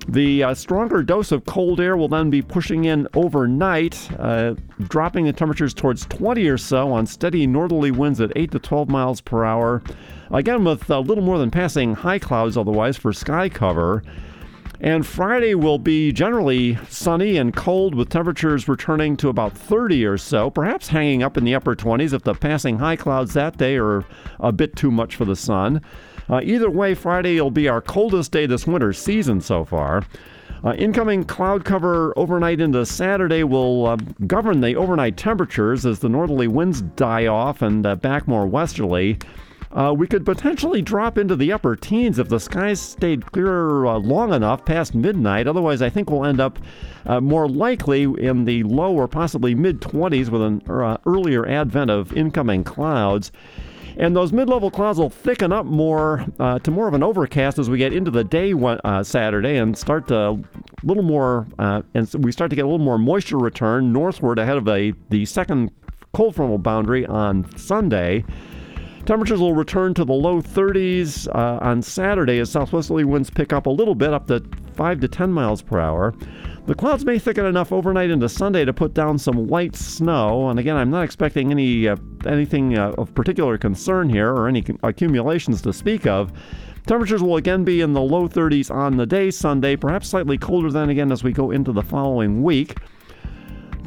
The 0.07 0.43
uh, 0.43 0.53
stronger 0.55 1.03
dose 1.03 1.31
of 1.31 1.45
cold 1.45 1.79
air 1.79 1.95
will 1.95 2.07
then 2.07 2.29
be 2.29 2.41
pushing 2.41 2.85
in 2.85 3.07
overnight, 3.13 4.09
uh, 4.19 4.55
dropping 4.81 5.25
the 5.25 5.33
temperatures 5.33 5.73
towards 5.73 6.05
20 6.07 6.47
or 6.47 6.57
so 6.57 6.91
on 6.91 7.05
steady 7.05 7.45
northerly 7.45 7.91
winds 7.91 8.19
at 8.19 8.31
8 8.35 8.51
to 8.51 8.59
12 8.59 8.89
miles 8.89 9.21
per 9.21 9.45
hour. 9.45 9.83
Again, 10.31 10.63
with 10.63 10.89
a 10.89 10.99
little 10.99 11.23
more 11.23 11.37
than 11.37 11.51
passing 11.51 11.93
high 11.93 12.19
clouds 12.19 12.57
otherwise 12.57 12.97
for 12.97 13.13
sky 13.13 13.47
cover. 13.47 14.03
And 14.83 15.05
Friday 15.05 15.53
will 15.53 15.77
be 15.77 16.11
generally 16.11 16.75
sunny 16.89 17.37
and 17.37 17.55
cold 17.55 17.93
with 17.93 18.09
temperatures 18.09 18.67
returning 18.67 19.15
to 19.17 19.29
about 19.29 19.55
30 19.55 20.03
or 20.05 20.17
so, 20.17 20.49
perhaps 20.49 20.87
hanging 20.87 21.21
up 21.21 21.37
in 21.37 21.43
the 21.43 21.53
upper 21.53 21.75
20s 21.75 22.13
if 22.13 22.23
the 22.23 22.33
passing 22.33 22.79
high 22.79 22.95
clouds 22.95 23.35
that 23.35 23.57
day 23.57 23.77
are 23.77 24.03
a 24.39 24.51
bit 24.51 24.75
too 24.75 24.89
much 24.89 25.15
for 25.15 25.25
the 25.25 25.35
sun. 25.35 25.81
Uh, 26.29 26.41
either 26.43 26.69
way, 26.69 26.93
Friday 26.93 27.39
will 27.39 27.51
be 27.51 27.67
our 27.67 27.81
coldest 27.81 28.31
day 28.31 28.45
this 28.45 28.67
winter 28.67 28.93
season 28.93 29.41
so 29.41 29.65
far. 29.65 30.03
Uh, 30.63 30.73
incoming 30.73 31.23
cloud 31.23 31.65
cover 31.65 32.13
overnight 32.17 32.61
into 32.61 32.85
Saturday 32.85 33.43
will 33.43 33.87
uh, 33.87 33.95
govern 34.27 34.61
the 34.61 34.75
overnight 34.75 35.17
temperatures 35.17 35.85
as 35.85 35.99
the 35.99 36.09
northerly 36.09 36.47
winds 36.47 36.81
die 36.81 37.25
off 37.25 37.63
and 37.63 37.85
uh, 37.85 37.95
back 37.95 38.27
more 38.27 38.45
westerly. 38.45 39.17
Uh, 39.71 39.93
we 39.97 40.05
could 40.05 40.25
potentially 40.25 40.81
drop 40.81 41.17
into 41.17 41.35
the 41.35 41.51
upper 41.51 41.75
teens 41.75 42.19
if 42.19 42.27
the 42.27 42.39
skies 42.39 42.79
stayed 42.79 43.25
clear 43.31 43.85
uh, 43.85 43.97
long 43.97 44.33
enough 44.33 44.63
past 44.65 44.93
midnight. 44.93 45.47
Otherwise, 45.47 45.81
I 45.81 45.89
think 45.89 46.09
we'll 46.09 46.25
end 46.25 46.41
up 46.41 46.59
uh, 47.05 47.21
more 47.21 47.47
likely 47.47 48.03
in 48.03 48.43
the 48.45 48.63
low 48.63 48.93
or 48.93 49.07
possibly 49.07 49.55
mid 49.55 49.79
20s 49.79 50.29
with 50.29 50.41
an 50.41 50.61
earlier 51.05 51.47
advent 51.47 51.89
of 51.89 52.15
incoming 52.15 52.63
clouds. 52.65 53.31
And 53.97 54.15
those 54.15 54.31
mid 54.31 54.49
level 54.49 54.71
clouds 54.71 54.99
will 54.99 55.09
thicken 55.09 55.51
up 55.51 55.65
more 55.65 56.25
uh, 56.39 56.59
to 56.59 56.71
more 56.71 56.87
of 56.87 56.93
an 56.93 57.03
overcast 57.03 57.59
as 57.59 57.69
we 57.69 57.77
get 57.77 57.93
into 57.93 58.11
the 58.11 58.23
day 58.23 58.53
one, 58.53 58.79
uh, 58.83 59.03
Saturday 59.03 59.57
and 59.57 59.77
start 59.77 60.07
to 60.07 60.15
a 60.15 60.39
little 60.83 61.03
more, 61.03 61.47
uh, 61.59 61.81
and 61.93 62.07
so 62.07 62.19
we 62.19 62.31
start 62.31 62.49
to 62.49 62.55
get 62.55 62.63
a 62.63 62.67
little 62.67 62.83
more 62.83 62.97
moisture 62.97 63.37
return 63.37 63.91
northward 63.91 64.39
ahead 64.39 64.57
of 64.57 64.65
the, 64.65 64.93
the 65.09 65.25
second 65.25 65.71
cold 66.13 66.35
frontal 66.35 66.57
boundary 66.57 67.05
on 67.05 67.45
Sunday. 67.57 68.23
Temperatures 69.05 69.39
will 69.39 69.55
return 69.55 69.93
to 69.95 70.05
the 70.05 70.13
low 70.13 70.41
30s 70.41 71.27
uh, 71.33 71.57
on 71.61 71.81
Saturday 71.81 72.37
as 72.39 72.51
southwesterly 72.51 73.03
winds 73.03 73.29
pick 73.29 73.51
up 73.51 73.65
a 73.65 73.69
little 73.69 73.95
bit, 73.95 74.13
up 74.13 74.27
to 74.27 74.43
5 74.73 74.99
to 75.01 75.07
10 75.07 75.31
miles 75.31 75.61
per 75.61 75.79
hour. 75.79 76.13
The 76.67 76.75
clouds 76.75 77.03
may 77.03 77.17
thicken 77.17 77.45
enough 77.45 77.71
overnight 77.71 78.11
into 78.11 78.29
Sunday 78.29 78.65
to 78.65 78.73
put 78.73 78.93
down 78.93 79.17
some 79.17 79.47
light 79.47 79.75
snow, 79.75 80.49
and 80.49 80.59
again, 80.59 80.77
I'm 80.77 80.91
not 80.91 81.03
expecting 81.03 81.49
any 81.49 81.87
uh, 81.87 81.95
anything 82.25 82.77
uh, 82.77 82.91
of 82.99 83.13
particular 83.15 83.57
concern 83.57 84.09
here 84.09 84.29
or 84.29 84.47
any 84.47 84.63
accumulations 84.83 85.61
to 85.63 85.73
speak 85.73 86.05
of. 86.05 86.31
Temperatures 86.85 87.23
will 87.23 87.37
again 87.37 87.63
be 87.63 87.81
in 87.81 87.93
the 87.93 88.01
low 88.01 88.27
30s 88.27 88.69
on 88.69 88.95
the 88.95 89.07
day 89.07 89.31
Sunday, 89.31 89.75
perhaps 89.75 90.09
slightly 90.09 90.37
colder 90.37 90.71
than 90.71 90.89
again 90.89 91.11
as 91.11 91.23
we 91.23 91.31
go 91.31 91.49
into 91.49 91.71
the 91.71 91.81
following 91.81 92.43
week. 92.43 92.77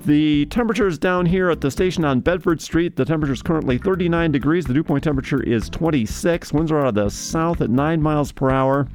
The 0.04 0.44
temperatures 0.46 0.98
down 0.98 1.26
here 1.26 1.50
at 1.50 1.60
the 1.60 1.70
station 1.70 2.04
on 2.04 2.20
Bedford 2.20 2.60
Street, 2.60 2.96
the 2.96 3.04
temperature 3.04 3.32
is 3.32 3.40
currently 3.40 3.78
39 3.78 4.32
degrees. 4.32 4.66
The 4.66 4.74
dew 4.74 4.84
point 4.84 5.04
temperature 5.04 5.42
is 5.42 5.70
26. 5.70 6.52
Winds 6.52 6.72
are 6.72 6.80
out 6.80 6.88
of 6.88 6.94
the 6.94 7.08
south 7.08 7.60
at 7.60 7.70
9 7.70 8.02
miles 8.02 8.32
per 8.32 8.50
hour. 8.50 8.88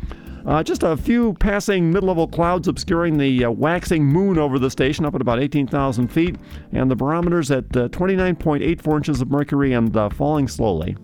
Uh, 0.45 0.63
just 0.63 0.83
a 0.83 0.95
few 0.95 1.33
passing 1.35 1.91
mid 1.91 2.03
level 2.03 2.27
clouds 2.27 2.67
obscuring 2.67 3.17
the 3.17 3.45
uh, 3.45 3.51
waxing 3.51 4.05
moon 4.05 4.37
over 4.37 4.57
the 4.57 4.69
station 4.69 5.05
up 5.05 5.15
at 5.15 5.21
about 5.21 5.39
18,000 5.39 6.07
feet, 6.07 6.35
and 6.71 6.89
the 6.89 6.95
barometers 6.95 7.51
at 7.51 7.65
uh, 7.75 7.89
29.84 7.89 8.97
inches 8.97 9.21
of 9.21 9.29
mercury 9.29 9.73
and 9.73 9.95
uh, 9.95 10.09
falling 10.09 10.47
slowly. 10.47 10.95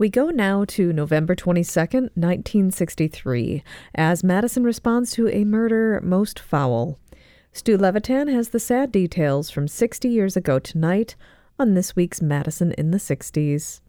We 0.00 0.08
go 0.08 0.30
now 0.30 0.64
to 0.66 0.92
November 0.92 1.34
22nd, 1.34 2.10
1963, 2.14 3.64
as 3.96 4.22
Madison 4.22 4.62
responds 4.62 5.10
to 5.12 5.28
a 5.28 5.44
murder 5.44 6.00
most 6.04 6.38
foul. 6.38 7.00
Stu 7.52 7.76
Levitan 7.76 8.28
has 8.28 8.50
the 8.50 8.60
sad 8.60 8.92
details 8.92 9.50
from 9.50 9.66
60 9.66 10.08
years 10.08 10.36
ago 10.36 10.60
tonight 10.60 11.16
on 11.58 11.74
this 11.74 11.96
week's 11.96 12.22
Madison 12.22 12.72
in 12.72 12.92
the 12.92 12.98
60s. 12.98 13.80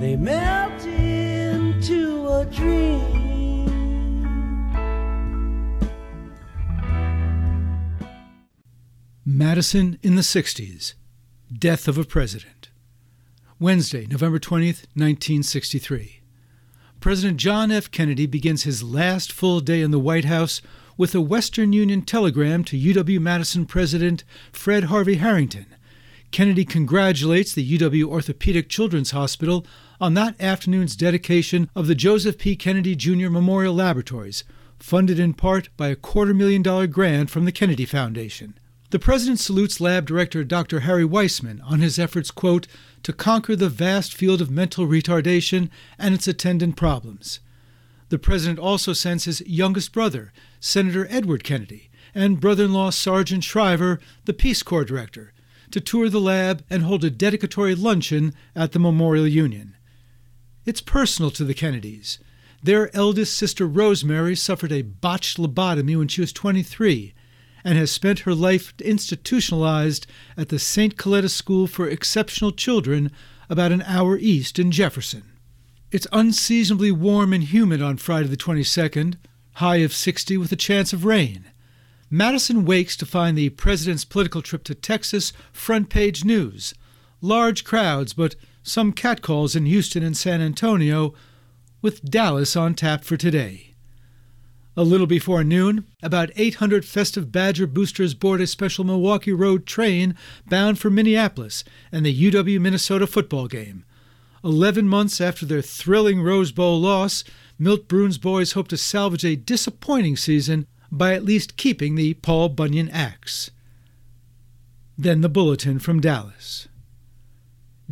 They 0.00 0.16
melt 0.16 0.84
into 0.84 2.26
a 2.28 2.44
dream. 2.46 3.12
Madison 9.24 9.98
in 10.02 10.16
the 10.16 10.22
60s 10.22 10.94
Death 11.56 11.86
of 11.86 11.98
a 11.98 12.04
President. 12.04 12.70
Wednesday, 13.60 14.06
November 14.06 14.38
20th, 14.38 14.86
1963. 14.94 16.21
President 17.02 17.36
John 17.36 17.72
F. 17.72 17.90
Kennedy 17.90 18.26
begins 18.26 18.62
his 18.62 18.84
last 18.84 19.32
full 19.32 19.58
day 19.58 19.80
in 19.82 19.90
the 19.90 19.98
White 19.98 20.26
House 20.26 20.62
with 20.96 21.16
a 21.16 21.20
Western 21.20 21.72
Union 21.72 22.02
telegram 22.02 22.62
to 22.62 22.78
UW 22.78 23.18
Madison 23.18 23.66
President 23.66 24.22
Fred 24.52 24.84
Harvey 24.84 25.16
Harrington. 25.16 25.66
Kennedy 26.30 26.64
congratulates 26.64 27.52
the 27.52 27.76
UW 27.76 28.04
Orthopedic 28.04 28.68
Children's 28.68 29.10
Hospital 29.10 29.66
on 30.00 30.14
that 30.14 30.40
afternoon's 30.40 30.94
dedication 30.94 31.68
of 31.74 31.88
the 31.88 31.96
Joseph 31.96 32.38
P. 32.38 32.54
Kennedy 32.54 32.94
Jr. 32.94 33.30
Memorial 33.30 33.74
Laboratories, 33.74 34.44
funded 34.78 35.18
in 35.18 35.34
part 35.34 35.70
by 35.76 35.88
a 35.88 35.96
quarter 35.96 36.32
million 36.32 36.62
dollar 36.62 36.86
grant 36.86 37.30
from 37.30 37.46
the 37.46 37.52
Kennedy 37.52 37.84
Foundation. 37.84 38.56
The 38.90 39.00
president 39.00 39.40
salutes 39.40 39.80
lab 39.80 40.06
director 40.06 40.44
Dr. 40.44 40.80
Harry 40.80 41.02
Waisman 41.04 41.60
on 41.64 41.80
his 41.80 41.98
efforts, 41.98 42.30
quote, 42.30 42.68
to 43.02 43.12
conquer 43.12 43.56
the 43.56 43.68
vast 43.68 44.14
field 44.14 44.40
of 44.40 44.50
mental 44.50 44.86
retardation 44.86 45.70
and 45.98 46.14
its 46.14 46.28
attendant 46.28 46.76
problems. 46.76 47.40
The 48.08 48.18
president 48.18 48.58
also 48.58 48.92
sends 48.92 49.24
his 49.24 49.40
youngest 49.46 49.92
brother, 49.92 50.32
Senator 50.60 51.06
Edward 51.10 51.44
Kennedy, 51.44 51.90
and 52.14 52.40
brother 52.40 52.64
in 52.64 52.72
law 52.72 52.90
Sargent 52.90 53.42
Shriver, 53.42 53.98
the 54.26 54.34
Peace 54.34 54.62
Corps 54.62 54.84
director, 54.84 55.32
to 55.70 55.80
tour 55.80 56.08
the 56.08 56.20
lab 56.20 56.62
and 56.68 56.82
hold 56.82 57.04
a 57.04 57.10
dedicatory 57.10 57.74
luncheon 57.74 58.34
at 58.54 58.72
the 58.72 58.78
Memorial 58.78 59.26
Union. 59.26 59.76
It's 60.66 60.82
personal 60.82 61.30
to 61.32 61.44
the 61.44 61.54
Kennedys. 61.54 62.18
Their 62.62 62.94
eldest 62.94 63.36
sister 63.36 63.66
Rosemary 63.66 64.36
suffered 64.36 64.70
a 64.70 64.82
botched 64.82 65.38
lobotomy 65.38 65.96
when 65.96 66.08
she 66.08 66.20
was 66.20 66.32
23 66.32 67.14
and 67.64 67.78
has 67.78 67.90
spent 67.90 68.20
her 68.20 68.34
life 68.34 68.72
institutionalized 68.80 70.06
at 70.36 70.48
the 70.48 70.58
St. 70.58 70.96
Coletta 70.96 71.30
School 71.30 71.66
for 71.66 71.88
Exceptional 71.88 72.52
Children 72.52 73.10
about 73.48 73.72
an 73.72 73.82
hour 73.82 74.16
east 74.18 74.58
in 74.58 74.70
Jefferson. 74.70 75.24
It's 75.90 76.06
unseasonably 76.10 76.90
warm 76.90 77.32
and 77.32 77.44
humid 77.44 77.82
on 77.82 77.98
Friday 77.98 78.28
the 78.28 78.36
22nd, 78.36 79.16
high 79.54 79.76
of 79.76 79.92
60 79.92 80.38
with 80.38 80.50
a 80.50 80.56
chance 80.56 80.92
of 80.92 81.04
rain. 81.04 81.50
Madison 82.10 82.64
wakes 82.64 82.96
to 82.96 83.06
find 83.06 83.36
the 83.36 83.50
president's 83.50 84.04
political 84.04 84.42
trip 84.42 84.64
to 84.64 84.74
Texas 84.74 85.32
front 85.52 85.88
page 85.88 86.24
news. 86.24 86.74
Large 87.20 87.64
crowds, 87.64 88.12
but 88.12 88.36
some 88.62 88.92
catcalls 88.92 89.56
in 89.56 89.66
Houston 89.66 90.02
and 90.02 90.16
San 90.16 90.40
Antonio, 90.40 91.14
with 91.80 92.02
Dallas 92.02 92.54
on 92.56 92.74
tap 92.74 93.04
for 93.04 93.16
today. 93.16 93.71
A 94.74 94.84
little 94.84 95.06
before 95.06 95.44
noon, 95.44 95.84
about 96.02 96.30
800 96.34 96.84
festive 96.86 97.30
Badger 97.30 97.66
boosters 97.66 98.14
board 98.14 98.40
a 98.40 98.46
special 98.46 98.84
Milwaukee 98.84 99.32
Road 99.32 99.66
train 99.66 100.14
bound 100.48 100.78
for 100.78 100.88
Minneapolis 100.88 101.62
and 101.90 102.06
the 102.06 102.30
UW 102.30 102.58
Minnesota 102.58 103.06
football 103.06 103.48
game. 103.48 103.84
Eleven 104.42 104.88
months 104.88 105.20
after 105.20 105.44
their 105.44 105.60
thrilling 105.60 106.22
Rose 106.22 106.52
Bowl 106.52 106.80
loss, 106.80 107.22
Milt 107.58 107.86
Bruhn's 107.86 108.16
boys 108.16 108.52
hope 108.52 108.68
to 108.68 108.78
salvage 108.78 109.26
a 109.26 109.36
disappointing 109.36 110.16
season 110.16 110.66
by 110.90 111.12
at 111.12 111.24
least 111.24 111.58
keeping 111.58 111.94
the 111.94 112.14
Paul 112.14 112.48
Bunyan 112.48 112.88
axe. 112.88 113.50
Then 114.96 115.20
the 115.20 115.28
bulletin 115.28 115.80
from 115.80 116.00
Dallas. 116.00 116.66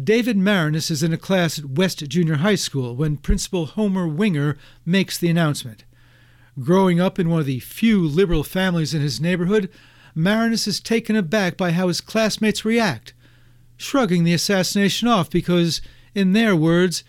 David 0.02 0.38
Marinus 0.38 0.90
is 0.90 1.02
in 1.02 1.12
a 1.12 1.18
class 1.18 1.58
at 1.58 1.66
West 1.66 2.08
Junior 2.08 2.36
High 2.36 2.54
School 2.54 2.96
when 2.96 3.18
Principal 3.18 3.66
Homer 3.66 4.08
Winger 4.08 4.56
makes 4.86 5.18
the 5.18 5.28
announcement. 5.28 5.84
Growing 6.58 7.00
up 7.00 7.18
in 7.18 7.28
one 7.28 7.40
of 7.40 7.46
the 7.46 7.60
few 7.60 8.06
liberal 8.06 8.42
families 8.42 8.94
in 8.94 9.00
his 9.00 9.20
neighborhood, 9.20 9.70
Marinus 10.14 10.66
is 10.66 10.80
taken 10.80 11.16
aback 11.16 11.56
by 11.56 11.70
how 11.70 11.88
his 11.88 12.00
classmates 12.00 12.64
react, 12.64 13.14
shrugging 13.76 14.24
the 14.24 14.34
assassination 14.34 15.06
off 15.06 15.30
because, 15.30 15.80
in 16.14 16.32
their 16.32 16.56
words, 16.56 17.04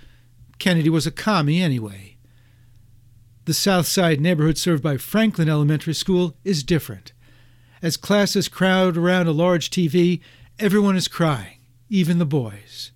Kennedy 0.59 0.89
was 0.89 1.07
a 1.07 1.11
commie 1.11 1.61
anyway. 1.61 2.17
The 3.45 3.53
South 3.53 3.87
Side 3.87 4.21
neighborhood 4.21 4.57
served 4.57 4.83
by 4.83 4.97
Franklin 4.97 5.49
Elementary 5.49 5.95
School 5.95 6.35
is 6.43 6.63
different. 6.63 7.11
As 7.81 7.97
classes 7.97 8.47
crowd 8.47 8.95
around 8.95 9.27
a 9.27 9.31
large 9.31 9.71
TV, 9.71 10.21
everyone 10.59 10.95
is 10.95 11.07
crying 11.07 11.57
even 11.91 12.19
the 12.19 12.25
boys. 12.25 12.93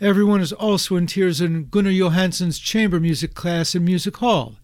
Everyone 0.00 0.40
is 0.40 0.52
also 0.52 0.96
in 0.96 1.06
tears 1.06 1.42
in 1.42 1.68
Gunnar 1.68 1.92
Johansen's 1.92 2.58
chamber 2.58 2.98
music 2.98 3.34
class 3.34 3.74
in 3.74 3.84
Music 3.84 4.16
Hall, 4.16 4.56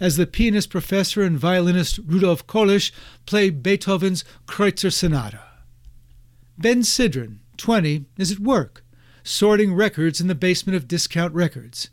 as 0.00 0.16
the 0.16 0.26
pianist 0.26 0.70
professor 0.70 1.22
and 1.22 1.38
violinist 1.38 1.98
Rudolf 2.04 2.46
Kolisch 2.46 2.90
play 3.26 3.50
Beethoven's 3.50 4.24
Kreutzer 4.46 4.92
Sonata. 4.92 5.42
Ben 6.58 6.80
Sidran, 6.80 7.38
20, 7.58 8.06
is 8.16 8.32
at 8.32 8.38
work, 8.38 8.84
sorting 9.22 9.74
records 9.74 10.20
in 10.20 10.26
the 10.26 10.34
basement 10.34 10.76
of 10.76 10.88
Discount 10.88 11.34
Records. 11.34 11.90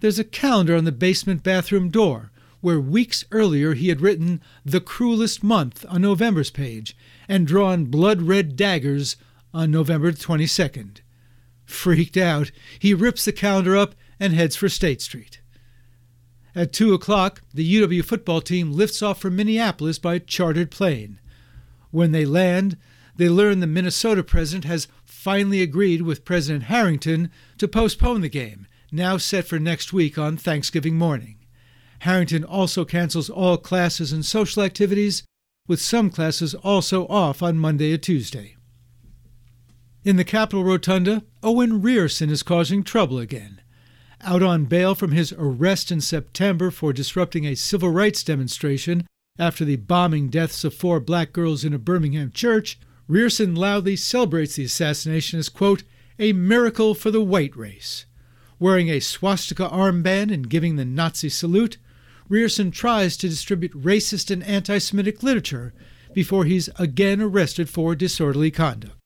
There's 0.00 0.18
a 0.18 0.24
calendar 0.24 0.74
on 0.76 0.84
the 0.84 0.92
basement 0.92 1.42
bathroom 1.42 1.90
door 1.90 2.32
where 2.60 2.80
weeks 2.80 3.24
earlier 3.30 3.74
he 3.74 3.88
had 3.88 4.00
written 4.00 4.40
The 4.64 4.80
Cruelest 4.80 5.42
Month 5.42 5.84
on 5.88 6.02
November's 6.02 6.50
page 6.50 6.96
and 7.28 7.46
drawn 7.46 7.86
blood 7.86 8.22
red 8.22 8.56
daggers 8.56 9.16
on 9.52 9.70
November 9.70 10.12
22nd. 10.12 10.98
Freaked 11.64 12.16
out, 12.16 12.50
he 12.78 12.94
rips 12.94 13.24
the 13.24 13.32
calendar 13.32 13.76
up 13.76 13.94
and 14.18 14.32
heads 14.32 14.56
for 14.56 14.68
State 14.68 15.00
Street. 15.00 15.39
At 16.54 16.72
2 16.72 16.94
o'clock, 16.94 17.42
the 17.54 17.74
UW 17.76 18.04
football 18.04 18.40
team 18.40 18.72
lifts 18.72 19.02
off 19.02 19.20
from 19.20 19.36
Minneapolis 19.36 19.98
by 19.98 20.18
chartered 20.18 20.70
plane. 20.70 21.20
When 21.90 22.12
they 22.12 22.24
land, 22.24 22.76
they 23.16 23.28
learn 23.28 23.60
the 23.60 23.66
Minnesota 23.66 24.22
president 24.22 24.64
has 24.64 24.88
finally 25.04 25.60
agreed 25.60 26.02
with 26.02 26.24
President 26.24 26.64
Harrington 26.64 27.30
to 27.58 27.68
postpone 27.68 28.22
the 28.22 28.28
game, 28.28 28.66
now 28.90 29.16
set 29.16 29.46
for 29.46 29.58
next 29.58 29.92
week 29.92 30.18
on 30.18 30.36
Thanksgiving 30.36 30.96
morning. 30.96 31.36
Harrington 32.00 32.44
also 32.44 32.84
cancels 32.84 33.28
all 33.28 33.58
classes 33.58 34.12
and 34.12 34.24
social 34.24 34.62
activities, 34.62 35.22
with 35.68 35.80
some 35.80 36.10
classes 36.10 36.54
also 36.54 37.06
off 37.08 37.42
on 37.42 37.58
Monday 37.58 37.92
or 37.92 37.98
Tuesday. 37.98 38.56
In 40.02 40.16
the 40.16 40.24
Capitol 40.24 40.64
Rotunda, 40.64 41.22
Owen 41.42 41.82
Rierson 41.82 42.30
is 42.30 42.42
causing 42.42 42.82
trouble 42.82 43.18
again. 43.18 43.59
Out 44.22 44.42
on 44.42 44.66
bail 44.66 44.94
from 44.94 45.12
his 45.12 45.32
arrest 45.38 45.90
in 45.90 46.00
September 46.00 46.70
for 46.70 46.92
disrupting 46.92 47.46
a 47.46 47.54
civil 47.54 47.90
rights 47.90 48.22
demonstration 48.22 49.06
after 49.38 49.64
the 49.64 49.76
bombing 49.76 50.28
deaths 50.28 50.64
of 50.64 50.74
four 50.74 51.00
black 51.00 51.32
girls 51.32 51.64
in 51.64 51.72
a 51.72 51.78
Birmingham 51.78 52.30
church, 52.30 52.78
Rierson 53.08 53.56
loudly 53.56 53.96
celebrates 53.96 54.56
the 54.56 54.64
assassination 54.64 55.38
as, 55.38 55.48
quote, 55.48 55.84
a 56.18 56.34
miracle 56.34 56.94
for 56.94 57.10
the 57.10 57.22
white 57.22 57.56
race. 57.56 58.04
Wearing 58.58 58.90
a 58.90 59.00
swastika 59.00 59.66
armband 59.70 60.30
and 60.30 60.50
giving 60.50 60.76
the 60.76 60.84
Nazi 60.84 61.30
salute, 61.30 61.78
Rierson 62.28 62.70
tries 62.70 63.16
to 63.16 63.28
distribute 63.28 63.72
racist 63.72 64.30
and 64.30 64.44
anti 64.44 64.76
Semitic 64.76 65.22
literature 65.22 65.72
before 66.12 66.44
he's 66.44 66.68
again 66.78 67.22
arrested 67.22 67.70
for 67.70 67.94
disorderly 67.94 68.50
conduct. 68.50 68.96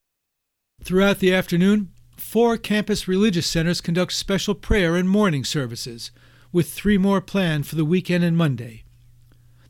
Throughout 0.82 1.20
the 1.20 1.32
afternoon, 1.32 1.92
four 2.34 2.58
campus 2.58 3.06
religious 3.06 3.46
centers 3.46 3.80
conduct 3.80 4.12
special 4.12 4.56
prayer 4.56 4.96
and 4.96 5.08
morning 5.08 5.44
services, 5.44 6.10
with 6.50 6.68
three 6.68 6.98
more 6.98 7.20
planned 7.20 7.64
for 7.64 7.76
the 7.76 7.84
weekend 7.84 8.24
and 8.24 8.36
Monday. 8.36 8.82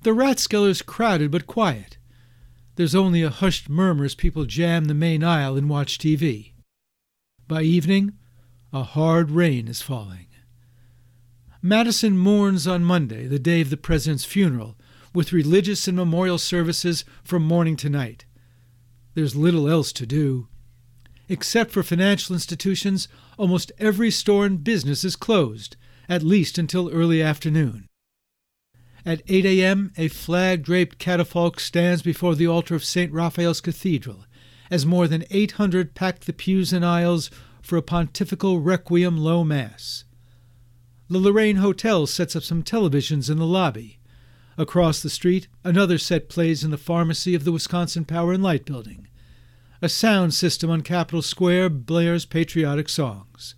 The 0.00 0.12
Rathskeller 0.12 0.70
is 0.70 0.80
crowded 0.80 1.30
but 1.30 1.46
quiet. 1.46 1.98
There's 2.76 2.94
only 2.94 3.20
a 3.20 3.28
hushed 3.28 3.68
murmur 3.68 4.06
as 4.06 4.14
people 4.14 4.46
jam 4.46 4.86
the 4.86 4.94
main 4.94 5.22
aisle 5.22 5.58
and 5.58 5.68
watch 5.68 5.98
TV. 5.98 6.52
By 7.46 7.64
evening, 7.64 8.14
a 8.72 8.82
hard 8.82 9.30
rain 9.30 9.68
is 9.68 9.82
falling. 9.82 10.28
Madison 11.60 12.16
mourns 12.16 12.66
on 12.66 12.82
Monday, 12.82 13.26
the 13.26 13.38
day 13.38 13.60
of 13.60 13.68
the 13.68 13.76
president's 13.76 14.24
funeral, 14.24 14.74
with 15.12 15.34
religious 15.34 15.86
and 15.86 15.98
memorial 15.98 16.38
services 16.38 17.04
from 17.24 17.42
morning 17.42 17.76
to 17.76 17.90
night. 17.90 18.24
There's 19.12 19.36
little 19.36 19.68
else 19.68 19.92
to 19.92 20.06
do. 20.06 20.48
Except 21.28 21.70
for 21.70 21.82
financial 21.82 22.34
institutions, 22.34 23.08
almost 23.38 23.72
every 23.78 24.10
store 24.10 24.44
and 24.44 24.62
business 24.62 25.04
is 25.04 25.16
closed, 25.16 25.76
at 26.08 26.22
least 26.22 26.58
until 26.58 26.90
early 26.90 27.22
afternoon. 27.22 27.88
At 29.06 29.22
8 29.26 29.44
a.m., 29.46 29.92
a 29.96 30.08
flag 30.08 30.62
draped 30.62 30.98
catafalque 30.98 31.60
stands 31.60 32.02
before 32.02 32.34
the 32.34 32.46
altar 32.46 32.74
of 32.74 32.84
St. 32.84 33.12
Raphael's 33.12 33.60
Cathedral, 33.60 34.24
as 34.70 34.86
more 34.86 35.08
than 35.08 35.24
800 35.30 35.94
pack 35.94 36.20
the 36.20 36.32
pews 36.32 36.72
and 36.72 36.84
aisles 36.84 37.30
for 37.62 37.76
a 37.76 37.82
pontifical 37.82 38.60
requiem 38.60 39.18
low 39.18 39.44
mass. 39.44 40.04
The 41.08 41.18
Loraine 41.18 41.56
Hotel 41.56 42.06
sets 42.06 42.34
up 42.34 42.42
some 42.42 42.62
televisions 42.62 43.30
in 43.30 43.38
the 43.38 43.46
lobby. 43.46 43.98
Across 44.56 45.02
the 45.02 45.10
street, 45.10 45.48
another 45.62 45.98
set 45.98 46.28
plays 46.28 46.64
in 46.64 46.70
the 46.70 46.78
pharmacy 46.78 47.34
of 47.34 47.44
the 47.44 47.52
Wisconsin 47.52 48.04
Power 48.04 48.32
and 48.32 48.42
Light 48.42 48.64
Building 48.64 49.08
a 49.82 49.88
sound 49.88 50.34
system 50.34 50.70
on 50.70 50.82
Capitol 50.82 51.22
Square 51.22 51.70
blares 51.70 52.24
patriotic 52.24 52.88
songs. 52.88 53.54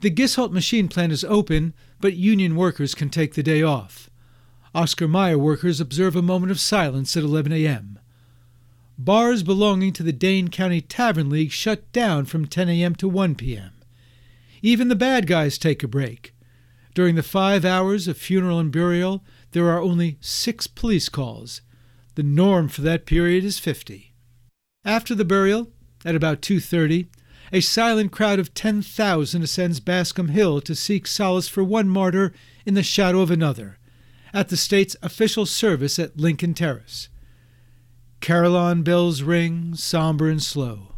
The 0.00 0.10
Gisholt 0.10 0.52
machine 0.52 0.88
plant 0.88 1.12
is 1.12 1.24
open, 1.24 1.72
but 2.00 2.14
union 2.14 2.56
workers 2.56 2.94
can 2.94 3.08
take 3.08 3.34
the 3.34 3.42
day 3.42 3.62
off. 3.62 4.10
Oscar 4.74 5.08
Mayer 5.08 5.38
workers 5.38 5.80
observe 5.80 6.14
a 6.14 6.22
moment 6.22 6.52
of 6.52 6.60
silence 6.60 7.16
at 7.16 7.22
11 7.22 7.52
a.m. 7.52 7.98
Bars 8.98 9.42
belonging 9.42 9.92
to 9.94 10.02
the 10.02 10.12
Dane 10.12 10.48
County 10.48 10.80
Tavern 10.80 11.30
League 11.30 11.50
shut 11.50 11.90
down 11.92 12.26
from 12.26 12.46
10 12.46 12.68
a.m. 12.68 12.94
to 12.96 13.08
1 13.08 13.34
p.m. 13.36 13.72
Even 14.62 14.88
the 14.88 14.94
bad 14.94 15.26
guys 15.26 15.58
take 15.58 15.82
a 15.82 15.88
break. 15.88 16.34
During 16.94 17.14
the 17.14 17.22
five 17.22 17.64
hours 17.64 18.08
of 18.08 18.16
funeral 18.16 18.58
and 18.58 18.72
burial, 18.72 19.22
there 19.52 19.68
are 19.68 19.80
only 19.80 20.16
six 20.20 20.66
police 20.66 21.08
calls. 21.08 21.60
The 22.14 22.22
norm 22.22 22.68
for 22.68 22.80
that 22.82 23.06
period 23.06 23.44
is 23.44 23.58
50. 23.58 24.14
After 24.86 25.16
the 25.16 25.24
burial, 25.24 25.68
at 26.04 26.14
about 26.14 26.40
2:30, 26.40 27.08
a 27.52 27.60
silent 27.60 28.12
crowd 28.12 28.38
of 28.38 28.54
10,000 28.54 29.42
ascends 29.42 29.80
Bascom 29.80 30.28
Hill 30.28 30.60
to 30.60 30.76
seek 30.76 31.08
solace 31.08 31.48
for 31.48 31.64
one 31.64 31.88
martyr 31.88 32.32
in 32.64 32.74
the 32.74 32.84
shadow 32.84 33.20
of 33.20 33.32
another, 33.32 33.78
at 34.32 34.48
the 34.48 34.56
state's 34.56 34.94
official 35.02 35.44
service 35.44 35.98
at 35.98 36.16
Lincoln 36.16 36.54
Terrace. 36.54 37.08
Carillon 38.20 38.84
bells 38.84 39.22
ring, 39.22 39.74
somber 39.74 40.28
and 40.30 40.40
slow. 40.40 40.94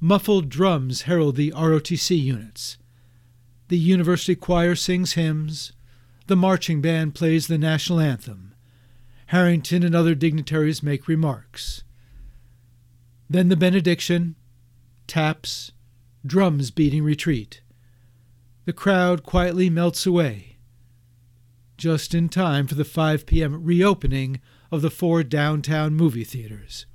Muffled 0.00 0.48
drums 0.48 1.02
herald 1.02 1.36
the 1.36 1.52
ROTC 1.52 2.20
units. 2.20 2.76
The 3.68 3.78
university 3.78 4.34
choir 4.34 4.74
sings 4.74 5.12
hymns. 5.12 5.72
The 6.26 6.36
marching 6.36 6.80
band 6.80 7.14
plays 7.14 7.46
the 7.46 7.56
national 7.56 8.00
anthem. 8.00 8.54
Harrington 9.26 9.84
and 9.84 9.94
other 9.94 10.16
dignitaries 10.16 10.82
make 10.82 11.06
remarks. 11.06 11.84
Then 13.30 13.48
the 13.48 13.56
benediction, 13.56 14.36
taps, 15.06 15.72
drums 16.24 16.70
beating 16.70 17.04
retreat. 17.04 17.62
The 18.64 18.72
crowd 18.72 19.22
quietly 19.22 19.70
melts 19.70 20.06
away, 20.06 20.56
just 21.76 22.14
in 22.14 22.28
time 22.28 22.66
for 22.66 22.74
the 22.74 22.84
5 22.84 23.26
p.m. 23.26 23.64
reopening 23.64 24.40
of 24.70 24.82
the 24.82 24.90
four 24.90 25.22
downtown 25.22 25.94
movie 25.94 26.24
theaters. 26.24 26.86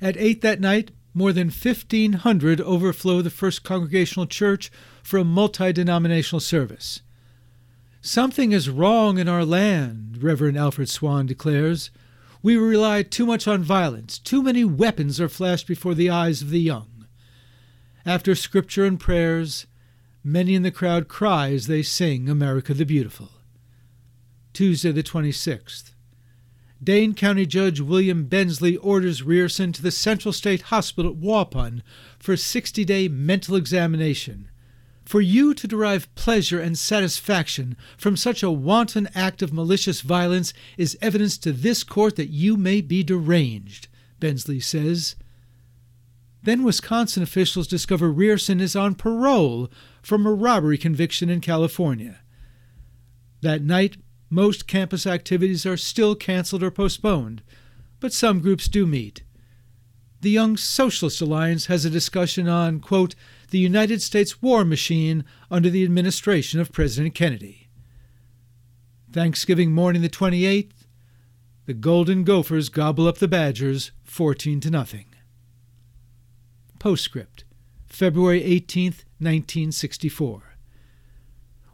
At 0.00 0.16
8 0.16 0.40
that 0.42 0.60
night, 0.60 0.90
more 1.12 1.32
than 1.32 1.48
1,500 1.48 2.60
overflow 2.60 3.20
the 3.20 3.30
First 3.30 3.64
Congregational 3.64 4.26
Church 4.26 4.70
for 5.02 5.18
a 5.18 5.24
multi 5.24 5.72
denominational 5.72 6.40
service. 6.40 7.02
Something 8.00 8.52
is 8.52 8.70
wrong 8.70 9.18
in 9.18 9.28
our 9.28 9.44
land, 9.44 10.22
Reverend 10.22 10.56
Alfred 10.56 10.88
Swan 10.88 11.26
declares. 11.26 11.90
We 12.42 12.56
rely 12.56 13.02
too 13.02 13.26
much 13.26 13.46
on 13.46 13.62
violence. 13.62 14.18
Too 14.18 14.42
many 14.42 14.64
weapons 14.64 15.20
are 15.20 15.28
flashed 15.28 15.66
before 15.66 15.94
the 15.94 16.08
eyes 16.10 16.40
of 16.40 16.50
the 16.50 16.60
young. 16.60 17.06
After 18.06 18.34
scripture 18.34 18.86
and 18.86 18.98
prayers, 18.98 19.66
many 20.24 20.54
in 20.54 20.62
the 20.62 20.70
crowd 20.70 21.06
cry 21.06 21.52
as 21.52 21.66
they 21.66 21.82
sing 21.82 22.28
America 22.28 22.72
the 22.72 22.86
Beautiful. 22.86 23.30
Tuesday, 24.54 24.90
the 24.90 25.02
26th. 25.02 25.92
Dane 26.82 27.14
County 27.14 27.44
Judge 27.44 27.78
William 27.78 28.24
Bensley 28.24 28.78
orders 28.78 29.20
Rierson 29.20 29.74
to 29.74 29.82
the 29.82 29.90
Central 29.90 30.32
State 30.32 30.62
Hospital 30.62 31.10
at 31.12 31.18
Waupun 31.18 31.82
for 32.18 32.32
a 32.32 32.38
60 32.38 32.86
day 32.86 33.06
mental 33.06 33.54
examination. 33.54 34.48
For 35.10 35.20
you 35.20 35.54
to 35.54 35.66
derive 35.66 36.14
pleasure 36.14 36.60
and 36.60 36.78
satisfaction 36.78 37.76
from 37.98 38.16
such 38.16 38.44
a 38.44 38.50
wanton 38.52 39.08
act 39.12 39.42
of 39.42 39.52
malicious 39.52 40.02
violence 40.02 40.52
is 40.78 40.96
evidence 41.02 41.36
to 41.38 41.50
this 41.50 41.82
court 41.82 42.14
that 42.14 42.28
you 42.28 42.56
may 42.56 42.80
be 42.80 43.02
deranged, 43.02 43.88
Bensley 44.20 44.60
says. 44.60 45.16
Then 46.44 46.62
Wisconsin 46.62 47.24
officials 47.24 47.66
discover 47.66 48.08
Rierson 48.08 48.60
is 48.60 48.76
on 48.76 48.94
parole 48.94 49.68
from 50.00 50.24
a 50.24 50.32
robbery 50.32 50.78
conviction 50.78 51.28
in 51.28 51.40
California. 51.40 52.20
That 53.40 53.62
night, 53.62 53.96
most 54.30 54.68
campus 54.68 55.08
activities 55.08 55.66
are 55.66 55.76
still 55.76 56.14
canceled 56.14 56.62
or 56.62 56.70
postponed, 56.70 57.42
but 57.98 58.12
some 58.12 58.38
groups 58.38 58.68
do 58.68 58.86
meet. 58.86 59.24
The 60.20 60.30
Young 60.30 60.56
Socialist 60.56 61.20
Alliance 61.20 61.66
has 61.66 61.84
a 61.84 61.90
discussion 61.90 62.46
on, 62.46 62.78
quote, 62.78 63.16
the 63.50 63.58
United 63.58 64.00
States 64.00 64.40
war 64.40 64.64
machine 64.64 65.24
under 65.50 65.68
the 65.70 65.84
administration 65.84 66.60
of 66.60 66.72
President 66.72 67.14
Kennedy. 67.14 67.68
Thanksgiving 69.12 69.72
morning 69.72 70.02
the 70.02 70.08
28th, 70.08 70.86
the 71.66 71.74
Golden 71.74 72.24
Gophers 72.24 72.68
gobble 72.68 73.06
up 73.06 73.18
the 73.18 73.28
Badgers 73.28 73.92
14 74.04 74.60
to 74.60 74.70
nothing. 74.70 75.06
Postscript, 76.78 77.44
February 77.86 78.42
18, 78.42 78.84
1964. 79.18 80.42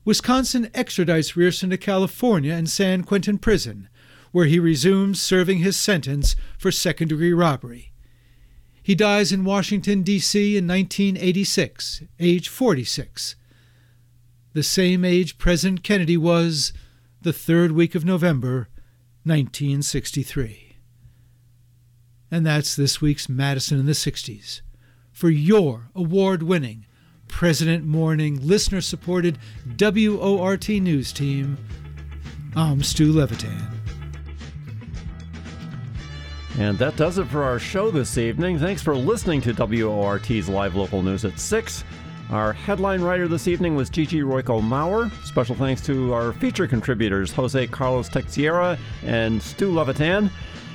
Wisconsin 0.05 0.67
extradites 0.67 1.35
Rierson 1.35 1.71
to 1.71 1.77
California 1.77 2.53
and 2.55 2.71
San 2.71 3.05
Quentin 3.05 3.39
Prison, 3.39 3.89
where 4.33 4.47
he 4.47 4.59
resumes 4.59 5.21
serving 5.21 5.59
his 5.59 5.77
sentence 5.77 6.37
for 6.59 6.71
second 6.71 7.09
degree 7.09 7.33
robbery. 7.33 7.93
He 8.87 8.95
dies 8.95 9.33
in 9.33 9.43
Washington, 9.43 10.03
D.C. 10.03 10.57
in 10.57 10.69
1986, 10.69 12.05
age 12.21 12.49
46. 12.49 13.35
The 14.53 14.63
same 14.63 15.05
age 15.05 15.39
President 15.39 15.83
Kennedy 15.83 16.17
was 16.17 16.73
the 17.21 17.33
third 17.33 17.73
week 17.73 17.97
of 17.97 18.05
November, 18.05 18.69
1963. 19.25 20.77
And 22.31 22.47
that's 22.47 22.77
this 22.77 23.01
week's 23.01 23.29
Madison 23.29 23.81
in 23.81 23.87
the 23.87 23.91
60s 23.91 24.61
for 25.11 25.31
your 25.31 25.89
award 25.97 26.45
winning, 26.45 26.87
President 27.27 27.85
Morning, 27.85 28.39
listener 28.41 28.81
supported 28.81 29.37
WORT 29.81 30.69
News 30.69 31.13
Team. 31.13 31.59
I'm 32.55 32.85
Stu 32.85 33.13
Levitan. 33.13 33.76
And 36.59 36.79
that 36.79 36.97
does 36.97 37.19
it 37.19 37.27
for 37.27 37.43
our 37.43 37.59
show 37.59 37.91
this 37.91 38.17
evening. 38.17 38.59
Thanks 38.59 38.83
for 38.83 38.97
listening 38.97 39.43
to 39.43 39.53
WORT's 39.53 40.49
live 40.49 40.75
local 40.75 41.03
news 41.03 41.25
at 41.27 41.39
6. 41.39 41.85
Our 42.31 42.55
headline 42.55 43.03
writer 43.03 43.29
this 43.29 43.47
evening 43.47 43.77
was 43.77 43.91
Gigi 43.91 44.23
Royko 44.23 44.63
Maurer. 44.63 45.11
Special 45.23 45.55
thanks 45.55 45.81
to 45.83 46.15
our 46.15 46.33
feature 46.33 46.67
contributors, 46.67 47.31
Jose 47.33 47.67
Carlos 47.69 48.09
Teixeira 48.09 48.79
and 49.05 49.41
Stu 49.43 49.71
Levitan. 49.71 50.31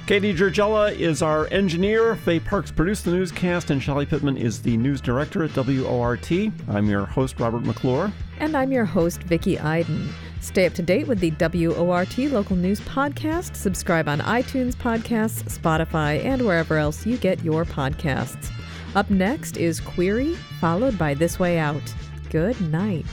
Katie 0.05 0.33
Georgella 0.33 0.95
is 0.95 1.21
our 1.21 1.47
engineer. 1.47 2.15
Faye 2.15 2.39
Parks 2.39 2.71
produced 2.71 3.05
the 3.05 3.11
newscast, 3.11 3.69
and 3.69 3.81
Shelly 3.81 4.05
Pittman 4.05 4.37
is 4.37 4.61
the 4.61 4.77
news 4.77 5.01
director 5.01 5.43
at 5.43 5.55
WORT. 5.55 6.31
I'm 6.69 6.89
your 6.89 7.05
host, 7.05 7.39
Robert 7.39 7.63
McClure. 7.63 8.11
And 8.39 8.55
I'm 8.55 8.71
your 8.71 8.85
host, 8.85 9.23
Vicki 9.23 9.59
Iden. 9.59 10.09
Stay 10.41 10.65
up 10.65 10.73
to 10.73 10.81
date 10.81 11.07
with 11.07 11.19
the 11.19 11.31
WORT 11.31 12.17
Local 12.17 12.55
News 12.55 12.81
Podcast. 12.81 13.55
Subscribe 13.55 14.09
on 14.09 14.19
iTunes 14.19 14.73
Podcasts, 14.75 15.43
Spotify, 15.43 16.23
and 16.25 16.41
wherever 16.41 16.77
else 16.77 17.05
you 17.05 17.17
get 17.17 17.43
your 17.43 17.63
podcasts. 17.63 18.51
Up 18.95 19.09
next 19.09 19.55
is 19.55 19.79
Query, 19.79 20.33
followed 20.59 20.97
by 20.97 21.13
This 21.13 21.39
Way 21.39 21.59
Out. 21.59 21.93
Good 22.29 22.59
night. 22.59 23.05